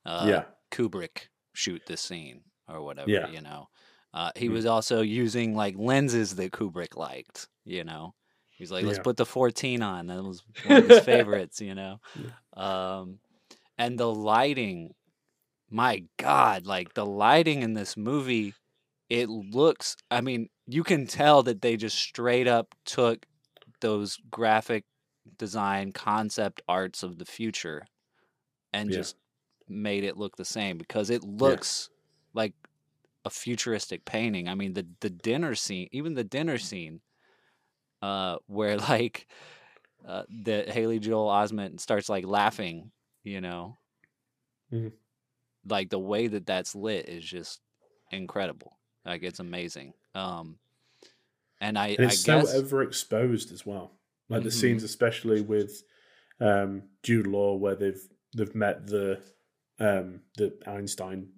[0.06, 0.44] uh, yeah.
[0.70, 3.28] Kubrick shoot this scene or whatever, Yeah.
[3.30, 3.68] you know.
[4.14, 4.52] Uh, he Mm.
[4.52, 8.14] was also using like lenses that Kubrick liked, you know.
[8.50, 9.02] He's like, let's Yeah.
[9.04, 10.06] put the 14 on.
[10.08, 11.98] That was one of his favorites, you know.
[12.56, 13.20] Um,
[13.78, 14.94] and the lighting,
[15.70, 18.54] my God, like the lighting in this movie,
[19.08, 23.26] it looks, I mean, you can tell that they just straight up took
[23.80, 24.84] those graphic
[25.38, 27.86] design concept arts of the future
[28.72, 28.96] and Yeah.
[28.98, 29.16] just
[29.68, 31.90] made it look the same because it looks
[32.34, 32.54] like
[33.28, 34.48] a futuristic painting.
[34.48, 37.02] I mean, the the dinner scene, even the dinner scene,
[38.02, 39.26] uh, where like
[40.06, 42.92] uh, the Haley Joel Osment starts like laughing,
[43.24, 43.76] you know,
[44.70, 44.98] Mhm.
[45.64, 47.60] like the way that that's lit is just
[48.10, 48.78] incredible.
[49.04, 49.94] Like it's amazing.
[50.14, 50.58] Um,
[51.60, 54.00] and I, and it's I so overexposed as well.
[54.28, 54.60] Like the Mhm.
[54.60, 55.82] scenes, especially with
[56.40, 59.22] um, Jude Law, where they've they've met the
[59.80, 61.37] um, the Einstein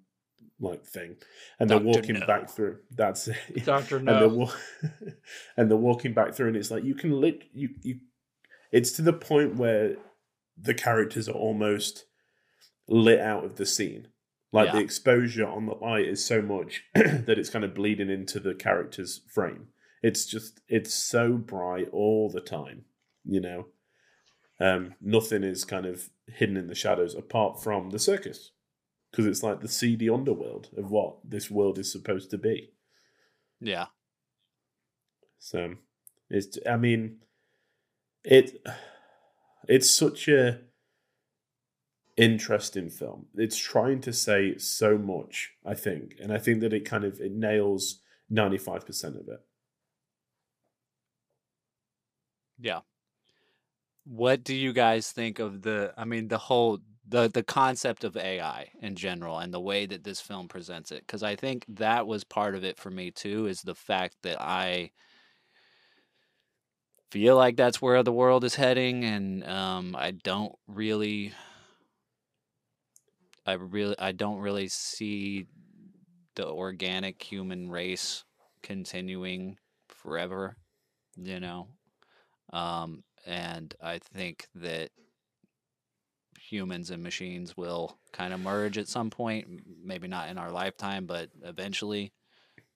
[0.61, 1.17] like thing,
[1.59, 2.25] and they're walking No.
[2.27, 2.77] back through.
[2.91, 3.37] That's it.
[3.65, 4.27] Doctor and they're No.
[4.29, 4.53] wa-
[5.57, 7.99] and they're walking back through, and it's like you can lit you you.
[8.71, 9.95] It's to the point where
[10.57, 12.05] the characters are almost
[12.87, 14.07] lit out of the scene.
[14.53, 18.37] Like the exposure on the light is so much that it's kind of bleeding into
[18.39, 19.67] the character's frame.
[20.03, 22.83] It's just it's so bright all the time,
[23.23, 23.67] you know.
[24.59, 28.51] Um, nothing is kind of hidden in the shadows apart from the circus,
[29.11, 32.71] because it's like the seedy underworld of what this world is supposed to be.
[33.61, 33.87] yeah,
[35.39, 35.75] So
[36.29, 37.17] it's I mean
[38.23, 38.65] it
[39.67, 40.61] it's such a
[42.17, 43.27] interesting film.
[43.35, 46.15] It's trying to say so much, I think.
[46.21, 48.01] And I think that it kind of it nails
[48.31, 49.41] 95% of it.
[52.59, 52.81] yeah.
[54.05, 55.93] What do you guys think of the?
[55.97, 56.79] I mean, the whole
[57.11, 61.01] the the concept of AI in general and the way that this film presents it,
[61.05, 63.47] because I think that was part of it for me too.
[63.47, 64.91] Is the fact that I
[67.11, 71.33] feel like that's where the world is heading, and um, I don't really,
[73.45, 75.47] I really, I don't really see
[76.35, 78.23] the organic human race
[78.63, 79.57] continuing
[79.89, 80.55] forever.
[81.17, 81.67] You know,
[82.53, 84.91] um, and I think that
[86.51, 89.47] humans and machines will kind of merge at some point.
[89.83, 92.11] Maybe not in our lifetime, but eventually.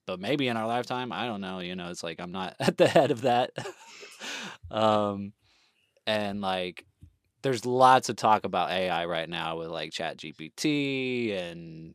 [0.06, 1.58] But maybe in our lifetime, I don't know.
[1.58, 3.50] You know, it's like I'm not at the head of that.
[4.70, 5.34] um,
[6.06, 6.86] and like,
[7.42, 11.94] there's lots of talk about AI right now with like Chat GPT and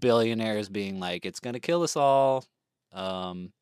[0.00, 2.44] billionaires being like, it's gonna kill us all.
[2.92, 3.52] Um,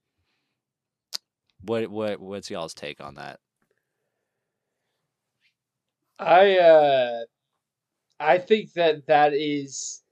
[1.60, 3.40] what what what's y'all's take on that?
[6.18, 7.24] I uh
[8.18, 10.02] I think that that is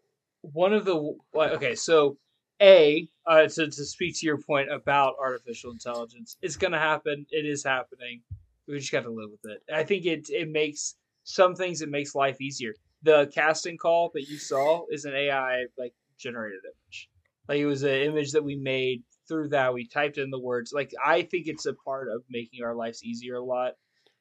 [0.43, 1.75] one of the okay.
[1.75, 2.19] So
[2.61, 7.27] a uh, to to speak to your point about artificial intelligence, it's gonna happen.
[7.31, 8.23] It is happening.
[8.69, 9.63] We just got to live with it.
[9.73, 11.83] I think it it makes some things.
[11.83, 12.75] It makes life easier.
[13.03, 17.11] The casting call that you saw is an AI like generated image.
[17.49, 19.75] Like it was an image that we made through that.
[19.75, 20.73] We typed in the words.
[20.73, 23.75] Like I think it's a part of making our lives easier a lot.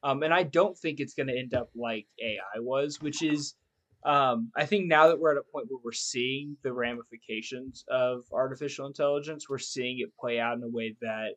[0.04, 3.54] Um, and I don't think it's going to end up like AI was, which is,
[4.04, 8.24] um, I think now that we're at a point where we're seeing the ramifications of
[8.30, 11.36] artificial intelligence, we're seeing it play out in a way that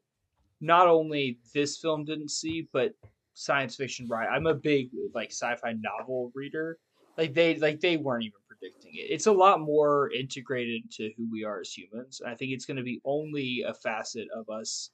[0.59, 2.91] not only this film didn't see, but
[3.33, 4.05] science fiction.
[4.09, 6.77] Right, I'm a big like sci-fi novel reader.
[7.17, 9.11] Like they, like they weren't even predicting it.
[9.13, 12.21] It's a lot more integrated into who we are as humans.
[12.25, 14.91] I think it's going to be only a facet of us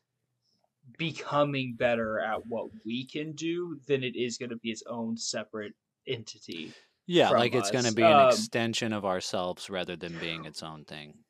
[0.97, 5.17] becoming better at what we can do than it is going to be its own
[5.17, 5.73] separate
[6.07, 6.73] entity.
[7.05, 10.63] Yeah, like it's going to be an Um, extension of ourselves rather than being its
[10.63, 11.23] own thing.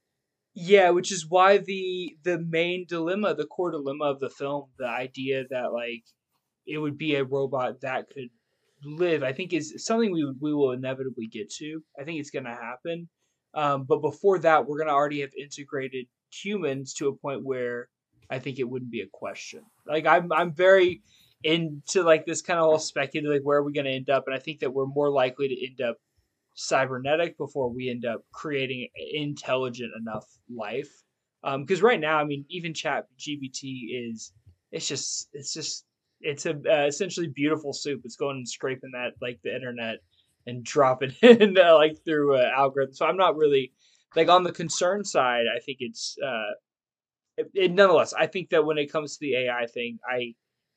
[0.54, 4.88] Yeah, which is why the the main dilemma, the core dilemma of the film, the
[4.88, 6.04] idea that like
[6.68, 8.30] it would be a robot that could
[8.84, 11.82] live, I think is something we we will inevitably get to.
[12.00, 13.10] I think it's going to happen.
[13.56, 17.90] Um, but before that, we're going to already have integrated humans to a point where
[18.30, 19.62] I think it wouldn't be a question.
[19.88, 21.02] Like I'm I'm very
[21.44, 24.24] into like this kind of whole speculative like where are we going to end up
[24.28, 25.98] and I think that we're more likely to end up
[26.56, 30.92] cybernetic before we end up creating intelligent enough life.
[31.42, 34.32] Because right now, I mean, even Chat GPT is
[34.72, 35.86] it's just it's just
[36.22, 38.02] it's a uh, essentially beautiful soup.
[38.06, 39.98] It's going and scraping that like the internet
[40.48, 42.96] and dropping in uh, like through uh, algorithms.
[42.96, 43.74] So I'm not really
[44.16, 45.46] like on the concern side.
[45.54, 46.54] I think it's uh,
[47.38, 48.14] it, nonetheless.
[48.14, 50.34] I think that when it comes to the AI thing, I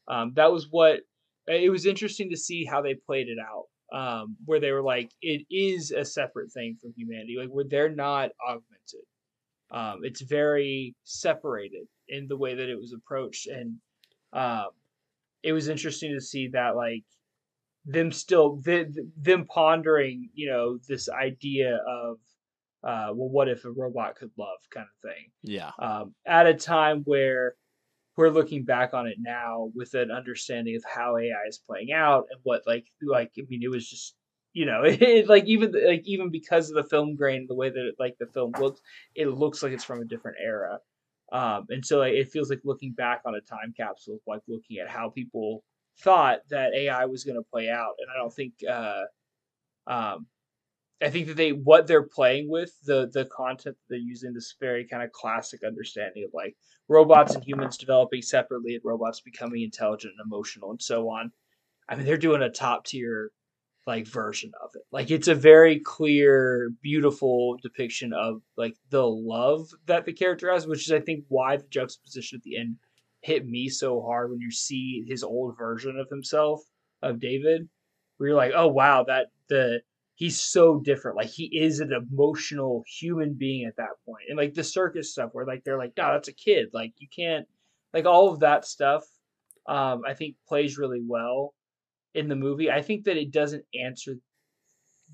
[0.08, 1.00] um, that was what
[1.46, 5.10] it was interesting to see how they played it out um, where they were like,
[5.22, 9.04] it is a separate thing from humanity, like where they're not augmented.
[9.70, 13.76] Um, it's very separated in the way that it was approached, and
[14.32, 14.68] um,
[15.42, 17.04] it was interesting to see that like
[17.84, 22.18] them still th- them pondering, you know, this idea of
[22.84, 25.70] uh, well, what if a robot could love, kind of thing Yeah.
[25.78, 27.54] um, at a time where
[28.16, 32.26] we're looking back on it now with an understanding of how AI is playing out
[32.30, 34.14] and what like like I mean it was just
[34.52, 37.88] you know it, like even like even because of the film grain the way that
[37.88, 38.80] it, like the film looks
[39.14, 40.78] it looks like it's from a different era
[41.32, 44.78] um and so like, it feels like looking back on a time capsule like looking
[44.78, 45.62] at how people
[46.00, 49.02] thought that AI was going to play out and I don't think uh
[49.86, 50.26] um
[51.02, 54.86] I think that they what they're playing with the the content they're using this very
[54.86, 56.56] kind of classic understanding of like
[56.88, 61.32] robots and humans developing separately and robots becoming intelligent and emotional and so on.
[61.88, 63.30] I mean, they're doing a top tier
[63.86, 64.82] like version of it.
[64.90, 70.66] Like it's a very clear, beautiful depiction of like the love that the character has,
[70.66, 72.76] which is I think why the juxtaposition at the end
[73.20, 76.62] hit me so hard when you see his old version of himself
[77.02, 77.68] of David,
[78.16, 79.80] where you're like, oh wow, that the
[80.16, 81.16] he's so different.
[81.16, 84.24] Like he is an emotional human being at that point.
[84.28, 86.70] And like the circus stuff where like they're like, no, that's a kid.
[86.72, 87.46] Like you can't
[87.94, 89.04] like all of that stuff
[89.68, 91.54] um I think plays really well
[92.14, 92.70] in the movie.
[92.70, 94.14] I think that it doesn't answer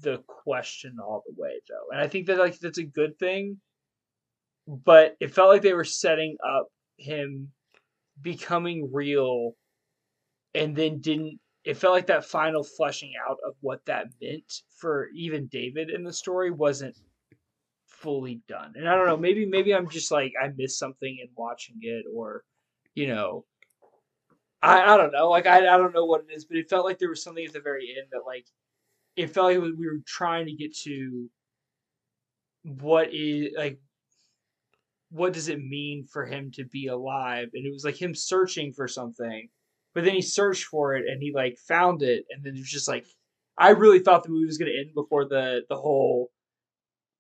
[0.01, 1.91] the question all the way though.
[1.93, 3.59] And I think that like that's a good thing.
[4.69, 7.51] But it felt like they were setting up him
[8.21, 9.55] becoming real
[10.55, 15.09] and then didn't it felt like that final fleshing out of what that meant for
[15.15, 16.97] even David in the story wasn't
[17.87, 18.73] fully done.
[18.77, 22.05] And I don't know, maybe maybe I'm just like I missed something in watching it
[22.13, 22.45] or
[22.95, 23.45] you know
[24.63, 25.29] I, I don't know.
[25.29, 27.45] Like I, I don't know what it is, but it felt like there was something
[27.45, 28.47] at the very end that like
[29.17, 31.29] it felt like we were trying to get to
[32.63, 33.81] what is like
[35.11, 38.73] what does it mean for him to be alive and it was like him searching
[38.73, 39.49] for something
[39.95, 42.25] but then he searched for it and he like found it.
[42.31, 43.07] And then it was just like
[43.59, 46.31] i really thought the movie was going to end before the the whole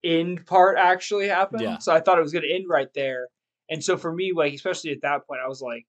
[0.04, 1.62] end part actually happened.
[1.62, 1.78] Yeah.
[1.78, 3.28] so i thought it was going to end right there.
[3.68, 5.86] And so for me like especially at that point i was like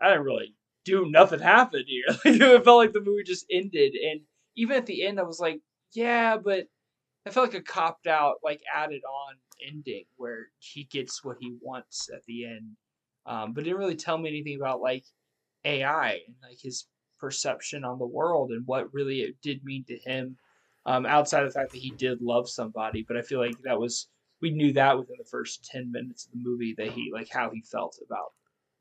[0.00, 0.54] i didn't really
[0.84, 2.04] do nothing happened here.
[2.24, 3.94] Like it felt like the movie just ended.
[3.94, 4.20] And
[4.56, 5.60] even at the end i was like
[5.94, 6.66] yeah but
[7.26, 11.54] i felt like a copped out like added on ending where he gets what he
[11.60, 12.76] wants at the end.
[13.24, 15.04] Um, but didn't really tell me anything about like
[15.64, 16.86] AI and like his
[17.18, 20.36] perception on the world and what really it did mean to him.
[20.84, 23.78] Um, outside of the fact that he did love somebody, but I feel like that
[23.78, 24.08] was
[24.40, 27.50] we knew that within the first ten minutes of the movie that he like how
[27.50, 28.32] he felt about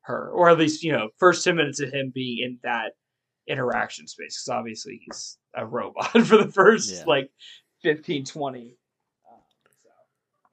[0.02, 2.94] her, or at least you know first ten minutes of him being in that
[3.48, 7.06] interaction space because obviously he's a robot for the first Yeah.
[7.06, 7.30] like
[7.84, 8.81] 15 20 uh, so,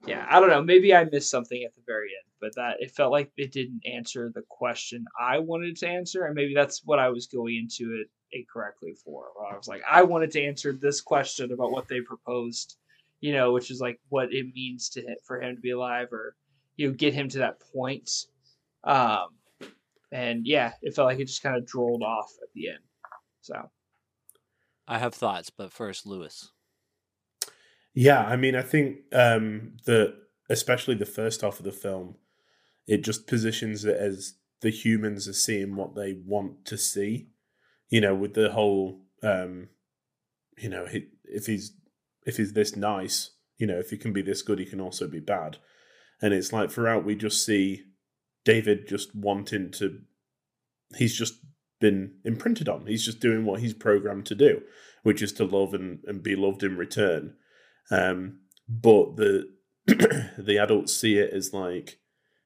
[0.09, 2.91] yeah i don't know maybe i missed something at the very end but that it
[2.91, 6.99] felt like it didn't answer the question i wanted to answer and maybe that's what
[6.99, 9.25] i was going into it incorrectly for.
[9.51, 12.77] I was like i wanted to answer this question about what they proposed
[13.21, 16.09] you know which is like what it means to him, for him to be alive
[16.11, 16.35] or
[16.77, 18.09] you know get him to that point.
[18.83, 19.29] Um
[20.11, 22.79] and yeah it felt like it just kind of drolled off at the end
[23.41, 23.69] so.
[24.87, 26.51] I have thoughts, but first, Lewis.
[27.99, 30.15] Yeah, I mean, I think um, that
[30.49, 32.15] especially the first half of the film,
[32.87, 37.27] it just positions it as the humans are seeing what they want to see.
[37.89, 39.67] You know, with the whole, um,
[40.57, 40.87] you know,
[41.25, 41.73] if he's
[42.25, 45.05] if he's this nice, you know, if he can be this good, he can also
[45.05, 45.57] be bad.
[46.21, 47.83] And it's like throughout, we just see
[48.45, 49.99] David just wanting to.
[50.95, 51.33] He's just
[51.81, 52.85] been imprinted on.
[52.85, 54.61] He's just doing what he's programmed to do,
[55.03, 57.33] which is to love and, and be loved in return.
[57.91, 59.49] Um, but the
[59.87, 61.99] the adults see it as like,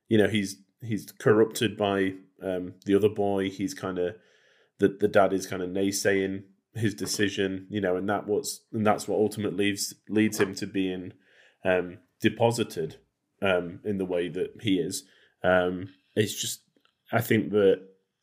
[0.07, 3.49] you know, he's he's corrupted by um, the other boy.
[3.49, 4.15] He's kind of
[4.79, 6.43] the the dad is kind of naysaying
[6.75, 10.67] his decision, you know, and that what's and that's what ultimately leads leads him to
[10.67, 11.13] being
[11.65, 12.97] um, deposited
[13.41, 15.03] um, in the way that he is.
[15.43, 16.61] Um, it's just,
[17.11, 17.81] I think that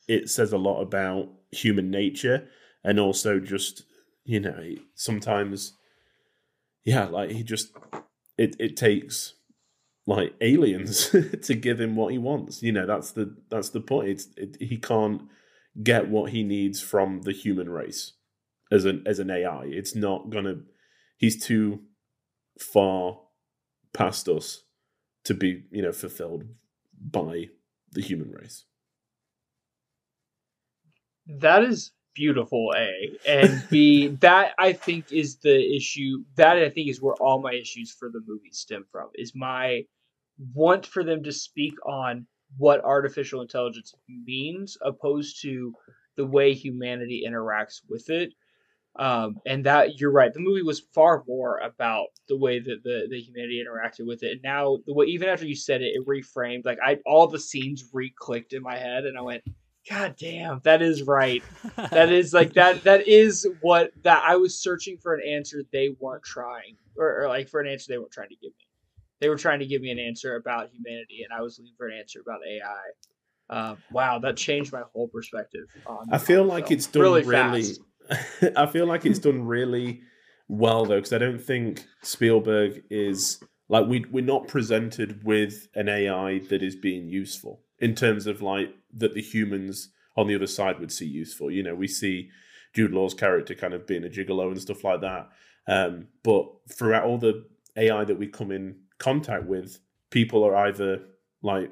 [0.09, 2.49] it says a lot about human nature
[2.83, 3.85] and also just,
[4.25, 5.75] you know, sometimes,
[6.85, 7.73] yeah, like he just,
[8.39, 9.35] it, it takes
[10.07, 11.11] like aliens
[11.43, 12.63] to give him what he wants.
[12.63, 14.09] You know, that's the, that's the point.
[14.09, 15.23] It's, it, he can't
[15.83, 18.13] get what he needs from the human race
[18.73, 19.65] as an, as an AI.
[19.67, 20.57] It's not gonna,
[21.17, 21.81] he's too
[22.59, 23.19] far
[23.93, 24.63] past us
[25.25, 26.45] to be, you know, fulfilled
[27.01, 27.49] by
[27.93, 28.65] the human race.
[31.27, 33.17] That is beautiful, A.
[33.27, 36.23] And B, that I think is the issue.
[36.37, 39.09] That I think is where all my issues for the movie stem from.
[39.15, 39.83] Is my
[40.55, 42.27] want for them to speak on
[42.59, 45.73] what artificial intelligence means, opposed to
[46.17, 48.33] the way humanity interacts with it.
[48.99, 50.35] Um, and that you're right.
[50.35, 54.33] The movie was far more about the way that the, the humanity interacted with it.
[54.33, 56.67] And now the way even after you said it, it reframed.
[56.67, 59.43] Like I all the scenes re-clicked in my head, and I went,
[59.89, 61.43] God damn, that is right.
[61.77, 62.85] that is like that.
[62.85, 67.29] That is what that I was searching for an answer they weren't trying, or, or
[67.29, 68.67] like for an answer they weren't trying to give me.
[69.21, 71.89] They were trying to give me an answer about humanity, and I was looking for
[71.89, 73.55] an answer about AI.
[73.55, 75.67] Uh, wow, that changed my whole perspective.
[75.87, 77.65] On, I feel like it's done really, really.
[78.57, 80.03] I feel like it's done really
[80.49, 85.89] well though, because I don't think Spielberg is like we we're not presented with an
[85.89, 90.47] AI that is being useful in terms of like that the humans on the other
[90.47, 91.51] side would see useful.
[91.51, 92.31] You know, we see
[92.75, 95.29] Jude Law's character kind of being a gigolo and stuff like that.
[95.67, 99.79] Um, but throughout all the AI that we come in contact with,
[100.11, 101.03] people are either
[101.43, 101.71] like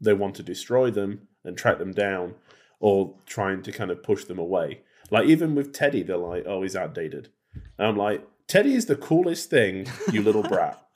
[0.00, 2.34] they want to destroy them and track them down,
[2.80, 4.82] or trying to kind of push them away.
[5.10, 7.30] Like even with Teddy, they're like, "Oh, he's outdated,"
[7.78, 10.82] and I'm like, "Teddy is the coolest thing, you little brat."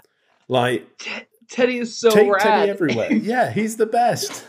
[0.49, 2.43] Like, Teddy is so take rad.
[2.43, 3.13] Teddy everywhere.
[3.13, 4.47] Yeah, he's the best.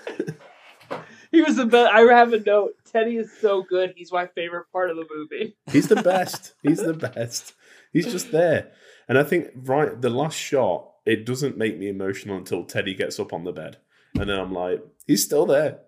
[1.32, 1.91] he was the best.
[1.94, 2.74] I have a note.
[2.91, 3.94] Teddy is so good.
[3.96, 5.56] He's my favorite part of the movie.
[5.72, 6.54] He's the best.
[6.62, 7.54] He's the best.
[7.91, 8.72] He's just there.
[9.08, 13.20] And I think right the last shot, it doesn't make me emotional until Teddy gets
[13.20, 13.78] up on the bed.
[14.20, 15.80] And then I'm like, he's still there.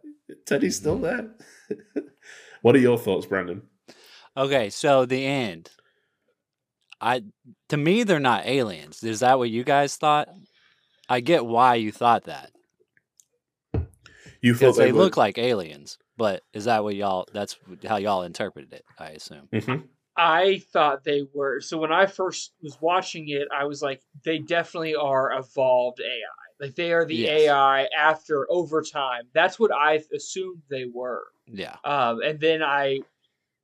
[0.46, 1.28] Teddy's still mm-hmm.
[1.74, 2.04] there.
[2.62, 3.62] what are your thoughts, Branden?
[4.36, 5.70] Okay, so the end.
[7.00, 7.24] I
[7.70, 9.04] to me they're not aliens.
[9.04, 10.30] Is that what you guys thought?
[11.10, 12.52] I get why you thought that.
[14.42, 18.24] You thought Because they look like aliens, but is that what y'all that's how y'all
[18.24, 19.50] interpreted it, I assume.
[19.52, 19.88] Mhm.
[20.18, 21.60] I thought they were.
[21.62, 26.66] So when I first was watching it, I was like, they definitely are evolved AI.
[26.66, 27.42] Like they are the Yes.
[27.50, 29.24] AI after over time.
[29.34, 31.26] That's what I assumed they were.
[31.48, 31.76] Yeah.
[31.84, 33.00] Um, and then I,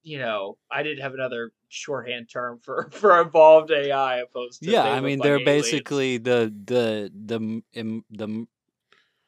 [0.04, 4.84] you know, I didn't have another shorthand term for for evolved AI opposed to Yeah,
[4.84, 8.46] I mean they're basically the the the im- the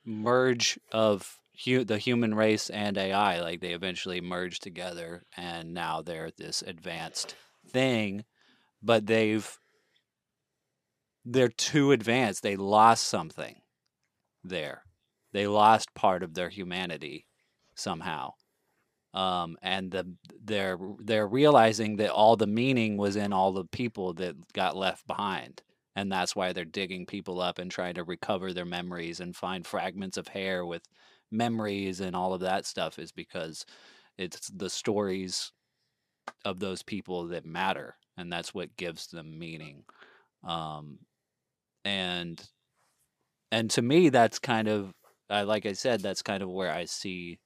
[0.05, 3.41] merge of hu- the human race and AI.
[3.41, 7.35] Like they eventually merge together, and now they're this advanced
[7.69, 8.25] thing.
[8.81, 9.57] But they've
[11.25, 12.43] they're too advanced.
[12.43, 13.61] They lost something
[14.43, 14.83] there.
[15.31, 17.25] They lost part of their humanity
[17.75, 18.33] somehow.
[19.13, 24.13] Um, and the they're they're realizing that all the meaning was in all the people
[24.15, 25.61] that got left behind,
[25.95, 29.67] and that's why they're digging people up and trying to recover their memories and find
[29.67, 30.81] fragments of hair with
[31.31, 32.97] memories and all of that stuff.
[32.97, 33.65] Is because
[34.17, 35.51] it's the stories
[36.45, 39.83] of those people that matter, and that's what gives them meaning.
[40.43, 40.99] Um,
[41.85, 42.41] and
[43.51, 44.93] and to me, that's kind of
[45.29, 47.39] like I said, that's kind of where I see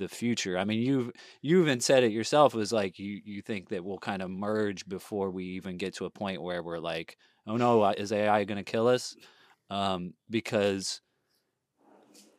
[0.00, 0.58] the future.
[0.58, 2.54] I mean, you've you even said it yourself.
[2.54, 5.94] It was like you you think that we'll kind of merge before we even get
[5.96, 9.14] to a point where we're like, oh no, is AI going to kill us?
[9.70, 11.02] Um, because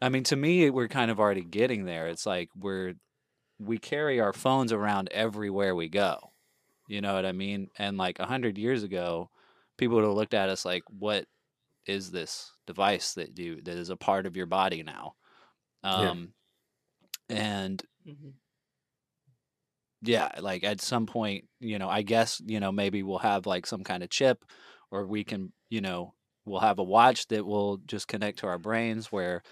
[0.02, 2.08] I mean, to me, we're kind of already getting there.
[2.08, 2.96] It's like we're
[3.60, 6.34] we carry our phones around everywhere we go.
[6.88, 7.70] You know what I mean?
[7.78, 9.30] And like a hundred years ago,
[9.78, 11.26] people would have looked at us like, "What
[11.86, 15.16] is this device that you that is a part of your body now?"
[15.84, 16.12] Yeah.
[16.12, 16.34] Um,
[17.32, 18.32] and Mhm.
[20.02, 23.66] yeah, like at some point, you know, I guess, you know, maybe we'll have like
[23.68, 24.44] some kind of chip
[24.92, 26.14] or we can, you know,
[26.46, 29.44] we'll have a watch that will just connect to our brains where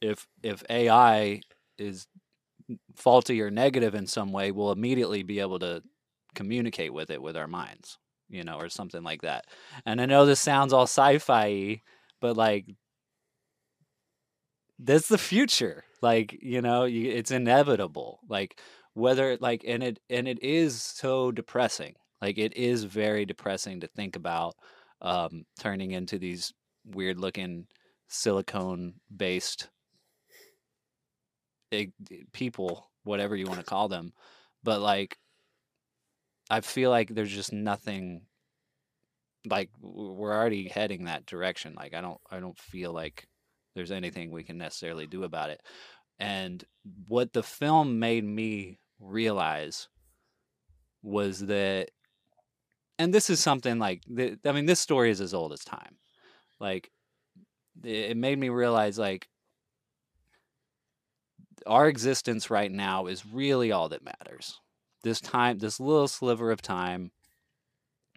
[0.00, 1.40] if if AI
[1.78, 2.06] is
[2.96, 5.82] faulty or negative in some way, we'll immediately be able to
[6.34, 7.98] communicate with it with our minds,
[8.30, 9.46] you know, or something like that.
[9.86, 11.82] And I know this sounds all sci-fi,
[12.20, 12.66] but like
[14.78, 15.84] that's the future.
[16.02, 18.20] Like, you know, you, it's inevitable.
[18.28, 18.60] Like
[18.94, 21.94] whether like and it and it is so depressing.
[22.20, 24.54] Like it is very depressing to think about
[25.00, 26.52] um turning into these
[26.84, 27.66] weird looking
[28.08, 29.68] silicone based
[32.32, 34.12] people, whatever you want to call them.
[34.62, 35.16] But like
[36.50, 38.22] I feel like there's just nothing
[39.46, 41.74] like we're already heading that direction.
[41.74, 43.26] Like I don't I don't feel like
[43.78, 45.62] there's anything we can necessarily do about it.
[46.18, 46.64] And
[47.06, 49.88] what the film made me realize
[51.00, 51.90] was that
[52.98, 54.02] and this is something like
[54.44, 55.96] I mean this story is as old as time.
[56.58, 56.90] Like
[57.84, 59.28] it made me realize like
[61.64, 64.58] our existence right now is really all that matters.
[65.04, 67.12] This time, this little sliver of time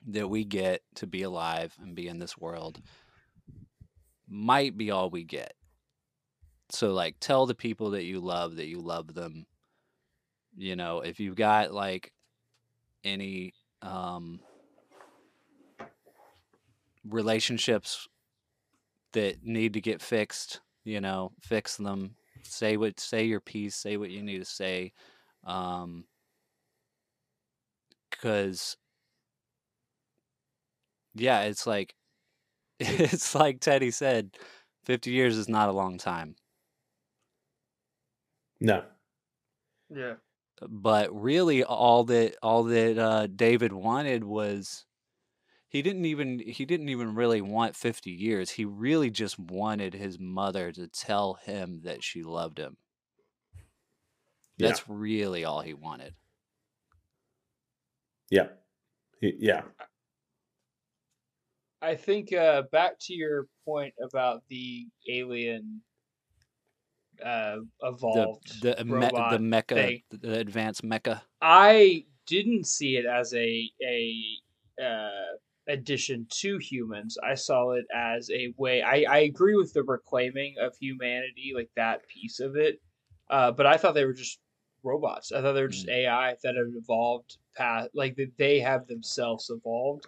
[0.08, 2.82] that we get to be alive and be in this world
[4.32, 5.54] might be all we get.
[6.70, 9.46] So, like, tell the people that you love that you love them.
[10.56, 12.12] You know, if you've got like
[13.04, 14.40] any um,
[17.08, 18.08] relationships
[19.14, 20.62] that need to get fixed.
[20.84, 22.16] You know, fix them.
[22.44, 23.76] Say what say your piece.
[23.76, 24.94] Say what you need to say.
[25.46, 26.06] Um,
[28.10, 28.78] because
[31.14, 31.96] yeah, it's like
[33.00, 34.38] it's like Teddy said,
[34.84, 36.36] fifty years is not a long time.
[38.60, 38.84] No.
[39.90, 40.16] Yeah.
[40.68, 44.86] But really, all that all that uh, David wanted was
[45.68, 50.20] he didn't even he didn't even really want 50 years he really just wanted his
[50.20, 52.78] mother to tell him that she loved him
[54.58, 54.68] Yeah.
[54.68, 56.14] that's really all he wanted
[58.30, 58.50] Yeah.
[59.20, 59.64] He- Yeah.
[61.82, 65.82] I think uh, back to your point about the alien
[67.24, 70.02] uh, evolved the me, robot the mecha thing.
[70.12, 74.24] the advanced mecha I didn't see it as a a
[74.82, 77.18] uh, addition to humans.
[77.24, 78.82] I saw it as a way.
[78.82, 82.80] I I agree with the reclaiming of humanity, like that piece of it.
[83.30, 84.40] Uh, but I thought they were just
[84.84, 85.32] robots.
[85.32, 89.50] I thought they were just AI that have evolved past, like that they have themselves
[89.50, 90.08] evolved.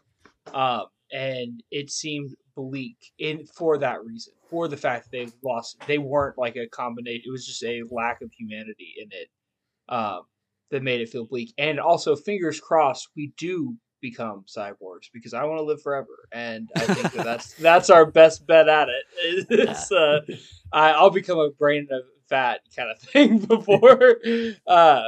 [0.53, 5.77] Um, and it seemed bleak in for that reason, for the fact that they lost.
[5.87, 7.23] They weren't like a combination.
[7.25, 9.29] It was just a lack of humanity in it.
[9.89, 10.23] Um,
[10.73, 11.53] that made it feel bleak.
[11.57, 16.69] And also, fingers crossed, we do become cyborgs because I want to live forever, and
[16.75, 19.47] I think that that's that's our best bet at it.
[19.49, 20.19] It's, uh,
[20.73, 24.17] I, I'll become a brain of fat kind of thing before.
[24.67, 25.03] uh,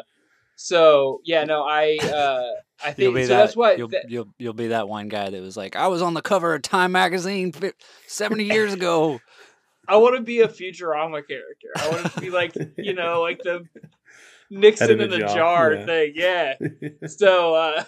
[0.56, 2.52] so yeah, no, I uh,
[2.84, 3.28] I You'll think be so.
[3.30, 5.88] that, that's why you'll, that- you'll you'll be that one guy that was like, I
[5.88, 7.54] was on the cover of Time magazine
[8.08, 9.20] seventy years ago.
[9.88, 11.70] I want to be a Futurama character.
[11.78, 13.64] I want to be like you know like the
[14.50, 15.86] Nixon in in a a jar, jar, yeah.
[15.86, 16.14] thing.
[16.16, 16.54] Yeah.
[17.08, 17.84] so uh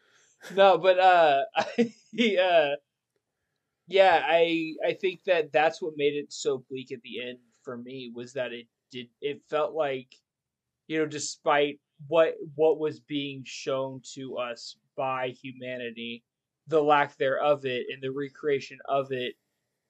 [0.56, 1.92] no but uh I
[2.40, 2.76] uh
[3.88, 7.76] yeah i i think that that's what made it so bleak at the end for
[7.76, 10.14] me was that it did it felt like
[10.86, 16.24] you know despite what what was being shown to us by humanity
[16.68, 19.34] the lack thereof it and the recreation of it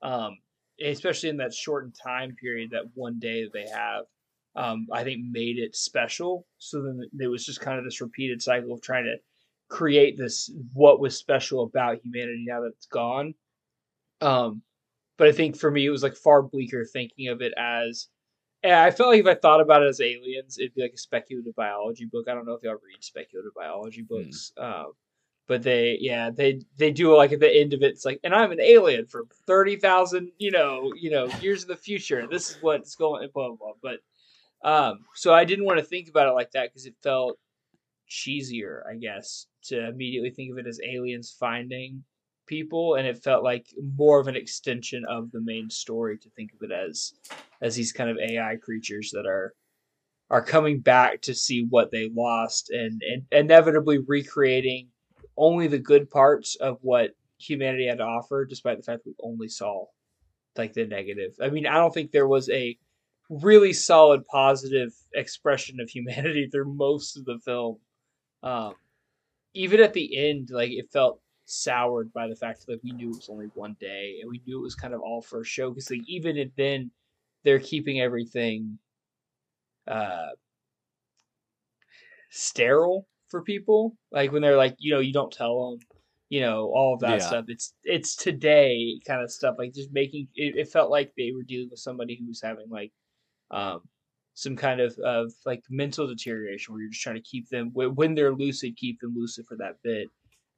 [0.03, 0.37] um
[0.85, 4.05] especially in that shortened time period that one day they have
[4.57, 6.47] um, I think made it special.
[6.59, 9.17] So then it was just kind of this repeated cycle of trying to
[9.69, 13.35] create this what was special about humanity now that it's gone.
[14.21, 14.63] Um,
[15.17, 18.09] but I think for me it was like far bleaker thinking of it as.
[18.63, 20.99] And I felt like if I thought about it as aliens, it'd be like a
[20.99, 22.29] speculative biology book.
[22.29, 24.93] I don't know if y'all read speculative biology books, um,
[25.49, 28.35] but they, yeah, they they do like at the end of it, it's like, and
[28.35, 32.27] I'm an alien from thirty thousand, you know, you know, years in the future.
[32.31, 33.57] This is what's going, blah blah.
[33.57, 33.73] blah.
[34.63, 37.39] But um, so I didn't want to think about it like that because it felt
[38.11, 42.05] cheesier, I guess, to immediately think of it as aliens finding
[42.51, 46.51] people, and it felt like more of an extension of the main story to think
[46.53, 47.15] of it as
[47.63, 49.55] as these kind of AI creatures that are
[50.29, 54.89] are coming back to see what they lost and, and inevitably recreating
[55.37, 59.49] only the good parts of what humanity had to offer, despite the fact we only
[59.49, 59.87] saw
[60.57, 61.33] like the negative.
[61.41, 62.77] I mean, I don't think there was a
[63.31, 67.79] really solid positive expression of humanity through most of the film.
[68.43, 68.75] Um,
[69.55, 71.21] even at the end, like it felt
[71.51, 74.43] soured by the fact that like, we knew it was only one day and we
[74.47, 76.91] knew it was kind of all for a show because like even if then
[77.45, 78.79] they're keeping everything
[79.87, 80.31] uh
[82.31, 83.97] sterile for people.
[84.11, 85.81] Like when they're like you know you don't tell them
[86.29, 87.23] you know all of that Yeah.
[87.23, 87.47] stuff.
[87.49, 91.43] It's it's today kind of stuff like just making it, it felt like they were
[91.43, 92.93] dealing with somebody who was having like
[93.51, 93.83] um
[94.35, 98.15] some kind of of like mental deterioration where you're just trying to keep them when
[98.15, 100.09] they're lucid keep them lucid for that bit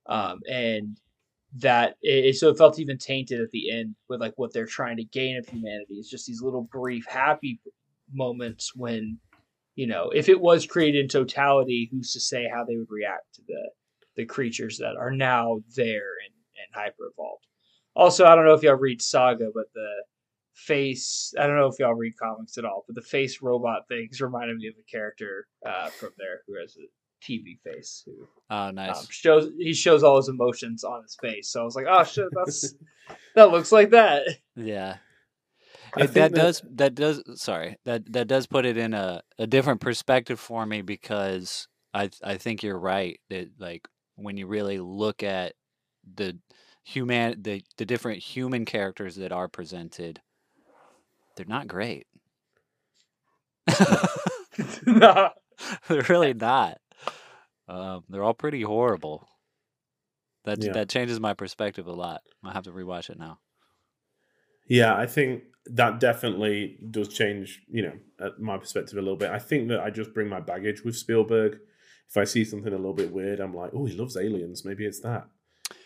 [0.06, 0.98] um and
[1.54, 4.96] that it, so it felt even tainted at the end with like what they're trying
[4.96, 5.94] to gain of humanity.
[5.94, 7.60] It's just these little brief happy
[8.12, 9.18] moments when
[9.74, 13.34] you know if it was created in totality who's to say how they would react
[13.34, 13.70] to the
[14.16, 17.46] the creatures that are now there and and hyper evolved
[17.96, 19.90] also i don't know if y'all read saga but the
[20.52, 24.20] face i don't know if y'all read comics at all but the face robot things
[24.20, 26.86] reminded me of a character uh from there who has a
[27.22, 28.98] tv face who Oh, nice.
[28.98, 31.48] um, shows he shows all his emotions on his face.
[31.48, 32.74] So i was like oh shit that's
[33.34, 34.22] that looks like that.
[34.56, 34.96] Yeah.
[35.96, 39.46] It, that that- does that does sorry that that does put it in a, a
[39.46, 43.86] different perspective for me because I I think you're right that like
[44.16, 45.54] when you really look at
[46.14, 46.38] the
[46.84, 50.20] human the the different human characters that are presented
[51.36, 52.06] they're not great.
[54.86, 55.30] No
[55.88, 56.78] they're really not
[57.72, 59.28] Uh, they're all pretty horrible.
[60.44, 60.72] That Yeah.
[60.72, 62.22] that changes my perspective a lot.
[62.44, 63.38] I have to rewatch it now.
[64.68, 69.30] Yeah, I think that definitely does change, you know, uh, my perspective a little bit.
[69.30, 71.58] I think that I just bring my baggage with Spielberg.
[72.08, 74.64] If I see something a little bit weird, I'm like, oh, he loves aliens.
[74.64, 75.28] Maybe it's that.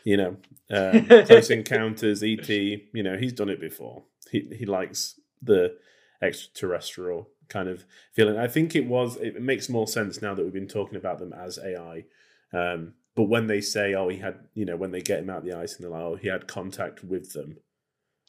[0.05, 0.37] You know,
[0.71, 2.49] um, Close Encounters, ET.
[2.49, 4.05] You know, he's done it before.
[4.33, 5.77] He he likes the
[6.23, 8.39] extraterrestrial kind of feeling.
[8.39, 9.16] I think it was.
[9.16, 12.05] It makes more sense now that we've been talking about them as AI.
[12.52, 15.44] Um, but when they say, "Oh, he had," you know, when they get him out
[15.44, 17.59] the ice and they're like, "Oh, he had contact with them,"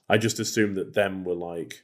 [0.10, 1.84] I just assumed that them were like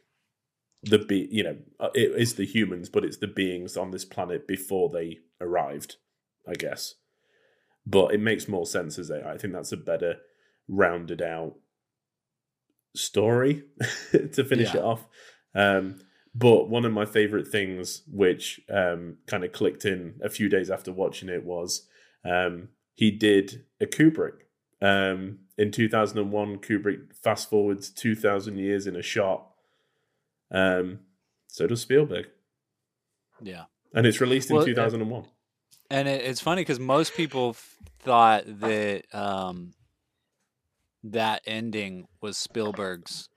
[0.84, 4.06] the be, you know, uh, it is the humans, but it's the beings on this
[4.06, 5.96] planet before they arrived,
[6.48, 6.96] I guess.
[7.86, 9.34] But it makes more sense as AI.
[9.34, 10.18] I think that's a better
[10.68, 11.56] rounded out
[12.96, 13.64] story
[14.12, 14.80] to finish Yeah.
[14.80, 15.08] it off.
[15.56, 16.00] Um,
[16.36, 20.72] but one of my favorite things, which um, kind of clicked in a few days
[20.72, 21.88] after watching it, was
[22.26, 24.42] um, he did a Kubrick.
[24.82, 29.48] Um, in 2001, Kubrick fast forwards 2,000 years in a shot.
[30.52, 31.00] Um,
[31.48, 32.28] so does Spielberg.
[33.42, 33.66] Yeah.
[33.94, 35.26] And it's released in Well, uh, 2001.
[35.92, 37.56] And it, it's funny because most people
[38.00, 39.74] thought that um,
[41.04, 43.30] that ending was Spielberg's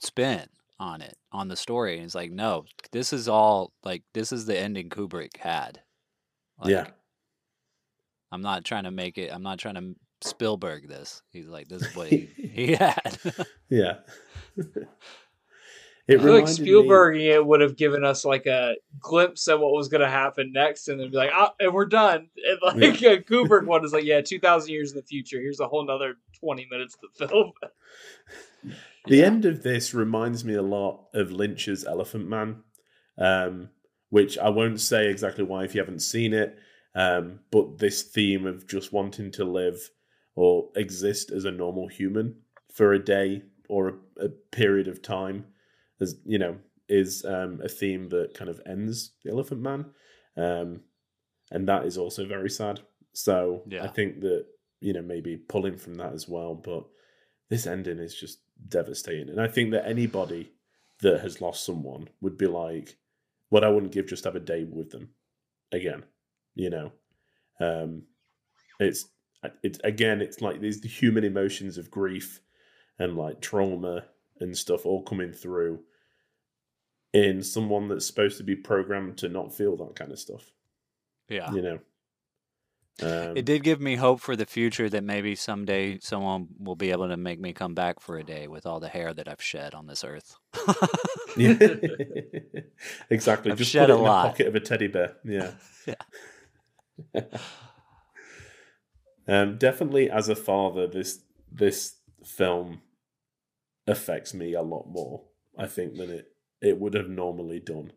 [0.00, 0.48] spin
[0.82, 1.96] on it, on the story.
[1.96, 5.80] And it's like, no, this is all like this is the ending Kubrick had.
[6.58, 6.86] Like, yeah.
[8.32, 9.32] I'm not trying to make it.
[9.32, 11.22] I'm not trying to Spielberg this.
[11.30, 13.18] He's like, this is what he, he had.
[13.70, 14.00] Yeah.
[16.08, 19.46] I it feel like reminded me- Spielberg it would have given us like a glimpse
[19.48, 22.28] of what was going to happen next, and then be like, "Ah, and we're done."
[22.46, 23.16] And like Yeah.
[23.16, 25.40] Kubrick one is like, "Yeah, two thousand years in the future.
[25.40, 27.52] Here's a whole nother twenty minutes to film."
[29.08, 29.24] The Yeah.
[29.26, 32.62] end of this reminds me a lot of Lynch's Elephant Man,
[33.18, 33.70] um,
[34.10, 36.56] which I won't say exactly why if you haven't seen it,
[36.94, 39.90] um, but this theme of just wanting to live
[40.36, 42.36] or exist as a normal human
[42.72, 43.88] for a day or
[44.18, 45.46] a, a period of time,
[46.24, 46.56] you know,
[46.88, 49.86] is um, a theme that kind of ends the Elephant Man,
[50.36, 50.80] um,
[51.50, 52.80] and that is also very sad.
[53.12, 53.84] So Yeah.
[53.84, 54.46] I think that
[54.80, 56.84] you know maybe pulling from that as well, but
[57.50, 59.28] this ending is just devastating.
[59.28, 60.52] And I think that anybody
[61.00, 62.96] that has lost someone would be like,
[63.50, 65.10] what I wouldn't give just to have a day with them
[65.72, 66.04] again.
[66.54, 66.92] You know,
[67.60, 68.04] um,
[68.80, 69.06] it's
[69.62, 72.40] it's again, it's like these the human emotions of grief
[72.98, 74.04] and like trauma
[74.40, 75.80] and stuff all coming through
[77.12, 80.50] in someone that's supposed to be programmed to not feel that kind of stuff.
[81.28, 81.52] yeah.
[81.52, 81.78] You know,
[83.02, 86.90] um, It did give me hope for the future that maybe someday someone will be
[86.90, 89.42] able to make me come back for a day with all the hair that I've
[89.42, 90.36] shed on this earth.
[91.36, 91.56] Yeah.
[93.10, 93.50] exactly.
[93.52, 94.22] I've Just shed put it a in lot.
[94.22, 95.16] the pocket of a teddy bear.
[95.24, 95.52] Yeah.
[99.28, 101.20] um, definitely, as a father, this
[101.50, 102.82] this film
[103.86, 105.22] affects me a lot more.
[105.56, 106.31] I think than it
[106.62, 107.92] it would have normally done.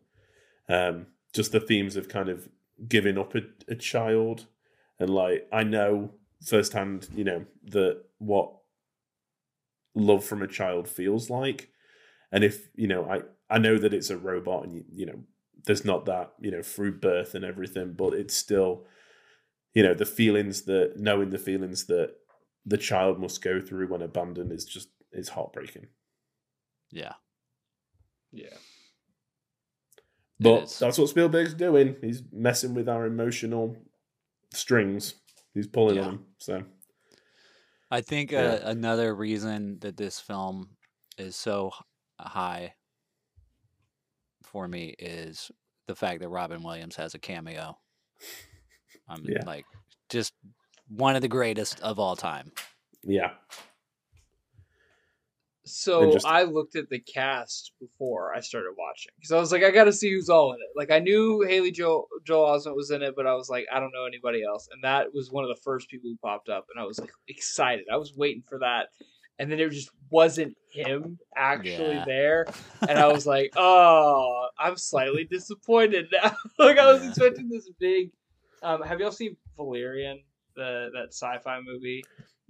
[0.68, 2.48] Um, just the themes of kind of
[2.88, 4.46] giving up a, a child,
[4.98, 6.10] and like I know
[6.44, 8.52] firsthand, you know that what
[9.94, 11.70] love from a child feels like
[12.30, 15.18] and if you know i i know that it's a robot and you, you know
[15.64, 18.84] there's not that you know through birth and everything but it's still
[19.72, 22.14] you know the feelings that knowing the feelings that
[22.66, 25.86] the child must go through when abandoned is just is heartbreaking
[26.90, 27.14] yeah.
[28.36, 28.56] Yeah.
[30.40, 33.76] but that's what spielberg's doing he's messing with our emotional
[34.52, 35.14] strings
[35.54, 36.02] he's pulling Yeah.
[36.02, 36.62] on them so
[37.90, 38.40] I think Yeah.
[38.64, 40.70] uh, another reason that this film
[41.18, 41.70] is so
[42.20, 42.74] high
[44.42, 45.50] for me is
[45.86, 47.78] the fact that Robin Williams has a cameo.
[49.08, 49.44] I'm Yeah.
[49.46, 49.66] like
[50.08, 50.32] just
[50.88, 52.50] one of the greatest of all time.
[53.04, 53.34] yeah
[55.66, 59.62] So just- I looked at the cast before I started watching because I was like,
[59.64, 60.68] I got to see who's all in it.
[60.76, 63.80] Like I knew Haley Joel Joel Osment was in it, but I was like, I
[63.80, 66.66] don't know anybody else, and that was one of the first people who popped up,
[66.74, 67.86] and I was like excited.
[67.92, 68.88] I was waiting for that,
[69.38, 72.04] and then it just wasn't him actually Yeah.
[72.06, 72.46] there,
[72.88, 76.36] and I was like, oh, I'm slightly disappointed now.
[76.58, 77.08] like I was Yeah.
[77.10, 78.10] expecting this big.
[78.62, 80.22] Um, have y'all seen Valerian,
[80.54, 82.04] the that sci-fi movie?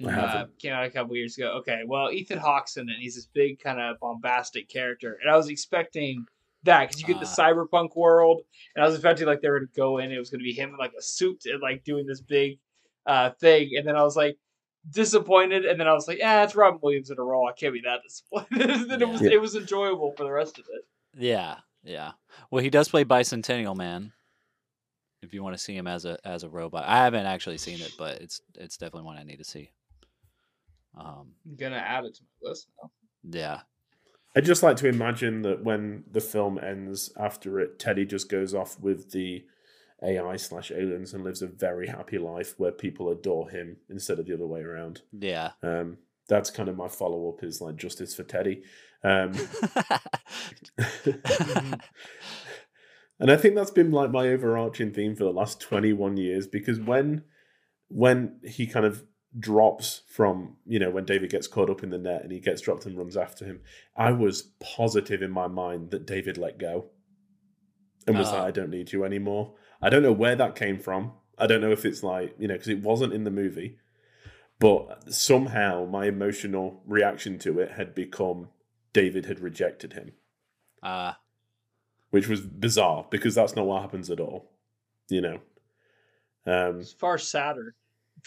[0.05, 1.53] Uh, came out a couple years ago.
[1.61, 2.93] Okay, well, Ethan Hawke's in it.
[2.93, 6.27] and He's this big kind of bombastic character, and I was expecting
[6.65, 7.35] that because you get the Ah.
[7.39, 8.43] cyberpunk world,
[8.75, 10.13] and I was expecting like they were to go in.
[10.13, 12.59] It was going to be him in like a suit and like doing this big
[13.07, 14.37] uh, thing, and then I was like
[14.91, 17.49] disappointed, and then I was like, yeah, it's Robin Williams in a role.
[17.49, 18.89] I can't be that disappointed.
[18.91, 20.85] then it was it was enjoyable for the rest of it.
[21.19, 22.13] Yeah, yeah.
[22.51, 24.13] Well, he does play Bicentennial Man.
[25.23, 26.85] if you want to see him as a as a robot.
[26.87, 29.71] I haven't actually seen it, but it's it's definitely one I need to see.
[30.97, 32.91] Um, I'm gonna add it to my list now.
[33.39, 33.61] yeah,
[34.35, 38.55] I'd just like to imagine that when the film ends after it, Teddy just goes
[38.55, 39.45] off with the
[40.03, 44.27] AI slash aliens and lives a very happy life where people adore him instead of
[44.27, 45.03] the other way around.
[45.13, 45.53] yeah.
[45.63, 45.99] Um,
[46.29, 48.63] that's kind of my follow up is like justice for Teddy.
[49.05, 49.33] Um,
[53.21, 56.81] and I think that's been like my overarching theme for the last 21 years because
[56.81, 57.25] when
[57.89, 59.05] when he kind of
[59.39, 62.61] drops from you know when David gets caught up in the net and he gets
[62.63, 63.61] dropped and runs after him
[63.97, 66.87] I was positive in my mind that David let go
[68.07, 68.33] and was Ah.
[68.39, 71.61] like I don't need you anymore I don't know where that came from I don't
[71.61, 73.79] know if it's like you know because it wasn't in the movie
[74.59, 78.49] but somehow my emotional reaction to it had become
[78.95, 80.13] David had rejected him
[80.83, 81.13] uh,
[82.11, 84.53] which was bizarre because that's not what happens at all.
[85.11, 85.39] You know.
[86.47, 87.75] Um, It's far sadder.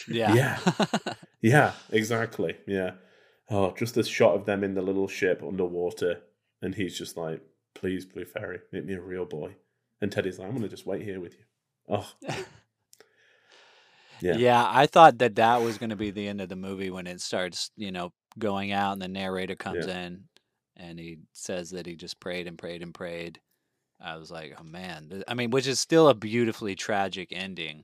[0.07, 1.13] Yeah, Yeah.
[1.41, 2.57] yeah, exactly.
[2.67, 2.91] Yeah.
[3.49, 6.21] Oh, just this shot of them in the little ship underwater,
[6.61, 7.41] and he's just like,
[7.73, 9.55] "Please, Blue Fairy, make me a real boy."
[10.01, 11.43] And Teddy's like, "I'm gonna just wait here with you."
[11.89, 12.07] Oh,
[14.21, 14.37] yeah.
[14.37, 14.65] Yeah.
[14.69, 17.21] I thought that that was going to be the end of the movie when it
[17.21, 20.25] starts, you know, going out and the narrator comes in
[20.75, 23.39] and he says that he just prayed and prayed and prayed.
[23.99, 27.83] I was like, oh man, I mean, which is still a beautifully tragic ending.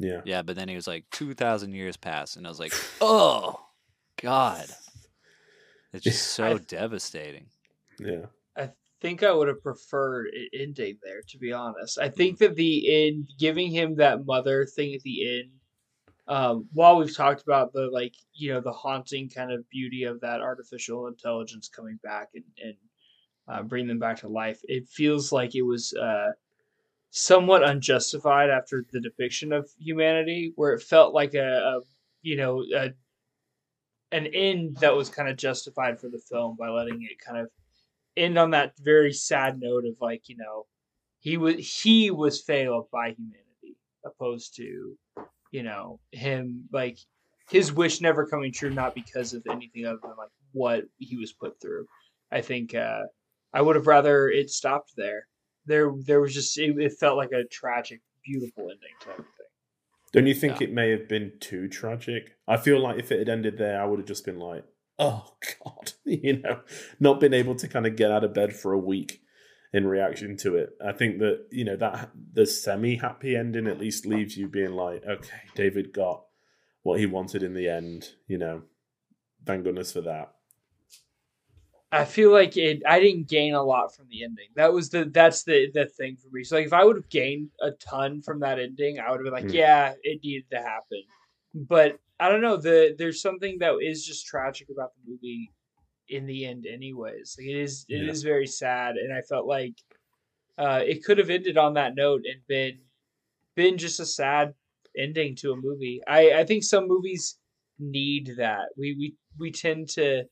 [0.00, 2.36] Yeah, Yeah, but then he was like, 2,000 years passed.
[2.36, 3.64] And I was like, oh,
[4.20, 4.66] God.
[5.92, 7.46] It's just so I- devastating.
[7.98, 8.70] yeah, I
[9.00, 11.98] think I would have preferred it ending there, to be honest.
[11.98, 15.50] I think that the end, giving him that mother thing at the end,
[16.28, 20.20] um, while we've talked about the like, you know, the haunting kind of beauty of
[20.20, 22.74] that artificial intelligence coming back and and
[23.48, 26.30] uh, bring them back to life, it feels like it was uh,
[27.10, 31.80] somewhat unjustified after the depiction of humanity, where it felt like a, a
[32.22, 32.90] you know, a,
[34.12, 37.48] an end that was kind of justified for the film by letting it kind of
[38.16, 40.66] end on that very sad note of like you know
[41.20, 44.96] he was he was failed by humanity opposed to
[45.52, 46.98] you know him like
[47.50, 51.32] his wish never coming true not because of anything other than like what he was
[51.32, 51.86] put through.
[52.32, 53.02] I think uh
[53.52, 55.26] i would have rather it stopped there
[55.70, 59.30] there there was just it, it felt like a tragic beautiful ending to everything
[60.12, 62.36] Don't you think it may have been too tragic?
[62.46, 64.64] I feel like if it had ended there, I would have just been like,
[64.98, 66.60] "Oh God," you know,
[66.98, 69.20] not been able to kind of get out of bed for a week
[69.72, 70.70] in reaction to it.
[70.84, 75.04] I think that you know that the semi-happy ending at least leaves you being like,
[75.06, 76.24] "Okay, David got
[76.82, 78.62] what he wanted in the end." You know,
[79.46, 80.34] thank goodness for that.
[81.92, 82.82] I feel like it.
[82.86, 84.48] I didn't gain a lot from the ending.
[84.54, 85.06] That was the.
[85.06, 86.44] That's the the thing for me.
[86.44, 89.24] So like, if I would have gained a ton from that ending, I would have
[89.24, 89.52] been like, Mm.
[89.52, 91.02] yeah, it needed to happen.
[91.52, 92.56] But I don't know.
[92.56, 95.52] The there's something that is just tragic about the movie
[96.08, 97.36] in the end, anyways.
[97.38, 97.86] Like it is.
[97.88, 98.28] It is Yeah.
[98.30, 99.74] very sad, and I felt like
[100.58, 102.80] uh, it could have ended on that note and been
[103.56, 104.54] been just a sad
[104.96, 106.00] ending to a movie.
[106.06, 107.38] I I think some movies
[107.78, 108.70] need that.
[108.76, 110.24] We we we tend to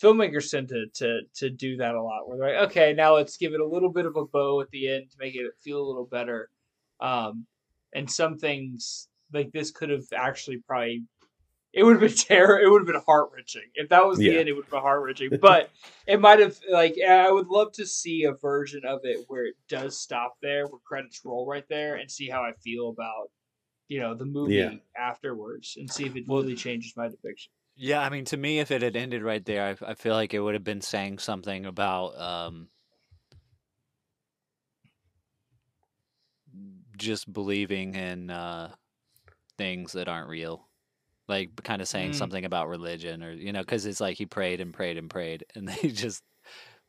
[0.00, 3.36] filmmakers tend to, to to do that a lot where they're like okay now let's
[3.36, 5.80] give it a little bit of a bow at the end to make it feel
[5.80, 6.48] a little better
[7.00, 7.46] um
[7.94, 11.02] and some things like this could have actually probably
[11.72, 14.26] it would have been terror it would have been heart wrenching if that was the
[14.32, 14.40] Yeah.
[14.40, 15.70] end it would have been heart wrenching but
[16.06, 19.54] it might have like i would love to see a version of it where it
[19.68, 23.30] does stop there where credits roll right there and see how i feel about
[23.88, 24.70] you know the movie Yeah.
[24.96, 28.70] afterwards and see if it really changes my depiction Yeah, I mean, to me, if
[28.70, 31.64] it had ended right there, I, I feel like it would have been saying something
[31.66, 32.68] about um,
[36.96, 38.72] just believing in uh,
[39.58, 40.68] things that aren't real,
[41.28, 42.16] like kind of saying Mm.
[42.18, 45.44] something about religion, or you know, because it's like he prayed and prayed and prayed,
[45.54, 46.22] and he just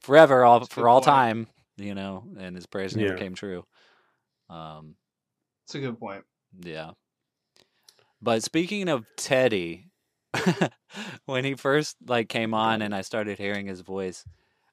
[0.02, 1.06] forever, all That's for all point.
[1.06, 1.48] time,
[1.78, 3.18] you know, and his prayers never Yeah.
[3.18, 3.64] came true.
[4.50, 4.96] Um,
[5.66, 6.24] it's a good point
[6.62, 6.92] yeah.
[8.22, 9.92] But speaking of Teddy,
[11.26, 14.26] when he first like came on and I started hearing his voice,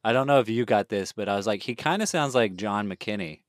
[0.03, 2.35] I don't know if you got this, but I was like, he kind of sounds
[2.35, 3.41] like John McKinney,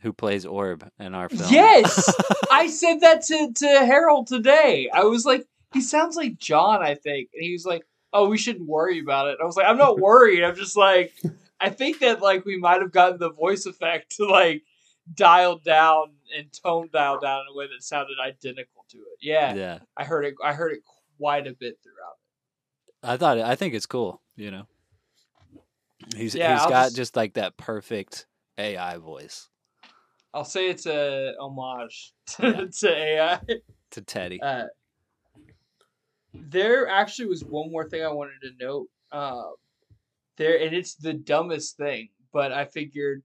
[0.00, 1.52] who plays Orb in our film.
[1.52, 2.14] Yes,
[2.50, 4.88] I said that to to Harold today.
[4.92, 7.82] I was like, he sounds like John, I think, and he was like,
[8.12, 10.44] "Oh, we shouldn't worry about it." I was like, "I'm not worried.
[10.44, 11.12] I'm just like,
[11.60, 14.62] I think that like we might have gotten the voice effect to like
[15.12, 19.18] dialed down and tone dialed down in a way that sounded identical to it.
[19.20, 19.78] Yeah, yeah.
[19.96, 20.34] I heard it.
[20.42, 20.82] I heard it
[21.18, 22.16] quite a bit throughout.
[23.02, 24.20] I thought I think it's cool.
[24.36, 24.66] You know,
[26.16, 28.26] he's Yeah, he's I'll got just- just like that perfect
[28.58, 29.48] AI voice.
[30.34, 33.40] I'll say it's a homage to, to AI.
[33.92, 34.40] To Teddy.
[34.42, 34.64] Uh,
[36.34, 38.88] there actually was one more thing I wanted to note.
[39.10, 39.44] Uh,
[40.36, 43.22] there, and it's the dumbest thing, but I figured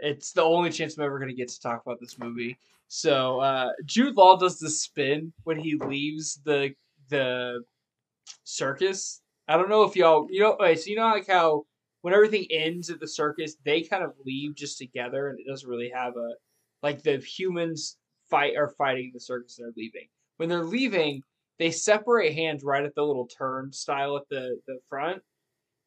[0.00, 2.58] it's the only chance I'm ever going to get to talk about this movie.
[2.88, 6.74] So uh, Jude Law does the spin when he leaves the
[7.12, 7.62] the
[8.44, 9.20] circus.
[9.48, 10.54] I don't know if y'all you know.
[10.54, 11.64] Okay, so you know like how
[12.00, 15.68] when everything ends at the circus, they kind of leave just together, and it doesn't
[15.68, 16.30] really have a
[16.82, 17.98] like the humans
[18.30, 20.08] fight are fighting the circus and they're leaving.
[20.38, 21.22] When they're leaving,
[21.58, 25.22] they separate hands right at the little turnstile at the the front,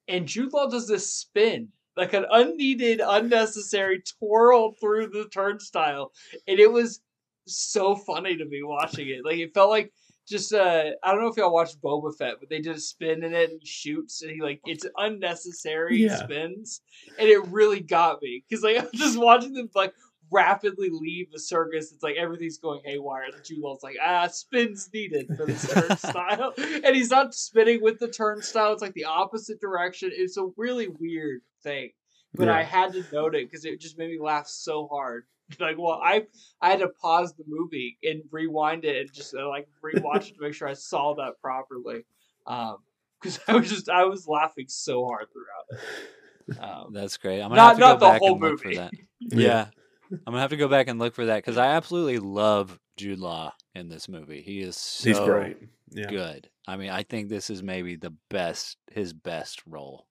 [0.07, 6.11] and Jude Law does this spin like an unneeded, unnecessary twirl through the turnstile,
[6.47, 7.02] and it was
[7.47, 9.23] so funny to me watching it.
[9.23, 9.93] Like it felt like
[10.27, 13.23] just uh I don't know if y'all watched Boba Fett, but they did a spin
[13.23, 16.15] in it and he shoots and he like it's unnecessary Yeah.
[16.18, 16.81] spins,
[17.19, 19.93] and it really got me because like I'm just watching them like
[20.31, 21.91] rapidly leave the circus.
[21.91, 23.31] It's like everything's going haywire.
[23.31, 27.99] The Jude Law's like ah spins needed for this turnstile, and he's not spinning with
[27.99, 28.73] the turnstile.
[28.73, 30.10] It's like the opposite direction.
[30.14, 31.91] It's a really weird thing,
[32.34, 32.56] but Yeah.
[32.56, 35.26] I had to note it because it just made me laugh so hard.
[35.59, 36.26] Like, well, I
[36.59, 40.35] I had to pause the movie and rewind it and just uh, like rewatch it
[40.35, 42.03] to make sure I saw that properly.
[42.47, 42.77] Um,
[43.22, 46.80] because I was just I was laughing so hard throughout.
[46.85, 47.41] Um, That's great.
[47.41, 48.77] I'm gonna Not- have to not go the back whole and look for movie.
[48.77, 48.91] that.
[49.22, 49.67] Yeah.
[50.11, 53.19] I'm gonna have to go back and look for that because I absolutely love Jude
[53.19, 54.41] Law in this movie.
[54.41, 55.57] He is so He's great.
[55.91, 56.09] Yeah.
[56.09, 56.49] good.
[56.67, 60.05] I mean, I think this is maybe the best, his best role,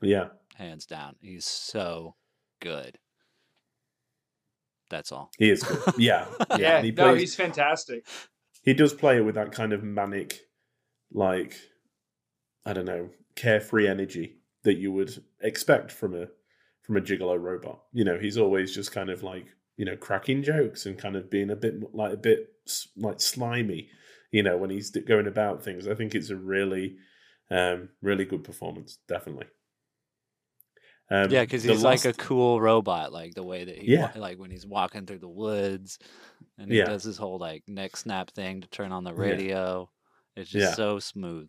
[0.00, 0.28] Yeah.
[0.56, 1.16] hands down.
[1.20, 2.14] He's so
[2.60, 2.98] good.
[4.90, 5.30] That's all.
[5.38, 5.78] He is good.
[5.98, 6.26] Yeah.
[6.56, 8.06] yeah, and he no, he's fantastic.
[8.62, 10.40] he does play it with that kind of manic,
[11.12, 11.56] like
[12.64, 16.26] I don't know, carefree energy that you would expect from a
[16.82, 17.82] from a gigolo robot.
[17.92, 19.46] You know, he's always just kind of like
[19.76, 22.48] you know cracking jokes and kind of being a bit like a bit
[22.96, 23.88] like slimy.
[24.30, 26.96] You know, when he's going about things, I think it's a really,
[27.50, 28.98] um, really good performance.
[29.08, 29.46] Definitely.
[31.10, 34.12] Um, yeah, because he's like a cool robot, like the way that he, Yeah.
[34.14, 35.98] wa- like when he's walking through the woods,
[36.58, 36.84] and he Yeah.
[36.84, 39.20] does his whole like neck snap thing to turn on the Yeah.
[39.20, 39.90] radio.
[40.36, 40.74] It's just Yeah.
[40.74, 41.48] so smooth.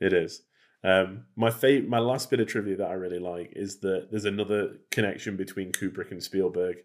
[0.00, 0.42] It is.
[0.84, 4.24] Um, my fav- my last bit of trivia that I really like is that there's
[4.24, 6.78] another connection between Kubrick and Spielberg.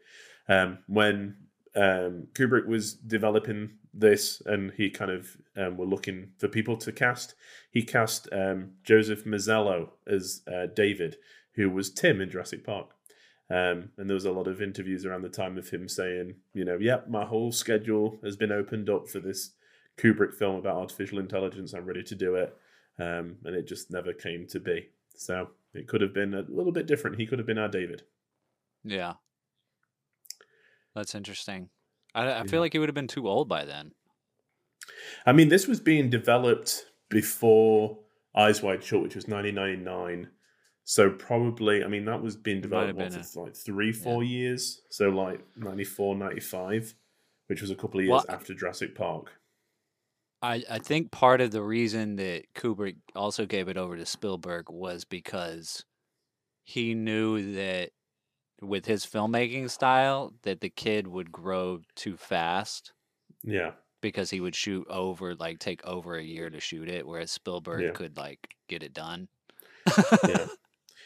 [0.47, 1.37] Um, when
[1.75, 6.91] um, Kubrick was developing this, and he kind of um, were looking for people to
[6.91, 7.33] cast,
[7.71, 11.17] he cast um, Joseph Mazzello as uh, David,
[11.55, 12.89] who was Tim in Jurassic Park.
[13.49, 16.65] Um, and there was a lot of interviews around the time of him saying, you
[16.65, 19.51] know, yep, my whole schedule has been opened up for this
[19.97, 21.73] Kubrick film about artificial intelligence.
[21.73, 22.55] I'm ready to do it.
[22.99, 24.89] Um, and it just never came to be.
[25.15, 27.19] So it could have been a little bit different.
[27.19, 28.03] He could have been our David.
[28.83, 29.13] Yeah,
[30.95, 31.69] that's interesting.
[32.15, 32.43] I, I Yeah.
[32.43, 33.93] feel like he would have been too old by then.
[35.25, 37.99] I mean, this was being developed before
[38.35, 40.29] Eyes Wide Shut, which was 1999.
[40.85, 43.91] So probably, I mean, that was being It might have developed what, for like three,
[43.91, 44.81] four years.
[44.89, 46.93] So like 94, 95,
[47.47, 49.31] which was a couple of years Well, after Jurassic Park.
[50.41, 54.69] I, I think part of the reason that Kubrick also gave it over to Spielberg
[54.69, 55.85] was because
[56.65, 57.91] he knew that
[58.61, 62.91] with his filmmaking style that the kid would grow too fast
[63.41, 63.71] Yeah.
[64.01, 67.81] because he would shoot over like take over a year to shoot it whereas Spielberg
[67.81, 67.91] Yeah.
[67.91, 69.29] could like get it done.
[70.27, 70.47] Yeah.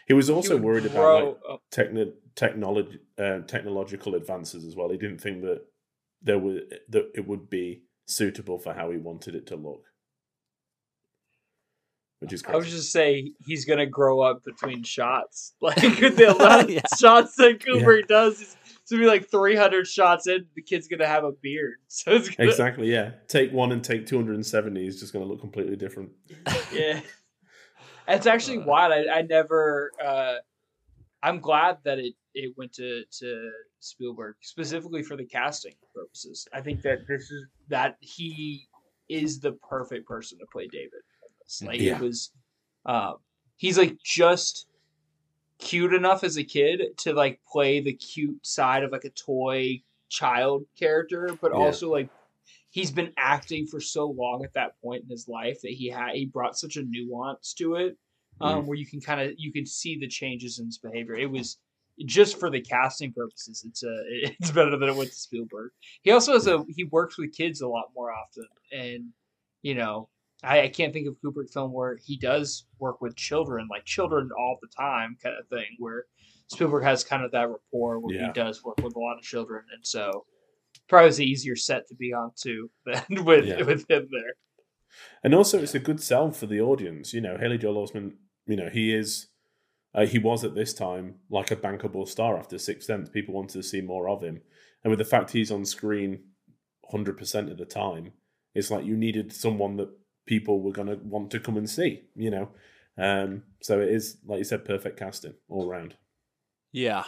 [0.08, 4.90] He was also would worried about like up- techno- technology, uh, technological advances as well.
[4.90, 5.62] He didn't think that
[6.22, 9.84] there were that it would be suitable for how he wanted it to look,
[12.20, 15.54] which is I was just say he's gonna grow up between shots.
[15.62, 16.82] Like the amount of Yeah.
[17.00, 20.46] shots that Kubrick does is it's gonna be like three hundred shots in.
[20.56, 22.92] The kid's gonna have a beard, so it's gonna, Exactly.
[22.92, 23.12] Yeah.
[23.28, 26.12] Take one and take two hundred and seventy is just going to look completely different.
[26.74, 27.02] yeah.
[28.08, 28.94] It's actually Uh, wild.
[28.94, 29.92] I, I never.
[30.02, 30.36] Uh,
[31.24, 36.48] I'm glad that it it went to to Spielberg specifically for the casting purposes.
[36.54, 38.68] I think that this is that he
[39.10, 41.02] is the perfect person to play David.
[41.62, 41.96] Like Yeah.
[41.96, 42.32] it was,
[42.86, 43.18] um,
[43.56, 44.68] he's like just
[45.60, 49.82] cute enough as a kid to like play the cute side of like a toy
[50.10, 51.58] child character, but Yeah.
[51.58, 52.12] also like
[52.78, 56.12] he's been acting for so long at that point in his life that he had
[56.14, 57.98] he brought such a nuance to it
[58.40, 61.30] um, where you can kind of you can see the changes in his behavior it
[61.30, 61.58] was
[62.06, 63.96] just for the casting purposes it's a
[64.40, 65.72] it's better than it went to spielberg
[66.04, 69.06] he also has a he works with kids a lot more often and
[69.64, 70.08] you know
[70.44, 74.30] I, I can't think of Kubrick film where he does work with children, like children
[74.38, 75.66] all the time, kind of thing.
[75.80, 76.06] Where
[76.50, 78.28] Spielberg has kind of that rapport where Yeah.
[78.28, 80.26] he does work with a lot of children, and so
[80.88, 83.64] probably was the easier set to be on too than with Yeah.
[83.64, 84.34] with him there.
[85.24, 87.14] And also, it's a good sell for the audience.
[87.14, 88.14] You know, Haley Joel Osment.
[88.46, 89.28] You know, he is.
[89.94, 93.10] Uh, he was at this time like a bankable star after Sixth Sense.
[93.10, 94.42] People wanted to see more of him,
[94.84, 96.24] and with the fact he's on screen
[96.92, 98.14] hundred percent of the time,
[98.56, 99.90] it's like you needed someone that
[100.26, 102.04] people were going to want to come and see.
[102.16, 102.50] You know,
[102.98, 105.96] um, so it is like you said, perfect casting all round.
[106.72, 107.04] Yeah,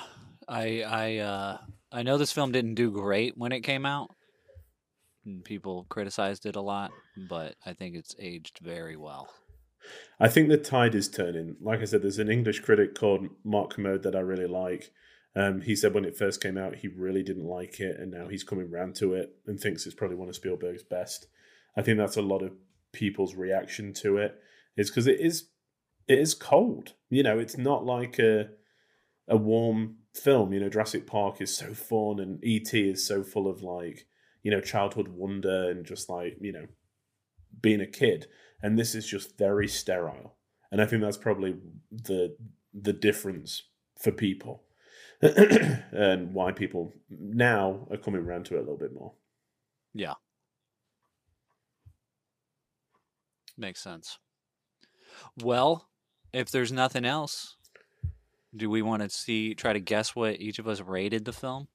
[0.47, 1.57] I I uh,
[1.91, 4.11] I know this film didn't do great when it came out.
[5.43, 6.91] People criticized it a lot,
[7.29, 9.29] but I think it's aged very well.
[10.19, 11.55] I think the tide is turning.
[11.61, 14.91] Like I said, there's an English critic called Mark Kermode that I really like.
[15.35, 18.27] Um, he said when it first came out, he really didn't like it, and now
[18.27, 21.27] he's coming round to it and thinks it's probably one of Spielberg's best.
[21.77, 22.51] I think that's a lot of
[22.91, 24.35] people's reaction to it
[24.75, 25.49] is because it is
[26.07, 26.93] it is cold.
[27.09, 28.49] You know, it's not like a
[29.27, 30.53] a warm film.
[30.53, 34.07] You know, Jurassic Park is so fun, and ET is so full of like
[34.43, 36.65] you know childhood wonder and just like you know
[37.61, 38.27] being a kid
[38.61, 40.35] and this is just very sterile
[40.71, 41.55] and i think that's probably
[41.91, 42.35] the
[42.73, 43.63] the difference
[43.99, 44.63] for people
[45.21, 49.13] and why people now are coming around to it a little bit more
[49.93, 50.13] Yeah.
[53.57, 54.19] Makes sense.
[55.35, 55.89] Well,
[56.31, 57.57] if there's nothing else,
[58.55, 61.67] do we want to see try to guess what each of us rated the film?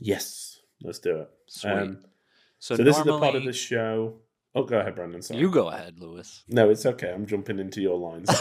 [0.00, 1.70] yes let's do it Sweet.
[1.72, 1.98] um,
[2.58, 4.16] so, so, this is the part of the show
[4.54, 6.42] oh go ahead branden sorry You go ahead, Lewis.
[6.48, 8.28] no it's okay i'm jumping into your lines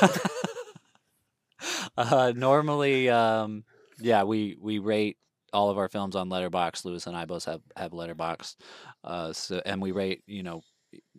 [1.97, 3.63] uh, normally, um,
[3.99, 5.17] yeah, we we rate
[5.53, 6.85] all of our films on Letterboxd.
[6.85, 8.55] Lewis and I both have have Letterboxd,
[9.03, 10.61] uh, so and we rate you know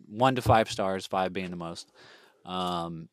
[0.07, 1.91] one to five stars, five being the most.
[2.45, 3.09] Um,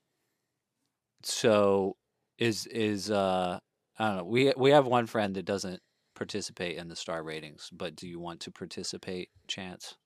[1.23, 1.97] so
[2.43, 3.59] is is uh,
[3.99, 4.25] I don't know.
[4.25, 5.81] We we have one friend that doesn't
[6.15, 9.97] participate in the star ratings, but do you want to participate, Chance?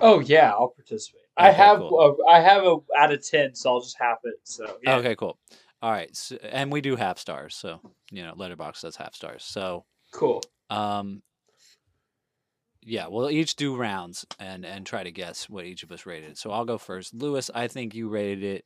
[0.00, 1.22] Oh yeah, I'll participate.
[1.36, 2.18] I have cool.
[2.28, 4.34] a, I have a out of ten, so I'll just have it.
[4.44, 4.96] So yeah.
[4.96, 5.38] Okay, cool.
[5.82, 7.80] All right, so, and we do half stars, so
[8.10, 9.42] you know, Letterboxd does half stars.
[9.42, 10.42] So cool.
[10.68, 11.22] Um,
[12.82, 16.36] yeah, we'll each do rounds and and try to guess what each of us rated.
[16.36, 17.14] So I'll go first.
[17.14, 18.64] Lewis, I think you rated it.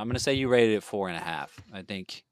[0.00, 1.60] I'm gonna say you rated it four and a half.
[1.72, 2.24] I think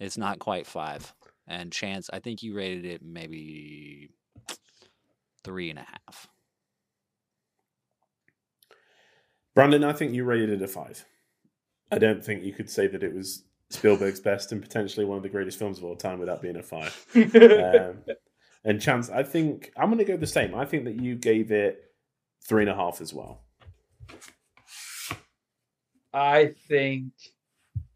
[0.00, 1.14] it's not quite five.
[1.46, 4.10] And Chance, I think you rated it maybe
[5.44, 6.28] three and a half.
[9.56, 11.04] branden i think you rated it a five
[11.92, 15.22] i don't think you could say that it was spielberg's best and potentially one of
[15.22, 17.98] the greatest films of all time without being a five um,
[18.64, 21.50] and chance i think i'm going to go the same i think that you gave
[21.52, 21.84] it
[22.46, 23.43] three and a half as well
[26.14, 27.12] I think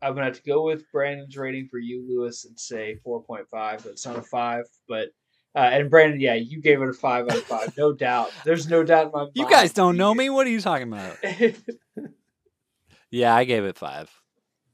[0.03, 3.47] I'm gonna have to go with Branden's rating for you, Lewis, and say 4.5.
[3.51, 4.65] But it's not a five.
[4.89, 5.09] But
[5.55, 8.31] uh, and Branden, yeah, you gave it a five out of five, no doubt.
[8.45, 9.33] There's no doubt in my mind.
[9.35, 10.31] You guys don't know me.
[10.31, 11.17] What are you talking about?
[13.11, 14.11] Yeah, I gave it five.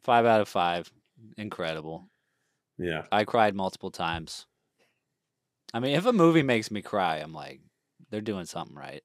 [0.02, 0.90] Five out of five.
[1.38, 2.08] Incredible.
[2.78, 4.46] yeah I cried multiple times.
[5.72, 7.60] I mean, if a movie makes me cry, I'm like,
[8.10, 9.02] they're doing something right.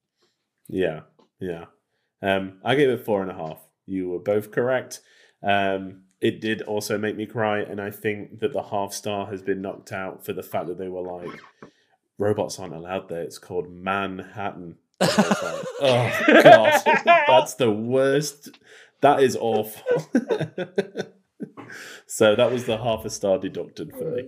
[0.67, 1.01] yeah
[1.39, 1.65] yeah
[2.21, 3.59] um, i gave it four and a half
[3.89, 5.01] you were both correct.
[5.43, 9.41] Um, it did also make me cry and i think that the half star has
[9.41, 11.39] been knocked out for the fact that they were like
[12.19, 13.23] robots aren't allowed there.
[13.23, 14.75] It's called manhattan.
[15.01, 16.81] And I was like, oh god.
[17.05, 18.49] That's the worst.
[19.01, 20.03] That is awful.
[22.07, 24.23] So that was the half a star deducted for me.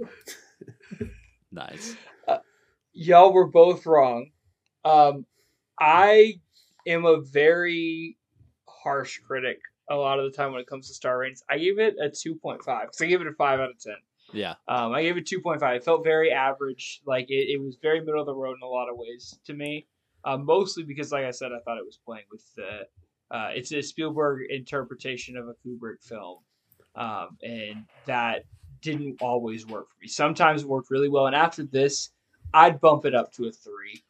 [1.52, 1.96] Nice.
[2.94, 4.30] Y'all were both wrong.
[4.86, 5.26] Um,
[5.78, 6.36] I
[6.88, 8.16] am a very
[8.84, 9.60] harsh critic
[9.90, 11.44] a lot of the time when it comes to star ratings.
[11.50, 13.94] I gave it a 2.5 because I gave it a 5 out of 10.
[14.34, 14.56] Yeah.
[14.68, 15.76] Um, I gave it 2.5.
[15.76, 17.02] It felt very average.
[17.06, 19.54] Like it, it was very middle of the road in a lot of ways to
[19.54, 19.88] me.
[20.24, 22.88] Um, mostly because, like I said, I thought it was playing with the.
[23.36, 26.40] Uh, it's a Spielberg interpretation of a Kubrick film,
[26.96, 28.44] um, and that
[28.82, 30.08] didn't always work for me.
[30.08, 32.12] Sometimes it worked really well, and after this,
[32.54, 34.04] I'd bump it up to a three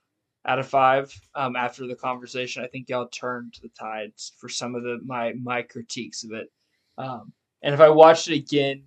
[0.46, 1.14] out of five.
[1.36, 5.34] Um, after the conversation, I think y'all turned the tides for some of the my
[5.34, 6.52] my critiques of it.
[6.98, 8.84] Um, and if I watched it again,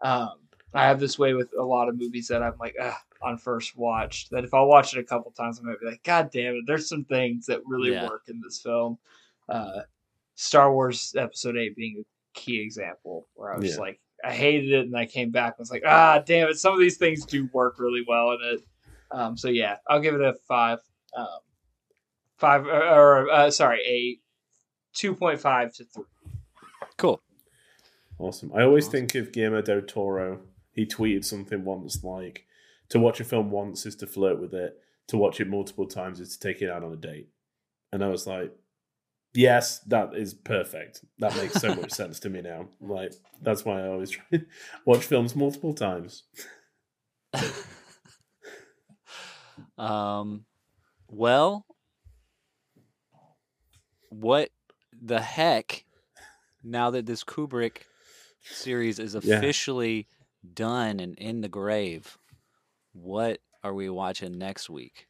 [0.00, 0.34] um,
[0.74, 2.76] I have this way with a lot of movies that I'm like,
[3.22, 4.28] on first watch.
[4.30, 6.64] That if I watch it a couple times, I might be like, God damn it,
[6.66, 8.06] there's some things that really Yeah.
[8.08, 8.98] work in this film.
[9.48, 9.82] Uh,
[10.34, 13.82] Star Wars Episode Eight being a key example, where I was Yeah.
[13.82, 16.74] like, I hated it, and I came back and was like, ah, damn it, some
[16.74, 18.60] of these things do work really well in it.
[19.12, 20.78] Um, so yeah, I'll give it a five.
[21.16, 21.26] Um,
[22.38, 24.20] five or, or uh, sorry,
[24.94, 26.04] two point five to three.
[26.96, 27.22] Cool.
[28.18, 28.52] Awesome.
[28.54, 30.40] I always think of Guillermo del Toro.
[30.72, 32.46] He tweeted something once like,
[32.88, 34.78] to watch a film once is to flirt with it,
[35.08, 37.28] to watch it multiple times is to take it out on a date.
[37.92, 38.54] And I was like,
[39.34, 41.04] yes, that is perfect.
[41.18, 42.68] That makes so much sense to me now.
[42.80, 43.12] Like,
[43.42, 44.44] that's why I always try to
[44.86, 46.24] watch films multiple times.
[49.82, 50.46] Um,
[51.08, 51.66] well,
[54.10, 54.50] what
[54.92, 55.84] the heck?
[56.62, 57.82] Now that this Kubrick
[58.42, 59.36] series is Yeah.
[59.38, 60.06] officially
[60.54, 62.16] done and in the grave,
[62.92, 65.08] what are we watching next week?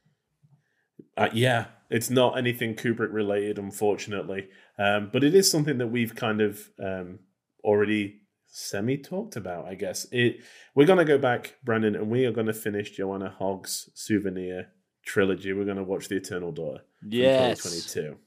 [1.16, 6.14] Uh, yeah, it's not anything Kubrick related, unfortunately, um, but it is something that we've
[6.14, 7.18] kind of um,
[7.62, 8.21] already
[8.54, 9.66] semi talked about.
[9.66, 10.36] I guess it.
[10.74, 14.68] We're gonna go back, Branden, and we are gonna finish Joanna Hogg's souvenir
[15.04, 15.52] trilogy.
[15.52, 16.82] We're gonna watch The Eternal Daughter.
[17.00, 18.18] from Yes, 2022.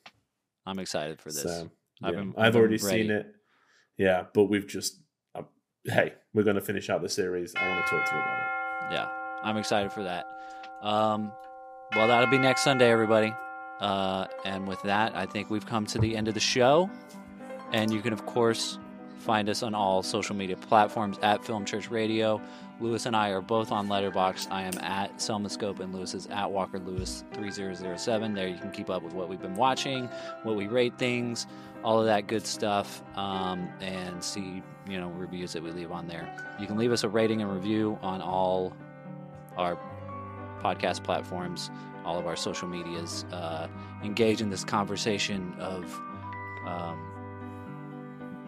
[0.65, 1.43] I'm excited for this.
[1.43, 1.69] So,
[2.03, 3.03] I've been- I've, I've already ready.
[3.03, 3.27] seen it.
[3.97, 4.99] Yeah, but we've just.
[5.35, 5.43] Uh,
[5.85, 7.53] hey, we're gonna finish out the series.
[7.55, 8.39] I want to talk to you about
[8.91, 8.93] it.
[8.95, 9.09] yeah,
[9.43, 10.25] I'm excited for that.
[10.81, 11.31] Um,
[11.95, 13.31] well, that'll be next Sunday, everybody.
[13.79, 16.89] Uh, and with that, I think we've come to the end of the show.
[17.71, 18.79] And you can, of course,
[19.25, 22.39] find us on all social media platforms at Film Church Radio.
[22.79, 24.51] Lewis and I are both on Letterboxd.
[24.51, 28.33] I am at Selmanscope and Lewis is at Walker Lewis 3007.
[28.35, 30.07] There you can keep up with what we've been watching,
[30.43, 31.47] what we rate things,
[31.83, 36.07] all of that good stuff, um, and see you know reviews that we leave on
[36.07, 36.31] there.
[36.59, 38.73] You can leave us a rating and review on all
[39.57, 39.79] our
[40.59, 41.71] podcast platforms,
[42.03, 43.25] all of our social medias.
[43.31, 43.67] Uh,
[44.03, 45.99] engage in this conversation of
[46.67, 47.14] um,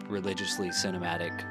[0.08, 1.44] religiously cinematic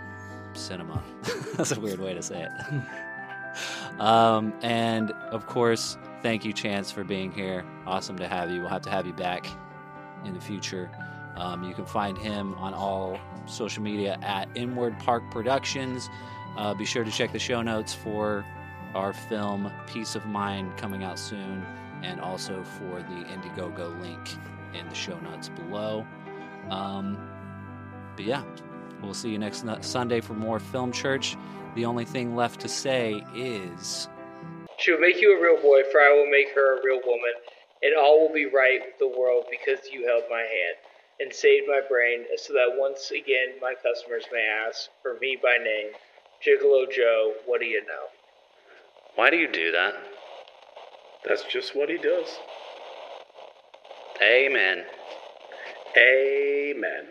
[0.54, 1.02] cinema.
[1.56, 4.00] That's a weird way to say it.
[4.00, 7.66] um, and of course, thank you, Chance, for being here.
[7.86, 8.62] Awesome to have you.
[8.62, 9.48] We'll have to have you back
[10.26, 10.90] in the future.
[11.36, 16.10] Um, you can find him on all social media at Inwood Park Productions.
[16.58, 18.44] Uh, be sure to check the show notes for
[18.96, 21.64] our film Piece of Mind coming out soon,
[22.02, 24.38] and also for the Indiegogo link
[24.74, 26.06] in the show notes below.
[26.72, 27.18] Um,
[28.18, 28.44] but yeah,
[29.02, 31.38] we'll see you next Sunday for more Film Church.
[31.76, 34.10] The only thing left to say is
[34.80, 37.34] She will make you a real boy, for I will make her a real woman,
[37.84, 40.78] and all will be right with the world because you held my hand
[41.20, 45.58] and saved my brain, so that once again my customers may ask for me by
[45.64, 45.92] name,
[46.46, 48.06] Gigolo Joe, what do you know?
[49.16, 49.94] Why do you do that?
[51.28, 52.28] That's just what he does.
[54.22, 54.84] Amen.
[55.98, 57.06] Amen.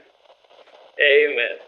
[1.01, 1.59] Amen.